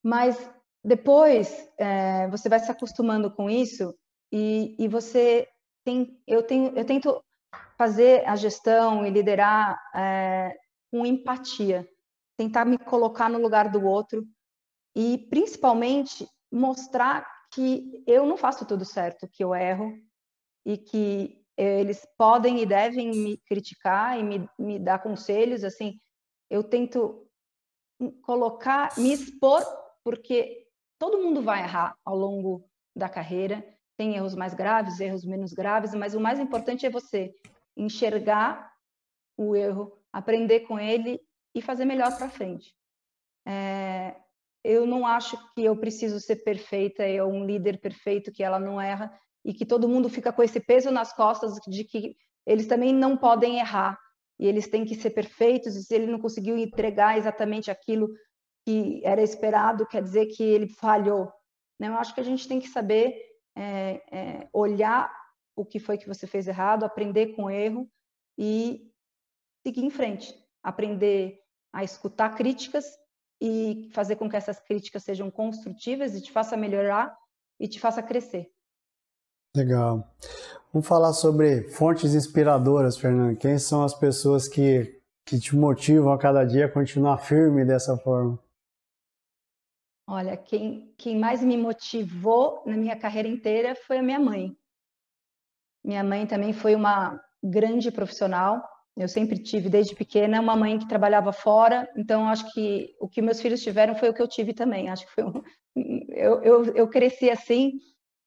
Mas 0.04 0.50
depois 0.84 1.68
é, 1.80 2.28
você 2.28 2.48
vai 2.48 2.60
se 2.60 2.70
acostumando 2.70 3.32
com 3.32 3.50
isso 3.50 3.96
e, 4.32 4.76
e 4.78 4.88
você 4.88 5.48
tem, 5.84 6.22
eu 6.28 6.44
tenho, 6.44 6.78
eu 6.78 6.86
tento 6.86 7.24
fazer 7.78 8.28
a 8.28 8.36
gestão 8.36 9.06
e 9.06 9.10
liderar 9.10 9.78
é, 9.96 10.56
com 10.92 11.06
empatia, 11.06 11.88
tentar 12.38 12.66
me 12.66 12.78
colocar 12.78 13.30
no 13.30 13.42
lugar 13.42 13.70
do 13.70 13.84
outro 13.86 14.26
e 14.96 15.18
principalmente 15.30 16.28
mostrar 16.52 17.26
que 17.54 18.04
eu 18.08 18.26
não 18.26 18.38
faço 18.38 18.66
tudo 18.66 18.86
certo, 18.86 19.28
que 19.28 19.44
eu 19.44 19.54
erro 19.54 19.94
e 20.66 20.78
que 20.78 21.42
eles 21.58 22.06
podem 22.18 22.62
e 22.62 22.66
devem 22.66 23.12
me 23.12 23.38
criticar 23.46 24.20
e 24.20 24.24
me, 24.24 24.50
me 24.60 24.80
dar 24.80 25.00
conselhos, 25.00 25.64
assim, 25.64 25.98
eu 26.50 26.64
tento 26.64 27.26
colocar, 28.22 28.98
me 28.98 29.14
expor, 29.14 29.64
porque 30.04 30.68
todo 31.00 31.22
mundo 31.22 31.42
vai 31.42 31.62
errar 31.62 31.98
ao 32.04 32.16
longo 32.16 32.70
da 32.96 33.08
carreira, 33.08 33.66
tem 33.98 34.16
erros 34.16 34.36
mais 34.36 34.54
graves, 34.54 35.00
erros 35.00 35.24
menos 35.24 35.54
graves, 35.54 35.94
mas 35.94 36.14
o 36.14 36.20
mais 36.20 36.40
importante 36.40 36.86
é 36.86 36.90
você 36.90 37.34
enxergar 37.78 38.74
o 39.38 39.56
erro, 39.56 39.98
aprender 40.16 40.61
com 40.61 40.80
ele 40.80 41.20
e 41.53 41.61
fazer 41.61 41.84
melhor 41.84 42.18
para 42.18 42.30
frente. 42.30 42.74
É, 43.45 44.16
eu 44.63 44.86
não 44.86 45.05
acho 45.05 45.38
que 45.53 45.61
eu 45.61 45.76
preciso 45.76 46.22
ser 46.22 46.38
perfeita, 46.38 47.05
eu 47.05 47.28
um 47.28 47.45
líder 47.45 47.82
perfeito 47.82 48.32
que 48.32 48.41
ela 48.41 48.57
não 48.57 48.80
erra 48.80 49.11
e 49.43 49.53
que 49.53 49.66
todo 49.66 49.89
mundo 49.89 50.09
fica 50.09 50.32
com 50.32 50.41
esse 50.41 50.61
peso 50.61 50.89
nas 50.89 51.11
costas 51.11 51.55
de 51.68 51.84
que 51.84 52.16
eles 52.47 52.66
também 52.66 52.93
não 52.93 53.18
podem 53.18 53.59
errar 53.59 53.99
e 54.39 54.47
eles 54.47 54.70
têm 54.70 54.86
que 54.86 54.95
ser 54.95 55.09
perfeitos 55.09 55.76
e 55.76 55.84
se 55.84 55.93
ele 55.93 56.07
não 56.07 56.20
conseguiu 56.20 56.57
entregar 56.57 57.18
exatamente 57.18 57.70
aquilo 57.70 58.07
que 58.66 59.01
era 59.03 59.22
esperado, 59.22 59.86
quer 59.86 60.01
dizer 60.01 60.28
que 60.28 60.43
ele 60.43 60.70
falhou. 60.70 61.30
Né? 61.78 61.89
Eu 61.89 61.95
acho 61.95 62.16
que 62.16 62.22
a 62.22 62.26
gente 62.26 62.47
tem 62.47 62.59
que 62.61 62.70
saber 62.70 63.13
é, 63.53 64.01
é, 64.11 64.49
olhar 64.53 65.11
o 65.57 65.66
que 65.66 65.78
foi 65.78 65.97
que 65.97 66.07
você 66.07 66.26
fez 66.26 66.47
errado, 66.47 66.86
aprender 66.86 67.36
com 67.36 67.43
o 67.43 67.49
erro 67.49 67.89
e 68.38 68.95
seguir 69.66 69.84
em 69.84 69.89
frente, 69.89 70.32
aprender 70.61 71.41
a 71.74 71.84
escutar 71.84 72.36
críticas 72.36 72.86
e 73.41 73.89
fazer 73.93 74.16
com 74.16 74.30
que 74.30 74.38
essas 74.38 74.59
críticas 74.59 75.03
sejam 75.03 75.32
construtivas 75.32 76.13
e 76.13 76.22
te 76.22 76.32
faça 76.32 76.55
melhorar 76.55 77.18
e 77.59 77.68
te 77.68 77.80
faça 77.80 78.03
crescer. 78.03 78.51
Legal. 79.55 80.07
Vamos 80.72 80.88
falar 80.88 81.13
sobre 81.13 81.63
fontes 81.70 82.13
inspiradoras, 82.13 82.97
Fernando. 82.97 83.38
Quem 83.38 83.57
são 83.57 83.84
as 83.84 83.95
pessoas 83.95 84.47
que, 84.47 85.01
que 85.26 85.39
te 85.39 85.55
motivam 85.55 86.13
a 86.13 86.20
cada 86.20 86.43
dia 86.43 86.68
a 86.68 86.72
continuar 86.72 87.18
firme 87.18 87.66
dessa 87.66 87.97
forma? 87.97 88.38
Olha, 90.07 90.38
quem, 90.38 90.93
quem 90.95 91.18
mais 91.18 91.41
me 91.41 91.57
motivou 91.57 92.61
na 92.68 92.78
minha 92.78 92.95
carreira 92.95 93.28
inteira 93.28 93.74
foi 93.74 93.97
a 93.97 94.03
minha 94.03 94.20
mãe. 94.20 94.55
Minha 95.84 96.03
mãe 96.03 96.28
também 96.28 96.53
foi 96.53 96.76
uma 96.76 97.20
grande 97.43 97.91
profissional, 97.91 98.61
eu 98.96 99.10
sempre 99.10 99.38
tive, 99.38 99.70
desde 99.70 99.93
pequena, 99.93 100.39
uma 100.39 100.56
mãe 100.56 100.80
que 100.80 100.88
trabalhava 100.88 101.34
fora, 101.34 101.89
então 101.98 102.30
acho 102.30 102.50
que 102.54 102.96
o 103.00 103.10
que 103.10 103.22
meus 103.22 103.41
filhos 103.41 103.62
tiveram 103.62 103.93
foi 103.96 104.10
o 104.10 104.14
que 104.14 104.22
eu 104.22 104.28
tive 104.28 104.54
também. 104.54 104.89
Acho 104.89 105.06
que 105.06 105.12
foi 105.12 105.24
um... 105.26 105.41
eu, 106.10 106.41
eu, 106.41 106.66
eu 106.76 106.88
cresci 106.88 107.30
assim 107.30 107.74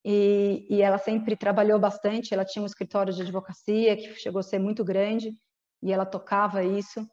e, 0.05 0.67
e 0.69 0.81
ela 0.81 0.99
sempre 0.99 1.35
trabalhou 1.35 1.79
bastante. 1.79 2.33
Ela 2.33 2.45
tinha 2.45 2.61
um 2.61 2.67
escritório 2.67 3.11
de 3.11 3.23
advocacia 3.23 3.97
que 3.97 4.13
chegou 4.15 4.39
a 4.39 4.43
ser 4.43 4.59
muito 4.59 4.83
grande 4.83 5.33
e 5.81 5.91
ela 5.91 6.05
tocava 6.05 6.63
isso. 6.63 7.03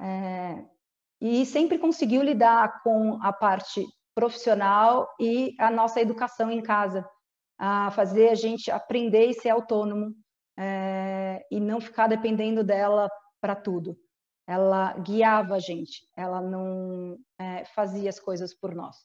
É... 0.00 0.64
E 1.20 1.44
sempre 1.44 1.78
conseguiu 1.78 2.22
lidar 2.22 2.80
com 2.82 3.18
a 3.22 3.32
parte 3.32 3.84
profissional 4.14 5.08
e 5.18 5.54
a 5.58 5.68
nossa 5.68 6.00
educação 6.00 6.50
em 6.50 6.62
casa, 6.62 7.04
a 7.58 7.90
fazer 7.90 8.28
a 8.28 8.34
gente 8.34 8.70
aprender 8.70 9.26
e 9.26 9.34
ser 9.34 9.50
autônomo 9.50 10.14
é, 10.60 11.46
e 11.50 11.58
não 11.58 11.80
ficar 11.80 12.06
dependendo 12.06 12.62
dela 12.62 13.08
para 13.40 13.56
tudo. 13.56 13.98
Ela 14.46 14.92
guiava 14.98 15.54
a 15.54 15.58
gente, 15.58 16.06
ela 16.14 16.40
não 16.42 17.16
é, 17.38 17.64
fazia 17.64 18.10
as 18.10 18.20
coisas 18.20 18.52
por 18.54 18.74
nós. 18.74 18.96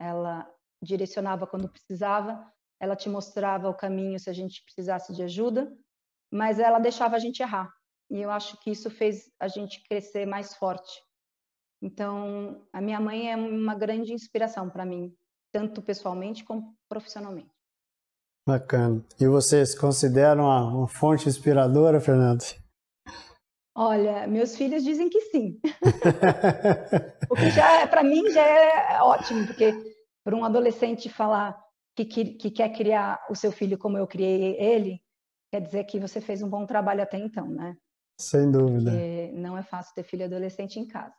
Ela 0.00 0.48
direcionava 0.82 1.46
quando 1.46 1.68
precisava, 1.68 2.50
ela 2.80 2.96
te 2.96 3.08
mostrava 3.10 3.68
o 3.68 3.76
caminho 3.76 4.18
se 4.18 4.30
a 4.30 4.32
gente 4.32 4.62
precisasse 4.64 5.12
de 5.12 5.22
ajuda, 5.22 5.70
mas 6.32 6.58
ela 6.58 6.78
deixava 6.78 7.16
a 7.16 7.18
gente 7.18 7.42
errar. 7.42 7.70
E 8.10 8.20
eu 8.20 8.30
acho 8.30 8.58
que 8.60 8.70
isso 8.70 8.90
fez 8.90 9.30
a 9.38 9.48
gente 9.48 9.82
crescer 9.86 10.26
mais 10.26 10.54
forte. 10.56 11.02
Então, 11.82 12.66
a 12.72 12.80
minha 12.80 13.00
mãe 13.00 13.30
é 13.30 13.36
uma 13.36 13.74
grande 13.74 14.12
inspiração 14.12 14.70
para 14.70 14.86
mim, 14.86 15.14
tanto 15.52 15.82
pessoalmente 15.82 16.44
como 16.44 16.74
profissionalmente. 16.88 17.53
Bacana. 18.46 19.02
E 19.18 19.26
vocês 19.26 19.74
consideram 19.74 20.44
uma, 20.44 20.68
uma 20.68 20.88
fonte 20.88 21.28
inspiradora, 21.28 22.00
Fernando? 22.00 22.42
Olha, 23.76 24.26
meus 24.26 24.56
filhos 24.56 24.84
dizem 24.84 25.08
que 25.08 25.20
sim. 25.22 25.58
o 27.30 27.34
que 27.34 27.50
já, 27.50 27.80
é, 27.80 27.86
para 27.86 28.04
mim, 28.04 28.30
já 28.30 28.42
é 28.42 29.02
ótimo, 29.02 29.46
porque 29.46 29.72
para 30.22 30.36
um 30.36 30.44
adolescente 30.44 31.08
falar 31.08 31.58
que, 31.96 32.04
que, 32.04 32.24
que, 32.34 32.50
quer 32.50 32.70
criar 32.70 33.24
o 33.28 33.34
seu 33.34 33.50
filho 33.50 33.76
como 33.76 33.98
eu 33.98 34.06
criei 34.06 34.56
ele, 34.60 35.00
quer 35.50 35.60
dizer 35.60 35.84
que 35.84 35.98
você 35.98 36.20
fez 36.20 36.40
um 36.42 36.48
bom 36.48 36.66
trabalho 36.66 37.02
até 37.02 37.18
então, 37.18 37.48
né? 37.48 37.76
Sem 38.20 38.50
dúvida. 38.50 38.90
Porque 38.90 39.32
não 39.32 39.58
é 39.58 39.62
fácil 39.62 39.94
ter 39.94 40.04
filho 40.04 40.26
adolescente 40.26 40.78
em 40.78 40.86
casa. 40.86 41.14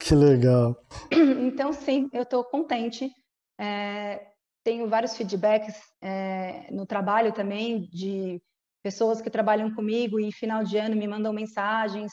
Que 0.00 0.14
legal. 0.14 0.76
Então, 1.12 1.72
sim, 1.72 2.08
eu 2.12 2.24
estou 2.24 2.44
contente. 2.44 3.10
É, 3.58 4.32
tenho 4.66 4.88
vários 4.88 5.16
feedbacks 5.16 5.76
é, 6.02 6.68
no 6.72 6.84
trabalho 6.84 7.32
também 7.32 7.82
de 7.82 8.42
pessoas 8.82 9.22
que 9.22 9.30
trabalham 9.30 9.72
comigo 9.72 10.18
e 10.18 10.32
final 10.32 10.64
de 10.64 10.76
ano 10.76 10.96
me 10.96 11.06
mandam 11.06 11.32
mensagens. 11.32 12.10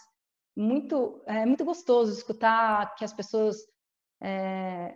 Muito, 0.55 1.23
é 1.25 1.47
muito 1.47 1.65
gostoso 1.65 2.13
escutar 2.13 2.93
que 2.93 3.03
as 3.03 3.11
pessoas 3.11 3.57
é, 4.21 4.95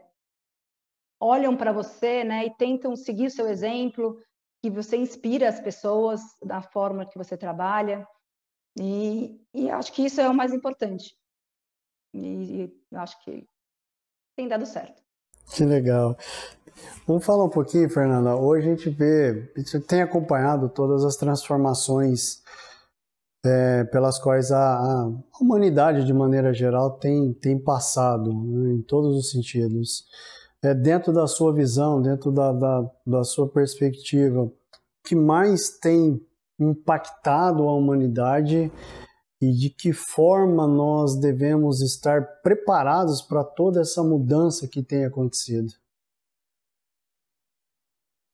olham 1.20 1.58
para 1.58 1.74
você, 1.74 2.24
né, 2.24 2.46
e 2.46 2.56
tentam 2.56 2.96
seguir 2.96 3.26
o 3.26 3.32
seu 3.32 3.48
exemplo, 3.48 4.22
que 4.62 4.70
você 4.70 4.96
inspira 4.96 5.50
as 5.50 5.60
pessoas 5.60 6.22
da 6.44 6.62
forma 6.62 7.10
que 7.10 7.18
você 7.18 7.36
trabalha. 7.36 8.08
E, 8.80 9.42
e 9.52 9.68
acho 9.72 9.92
que 9.94 10.06
isso 10.06 10.22
é 10.22 10.30
o 10.30 10.36
mais 10.36 10.54
importante. 10.54 11.16
E, 12.14 12.66
e 12.66 12.96
acho 12.96 13.20
que 13.24 13.48
tem 14.36 14.48
dado 14.48 14.68
certo. 14.68 15.02
Que 15.56 15.66
legal. 15.66 16.16
Vamos 17.08 17.26
falar 17.26 17.46
um 17.46 17.50
pouquinho, 17.50 17.90
Fernanda. 17.90 18.36
Hoje 18.36 18.68
a 18.68 18.76
gente 18.76 18.90
vê, 18.90 19.52
gente 19.58 19.80
tem 19.82 20.02
acompanhado 20.02 20.70
todas 20.70 21.06
as 21.06 21.16
transformações 21.16 22.42
é, 23.46 23.84
pelas 23.86 24.20
quais 24.20 24.52
a, 24.52 24.78
a, 24.78 25.12
humanidade, 25.40 26.06
de 26.06 26.14
maneira 26.14 26.54
geral, 26.54 26.92
tem, 26.92 27.34
tem 27.34 27.58
passado, 27.58 28.34
né, 28.34 28.74
em 28.74 28.82
todos 28.82 29.16
os 29.16 29.32
sentidos. 29.32 30.06
É, 30.62 30.74
dentro 30.74 31.14
da 31.14 31.28
sua 31.28 31.54
visão, 31.54 32.02
dentro 32.02 32.32
da, 32.32 32.52
da, 32.52 32.92
da 33.06 33.24
sua 33.24 33.48
perspectiva, 33.48 34.42
o 34.44 34.54
que 35.04 35.16
mais 35.16 35.70
tem 35.80 36.22
impactado 36.60 37.64
a 37.64 37.74
humanidade 37.74 38.72
e 39.40 39.52
de 39.52 39.70
que 39.70 39.94
forma 39.94 40.68
nós 40.68 41.16
devemos 41.16 41.82
estar 41.82 42.42
preparados 42.42 43.22
para 43.22 43.44
toda 43.44 43.82
essa 43.82 44.04
mudança 44.04 44.68
que 44.68 44.82
tem 44.82 45.06
acontecido? 45.06 45.72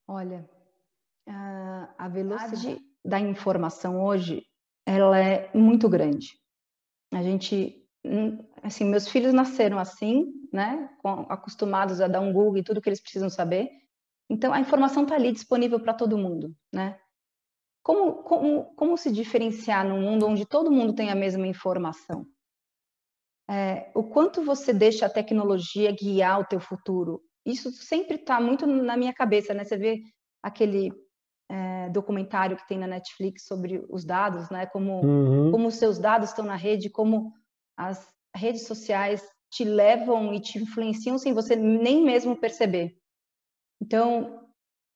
Olha, 0.08 0.50
a 1.98 2.08
velocidade 2.08 2.80
da 3.04 3.20
informação 3.20 4.04
hoje 4.04 4.44
ela 4.86 5.18
é 5.18 5.50
muito 5.56 5.88
grande. 5.88 6.34
A 7.14 7.22
gente, 7.22 7.88
hum, 8.04 8.38
assim, 8.62 8.86
meus 8.86 9.08
filhos 9.08 9.34
nasceram 9.34 9.80
assim, 9.80 10.26
né, 10.52 10.90
acostumados 11.30 12.02
a 12.02 12.08
dar 12.08 12.20
um 12.22 12.34
Google 12.34 12.58
e 12.58 12.64
tudo 12.64 12.82
que 12.82 12.90
eles 12.90 13.02
precisam 13.02 13.30
saber. 13.30 13.70
Então 14.30 14.54
a 14.54 14.60
informação 14.60 15.04
está 15.04 15.16
ali 15.16 15.32
disponível 15.32 15.80
para 15.80 15.94
todo 15.94 16.18
mundo, 16.18 16.56
né? 16.74 17.00
Como, 17.84 18.24
como, 18.24 18.76
como 18.76 18.98
se 18.98 19.12
diferenciar 19.12 19.88
num 19.88 20.02
mundo 20.02 20.26
onde 20.26 20.46
todo 20.46 20.72
mundo 20.72 20.94
tem 20.96 21.12
a 21.12 21.16
mesma 21.16 21.48
informação? 21.48 22.26
É, 23.50 23.92
o 23.94 24.04
quanto 24.04 24.42
você 24.44 24.74
deixa 24.74 25.06
a 25.06 25.10
tecnologia 25.10 25.92
guiar 25.92 26.40
o 26.40 26.46
teu 26.46 26.60
futuro? 26.60 27.22
Isso 27.46 27.72
sempre 27.72 28.16
está 28.16 28.40
muito 28.40 28.66
na 28.66 28.96
minha 28.96 29.14
cabeça, 29.14 29.54
né? 29.54 29.64
Você 29.64 29.78
vê 29.78 30.02
aquele 30.42 30.92
é, 31.50 31.90
documentário 31.90 32.58
que 32.58 32.68
tem 32.68 32.78
na 32.78 32.88
Netflix 32.88 33.46
sobre 33.46 33.86
os 33.90 34.06
dados, 34.06 34.50
né? 34.50 34.66
Como, 34.66 35.06
uhum. 35.06 35.52
como 35.52 35.68
os 35.68 35.76
seus 35.76 36.00
dados 36.00 36.30
estão 36.30 36.46
na 36.46 36.56
rede, 36.56 36.90
como 36.90 37.34
as 37.78 38.08
redes 38.36 38.66
sociais 38.66 39.28
te 39.52 39.64
levam 39.64 40.34
e 40.34 40.40
te 40.42 40.58
influenciam 40.58 41.18
sem 41.18 41.34
você 41.34 41.56
nem 41.56 42.04
mesmo 42.04 42.36
perceber. 42.36 42.98
Então, 43.82 44.48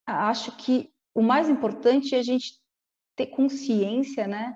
acho 0.05 0.55
que 0.57 0.91
o 1.13 1.21
mais 1.21 1.49
importante 1.49 2.15
é 2.15 2.19
a 2.19 2.23
gente 2.23 2.59
ter 3.15 3.27
consciência, 3.27 4.27
né, 4.27 4.55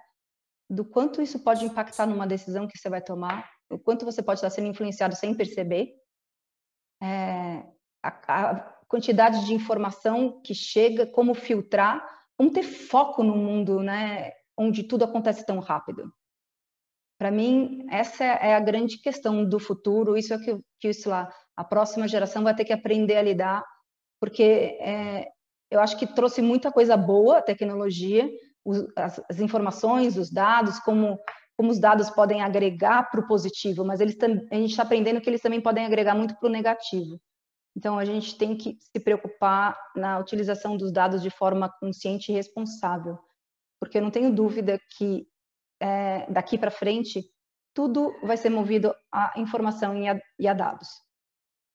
do 0.69 0.85
quanto 0.85 1.21
isso 1.21 1.43
pode 1.43 1.65
impactar 1.65 2.05
numa 2.05 2.25
decisão 2.25 2.67
que 2.67 2.77
você 2.77 2.89
vai 2.89 3.01
tomar, 3.01 3.49
o 3.69 3.77
quanto 3.77 4.05
você 4.05 4.23
pode 4.23 4.37
estar 4.37 4.49
sendo 4.49 4.67
influenciado 4.67 5.15
sem 5.15 5.35
perceber, 5.35 5.93
é, 7.01 7.65
a, 8.03 8.81
quantidade 8.87 9.45
de 9.45 9.53
informação 9.53 10.41
que 10.41 10.53
chega, 10.53 11.05
como 11.05 11.33
filtrar, 11.33 12.05
como 12.37 12.51
ter 12.51 12.63
foco 12.63 13.23
no 13.23 13.37
mundo, 13.37 13.79
né, 13.81 14.33
onde 14.57 14.83
tudo 14.83 15.05
acontece 15.05 15.45
tão 15.45 15.59
rápido. 15.59 16.11
Para 17.17 17.31
mim, 17.31 17.85
essa 17.89 18.23
é 18.23 18.53
a 18.53 18.59
grande 18.59 18.97
questão 18.97 19.45
do 19.47 19.59
futuro. 19.59 20.17
Isso 20.17 20.33
é 20.33 20.39
que, 20.39 20.59
que 20.79 20.89
isso 20.89 21.09
lá, 21.09 21.31
a 21.55 21.63
próxima 21.63 22.07
geração 22.07 22.43
vai 22.43 22.53
ter 22.53 22.65
que 22.65 22.73
aprender 22.73 23.15
a 23.15 23.21
lidar, 23.21 23.63
porque 24.19 24.43
é, 24.81 25.27
eu 25.69 25.79
acho 25.79 25.97
que 25.97 26.05
trouxe 26.05 26.41
muita 26.41 26.69
coisa 26.69 26.97
boa 26.97 27.37
a 27.37 27.41
tecnologia, 27.41 28.29
os, 28.65 28.85
as, 28.97 29.21
as, 29.29 29.39
informações, 29.39 30.17
os 30.17 30.29
dados, 30.29 30.79
como, 30.79 31.17
como 31.55 31.71
os 31.71 31.79
dados 31.79 32.09
podem 32.09 32.41
agregar 32.41 33.09
para 33.09 33.21
o 33.21 33.27
positivo, 33.27 33.85
mas 33.85 34.01
eles 34.01 34.17
a 34.51 34.55
gente 34.55 34.71
está 34.71 34.83
aprendendo 34.83 35.21
que 35.21 35.29
eles 35.29 35.41
também 35.41 35.61
podem 35.61 35.85
agregar 35.85 36.13
muito 36.13 36.35
para 36.35 36.49
o 36.49 36.51
negativo. 36.51 37.21
Então, 37.75 37.97
a 37.97 38.05
gente 38.05 38.37
tem 38.37 38.55
que 38.55 38.77
se 38.79 38.99
preocupar 38.99 39.77
na 39.95 40.19
utilização 40.19 40.75
dos 40.75 40.91
dados 40.91 41.21
de 41.21 41.29
forma 41.29 41.69
consciente 41.79 42.31
e 42.31 42.35
responsável, 42.35 43.17
porque 43.79 43.97
eu 43.97 44.01
não 44.01 44.11
tenho 44.11 44.33
dúvida 44.33 44.79
que 44.97 45.27
é, 45.79 46.29
daqui 46.31 46.57
para 46.57 46.69
frente 46.69 47.23
tudo 47.73 48.13
vai 48.21 48.37
ser 48.37 48.49
movido 48.49 48.93
a 49.11 49.33
informação 49.37 49.95
e 49.95 50.07
a, 50.07 50.21
e 50.37 50.47
a 50.47 50.53
dados. 50.53 50.89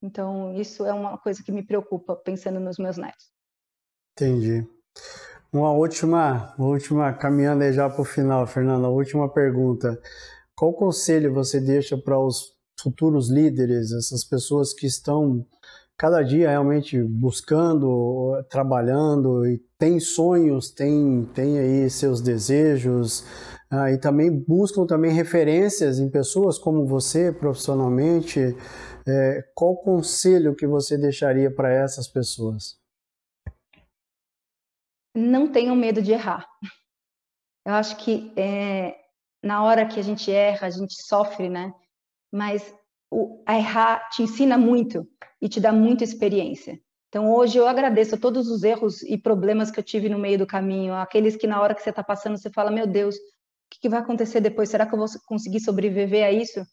Então, 0.03 0.55
isso 0.55 0.85
é 0.85 0.93
uma 0.93 1.17
coisa 1.19 1.43
que 1.43 1.51
me 1.51 1.67
preocupa 1.67 2.15
pensando 2.17 2.61
nos 2.61 2.79
meus 2.79 2.97
netos. 2.97 3.33
Entendi. 4.13 4.67
Uma 5.53 5.73
última, 5.73 6.55
última 6.59 7.13
caminhando 7.15 7.73
já 7.73 7.89
para 7.89 8.03
o 8.03 8.05
final, 8.05 8.47
Fernanda, 8.47 8.89
última 8.89 9.33
pergunta. 9.33 9.99
Qual 10.55 10.73
conselho 10.75 11.33
você 11.33 11.61
deixa 11.61 11.97
para 11.97 12.19
os 12.19 12.55
futuros 12.79 13.31
líderes, 13.31 13.91
essas 13.93 14.23
pessoas 14.23 14.73
que 14.75 14.87
estão 14.87 15.47
cada 15.97 16.23
dia 16.23 16.51
realmente 16.51 17.03
buscando, 17.03 18.43
trabalhando 18.51 19.47
e 19.47 19.59
tem 19.79 19.99
sonhos, 19.99 20.71
tem, 20.71 21.25
tem 21.35 21.59
aí 21.59 21.89
seus 21.91 22.21
desejos 22.21 23.25
ah, 23.71 23.91
e 23.91 23.99
também 23.99 24.31
buscam 24.31 24.87
também 24.87 25.13
referências 25.13 25.99
em 25.99 26.11
pessoas 26.11 26.59
como 26.59 26.87
você 26.87 27.33
profissionalmente. 27.33 28.41
É, 29.09 29.45
qual 29.55 29.77
conselho 29.77 30.55
que 30.55 30.67
você 30.67 30.99
deixaria 30.99 31.51
para 31.51 31.73
essas 31.73 32.09
pessoas? 32.09 32.77
não 35.17 35.51
tenham 35.51 35.75
medo 35.75 36.03
de 36.03 36.13
errar. 36.13 36.47
Eu 37.65 37.75
acho 37.75 37.97
que 37.97 38.33
é, 38.37 38.97
na 39.43 39.65
hora 39.65 39.87
que 39.87 39.99
a 39.99 40.03
gente 40.03 40.31
erra, 40.31 40.67
a 40.67 40.71
gente 40.71 40.95
sofre, 41.03 41.49
né? 41.49 41.75
Mas 42.33 42.75
o, 43.11 43.43
errar 43.49 44.09
te 44.11 44.23
ensina 44.23 44.59
muito 44.59 45.09
e 45.41 45.49
te 45.49 45.61
dá 45.61 45.73
muita 45.73 46.05
experiência. 46.05 46.81
Então, 47.09 47.33
hoje 47.33 47.59
eu 47.59 47.67
agradeço 47.67 48.19
todos 48.19 48.49
os 48.49 48.63
erros 48.63 49.03
e 49.03 49.17
problemas 49.17 49.71
que 49.71 49.79
eu 49.79 49.85
tive 49.85 50.09
no 50.09 50.19
meio 50.19 50.39
do 50.39 50.47
caminho, 50.47 50.95
aqueles 50.95 51.37
que 51.37 51.47
na 51.47 51.61
hora 51.61 51.75
que 51.75 51.83
você 51.83 51.91
está 51.91 52.03
passando, 52.03 52.37
você 52.37 52.51
fala, 52.51 52.71
meu 52.71 52.87
Deus, 52.87 53.17
o 53.17 53.21
que, 53.81 53.89
vai 53.89 54.01
acontecer 54.01 54.41
depois? 54.41 54.69
Será 54.69 54.87
que 54.87 54.95
eu 54.95 54.99
vou 54.99 55.09
conseguir 55.27 55.61
sobreviver 55.61 56.27
a 56.27 56.33
isso? 56.33 56.65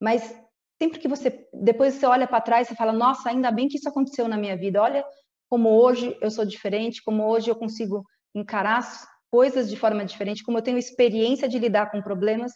Mas 0.00 0.34
sempre 0.80 0.98
que 0.98 1.08
você, 1.08 1.46
depois 1.52 1.94
você 1.94 2.06
olha 2.06 2.26
para 2.26 2.40
trás, 2.40 2.68
você 2.68 2.74
fala, 2.74 2.92
nossa, 2.92 3.30
ainda 3.30 3.50
bem 3.50 3.68
que 3.68 3.76
isso 3.76 3.88
aconteceu 3.88 4.28
na 4.28 4.36
minha 4.36 4.56
vida. 4.56 4.80
Olha 4.80 5.04
como 5.48 5.68
hoje 5.68 6.16
eu 6.20 6.30
sou 6.30 6.44
diferente, 6.44 7.02
como 7.02 7.26
hoje 7.26 7.50
eu 7.50 7.56
consigo 7.56 8.04
encarar 8.34 8.78
as 8.78 9.06
coisas 9.30 9.68
de 9.68 9.76
forma 9.76 10.04
diferente, 10.04 10.44
como 10.44 10.58
eu 10.58 10.62
tenho 10.62 10.78
experiência 10.78 11.48
de 11.48 11.58
lidar 11.58 11.90
com 11.90 12.02
problemas 12.02 12.52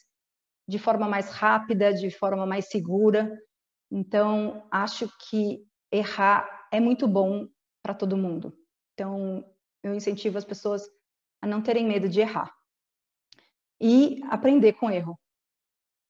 de 0.69 0.79
forma 0.79 1.09
mais 1.09 1.31
rápida, 1.31 1.93
de 1.93 2.11
forma 2.11 2.47
mais 2.47 2.69
segura. 2.69 3.31
Então, 3.91 4.67
acho 4.71 5.09
que 5.29 5.65
errar 5.91 6.69
é 6.73 6.81
muito 6.81 7.07
bom 7.07 7.49
para 7.83 7.95
todo 7.95 8.17
mundo. 8.17 8.57
Então, 8.95 9.45
eu 9.83 9.95
incentivo 9.95 10.39
as 10.39 10.45
pessoas 10.45 10.83
a 11.41 11.47
não 11.47 11.63
terem 11.63 11.87
medo 11.87 12.09
de 12.09 12.21
errar 12.21 12.53
e 13.81 14.21
aprender 14.29 14.73
com 14.75 14.91
erro. 14.91 15.19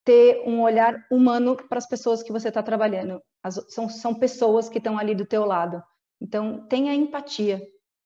Ter 0.05 0.43
um 0.47 0.63
olhar 0.63 1.05
humano 1.11 1.57
para 1.57 1.79
as 1.79 1.87
pessoas 1.87 2.23
que 2.23 2.33
você 2.33 2.49
está 2.49 2.63
trabalhando. 2.63 3.21
As, 3.43 3.61
são, 3.69 3.89
são 3.89 4.15
pessoas 4.15 4.69
que 4.69 4.79
estão 4.79 4.97
ali 4.97 5.15
do 5.15 5.27
teu 5.27 5.45
lado. 5.45 5.83
Então, 6.21 6.67
tenha 6.69 6.95
empatia. 6.95 7.61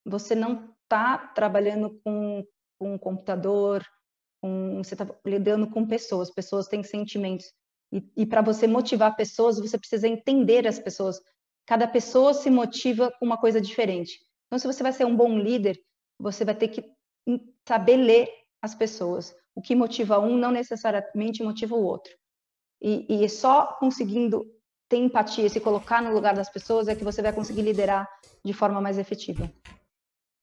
Você 0.07 0.35
não 0.35 0.75
está 0.83 1.19
trabalhando 1.19 2.01
com, 2.03 2.45
com 2.79 2.95
um 2.95 2.99
computador, 2.99 3.85
com, 4.41 4.83
você 4.83 4.95
está 4.95 5.07
lidando 5.25 5.71
com 5.71 5.87
pessoas. 5.87 6.33
Pessoas 6.33 6.67
têm 6.67 6.83
sentimentos. 6.83 7.53
E, 7.93 8.03
e 8.17 8.27
para 8.27 8.43
você 8.43 8.67
motivar 8.67 9.17
pessoas, 9.17 9.59
você 9.59 9.79
precisa 9.79 10.07
entender 10.07 10.67
as 10.67 10.79
pessoas. 10.79 11.21
Cada 11.67 11.87
pessoa 11.87 12.35
se 12.35 12.51
motiva 12.51 13.13
com 13.19 13.27
uma 13.27 13.37
coisa 13.37 13.61
diferente. 13.61 14.21
Então, 14.47 14.59
se 14.59 14.67
você 14.67 14.83
vai 14.83 14.93
ser 14.93 15.05
um 15.05 15.17
bom 15.17 15.39
líder, 15.39 15.79
você 16.19 16.45
vai 16.45 16.55
ter 16.55 16.69
que 16.69 16.85
saber 17.67 17.97
ler 17.97 18.29
as 18.61 18.75
pessoas. 18.75 19.35
O 19.55 19.63
que 19.63 19.75
motiva 19.75 20.19
um 20.19 20.37
não 20.37 20.51
necessariamente 20.51 21.43
motiva 21.43 21.75
o 21.75 21.85
outro. 21.85 22.13
E, 22.81 23.25
e 23.25 23.29
só 23.29 23.67
conseguindo 23.79 24.47
ter 24.89 24.97
empatia, 24.97 25.49
se 25.49 25.61
colocar 25.61 26.03
no 26.03 26.13
lugar 26.13 26.35
das 26.35 26.51
pessoas, 26.51 26.89
é 26.89 26.97
que 26.97 27.05
você 27.05 27.23
vai 27.23 27.33
conseguir 27.33 27.63
liderar 27.63 28.09
de 28.45 28.53
forma 28.53 28.81
mais 28.81 28.99
efetiva. 28.99 29.51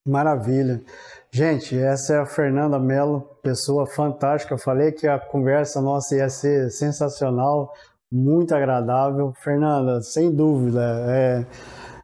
Maravilha. 0.07 0.81
Gente, 1.29 1.77
essa 1.77 2.13
é 2.13 2.17
a 2.19 2.25
Fernanda 2.25 2.79
Mello, 2.79 3.29
pessoa 3.43 3.85
fantástica. 3.85 4.53
Eu 4.53 4.57
falei 4.57 4.93
que 4.93 5.05
a 5.05 5.19
conversa 5.19 5.81
nossa 5.81 6.15
ia 6.15 6.29
ser 6.29 6.71
sensacional, 6.71 7.73
muito 8.09 8.55
agradável. 8.55 9.33
Fernanda, 9.43 10.01
sem 10.01 10.33
dúvida, 10.33 10.81
é, 11.09 11.45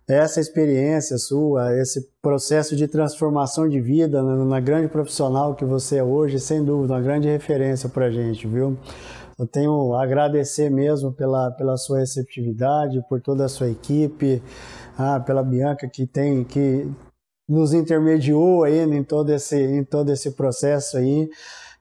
essa 0.06 0.42
experiência 0.42 1.18
sua, 1.18 1.74
esse 1.78 2.10
processo 2.22 2.76
de 2.76 2.90
transformação 2.90 3.70
de 3.70 3.80
vida 3.80 4.22
na, 4.22 4.36
na 4.44 4.60
grande 4.60 4.90
profissional 4.90 5.56
que 5.56 5.64
você 5.64 5.98
é 5.98 6.04
hoje, 6.04 6.42
sem 6.42 6.62
dúvida, 6.64 6.94
uma 6.94 7.02
grande 7.02 7.30
referência 7.30 7.88
para 7.88 8.08
a 8.08 8.12
gente, 8.12 8.46
viu? 8.46 8.78
Eu 9.40 9.48
tenho 9.48 9.94
a 9.94 10.04
agradecer 10.04 10.70
mesmo 10.70 11.12
pela, 11.14 11.50
pela 11.52 11.78
sua 11.78 12.00
receptividade, 12.00 13.02
por 13.08 13.22
toda 13.22 13.46
a 13.46 13.50
sua 13.50 13.70
equipe, 13.70 14.44
ah, 14.98 15.20
pela 15.22 15.42
Bianca 15.42 15.88
que 15.88 16.06
tem 16.06 16.44
que 16.44 16.88
nos 17.48 17.74
intermediou 17.74 18.64
aí 18.64 18.80
em 18.80 19.04
todo 19.04 19.30
esse, 19.32 19.62
em 19.62 19.84
todo 19.84 20.12
esse 20.12 20.32
processo 20.32 20.98
aí. 20.98 21.30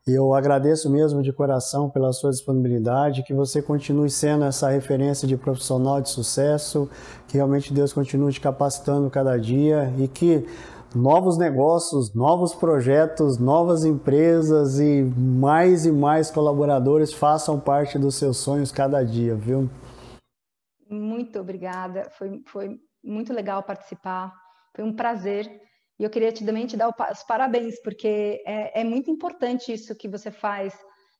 Eu 0.04 0.34
agradeço 0.34 0.90
mesmo 0.90 1.22
de 1.22 1.32
coração 1.32 1.88
pela 1.88 2.12
sua 2.12 2.30
disponibilidade, 2.30 3.22
que 3.22 3.32
você 3.32 3.62
continue 3.62 4.10
sendo 4.10 4.44
essa 4.44 4.68
referência 4.68 5.28
de 5.28 5.36
profissional 5.36 6.00
de 6.00 6.10
sucesso, 6.10 6.90
que 7.28 7.36
realmente 7.36 7.72
Deus 7.72 7.92
continue 7.92 8.32
te 8.32 8.40
capacitando 8.40 9.08
cada 9.08 9.38
dia 9.38 9.94
e 9.96 10.08
que 10.08 10.44
novos 10.92 11.38
negócios, 11.38 12.12
novos 12.12 12.52
projetos, 12.52 13.38
novas 13.38 13.84
empresas 13.84 14.80
e 14.80 15.04
mais 15.04 15.86
e 15.86 15.92
mais 15.92 16.32
colaboradores 16.32 17.12
façam 17.12 17.60
parte 17.60 17.96
dos 17.96 18.16
seus 18.16 18.38
sonhos 18.38 18.72
cada 18.72 19.04
dia, 19.04 19.36
viu? 19.36 19.70
Muito 20.90 21.38
obrigada, 21.38 22.10
foi, 22.18 22.42
foi 22.46 22.76
muito 23.04 23.32
legal 23.32 23.62
participar, 23.62 24.32
foi 24.74 24.84
um 24.84 24.94
prazer. 24.94 25.48
E 25.98 26.04
eu 26.04 26.10
queria 26.10 26.32
também 26.32 26.66
te 26.66 26.76
dar 26.76 26.88
os 26.88 27.22
parabéns, 27.24 27.80
porque 27.82 28.42
é, 28.46 28.80
é 28.80 28.84
muito 28.84 29.10
importante 29.10 29.72
isso 29.72 29.96
que 29.96 30.08
você 30.08 30.30
faz. 30.30 30.74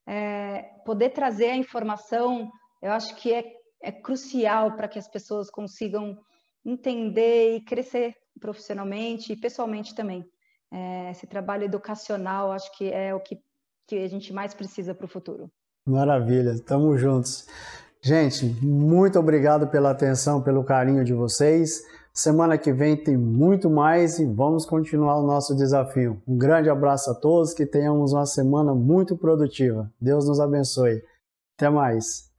É, 0.07 0.63
poder 0.85 1.11
trazer 1.11 1.51
a 1.51 1.57
informação, 1.57 2.51
eu 2.83 2.91
acho 2.91 3.15
que 3.17 3.33
é, 3.33 3.45
é 3.83 3.93
crucial 3.93 4.75
para 4.75 4.89
que 4.89 4.99
as 4.99 5.09
pessoas 5.09 5.51
consigam 5.51 6.17
entender 6.65 7.57
e 7.57 7.65
crescer 7.65 8.15
profissionalmente 8.41 9.33
e 9.33 9.37
pessoalmente 9.37 9.95
também. 9.95 10.25
É, 10.73 11.11
esse 11.11 11.27
trabalho 11.27 11.65
educacional, 11.65 12.51
acho 12.51 12.77
que 12.77 12.91
é 12.91 13.15
o 13.15 13.21
que, 13.21 13.37
que 13.87 13.97
a 13.99 14.09
gente 14.09 14.33
mais 14.33 14.55
precisa 14.55 14.95
para 14.95 15.05
o 15.05 15.09
futuro. 15.09 15.51
Maravilha, 15.87 16.51
estamos 16.51 17.01
juntos. 17.01 17.47
Gente, 18.01 18.47
muito 18.65 19.19
obrigado 19.19 19.69
pela 19.69 19.91
atenção, 19.91 20.43
pelo 20.43 20.65
carinho 20.65 21.05
de 21.05 21.13
vocês. 21.13 21.83
Semana 22.15 22.59
que 22.59 22.73
vem 22.73 22.95
tem 22.95 23.17
muito 23.17 23.71
mais 23.71 24.19
e 24.19 24.27
vamos 24.27 24.67
continuar 24.67 25.19
o 25.19 25.27
nosso 25.27 25.57
desafio. 25.57 26.21
Um 26.29 26.37
grande 26.37 26.69
abraço 26.69 27.11
a 27.11 27.15
todos, 27.15 27.55
que 27.55 27.65
tenhamos 27.65 28.13
uma 28.13 28.27
semana 28.27 28.75
muito 28.75 29.17
produtiva. 29.17 29.91
Deus 29.99 30.29
nos 30.29 30.39
abençoe. 30.39 31.03
Até 31.57 31.71
mais. 31.71 32.32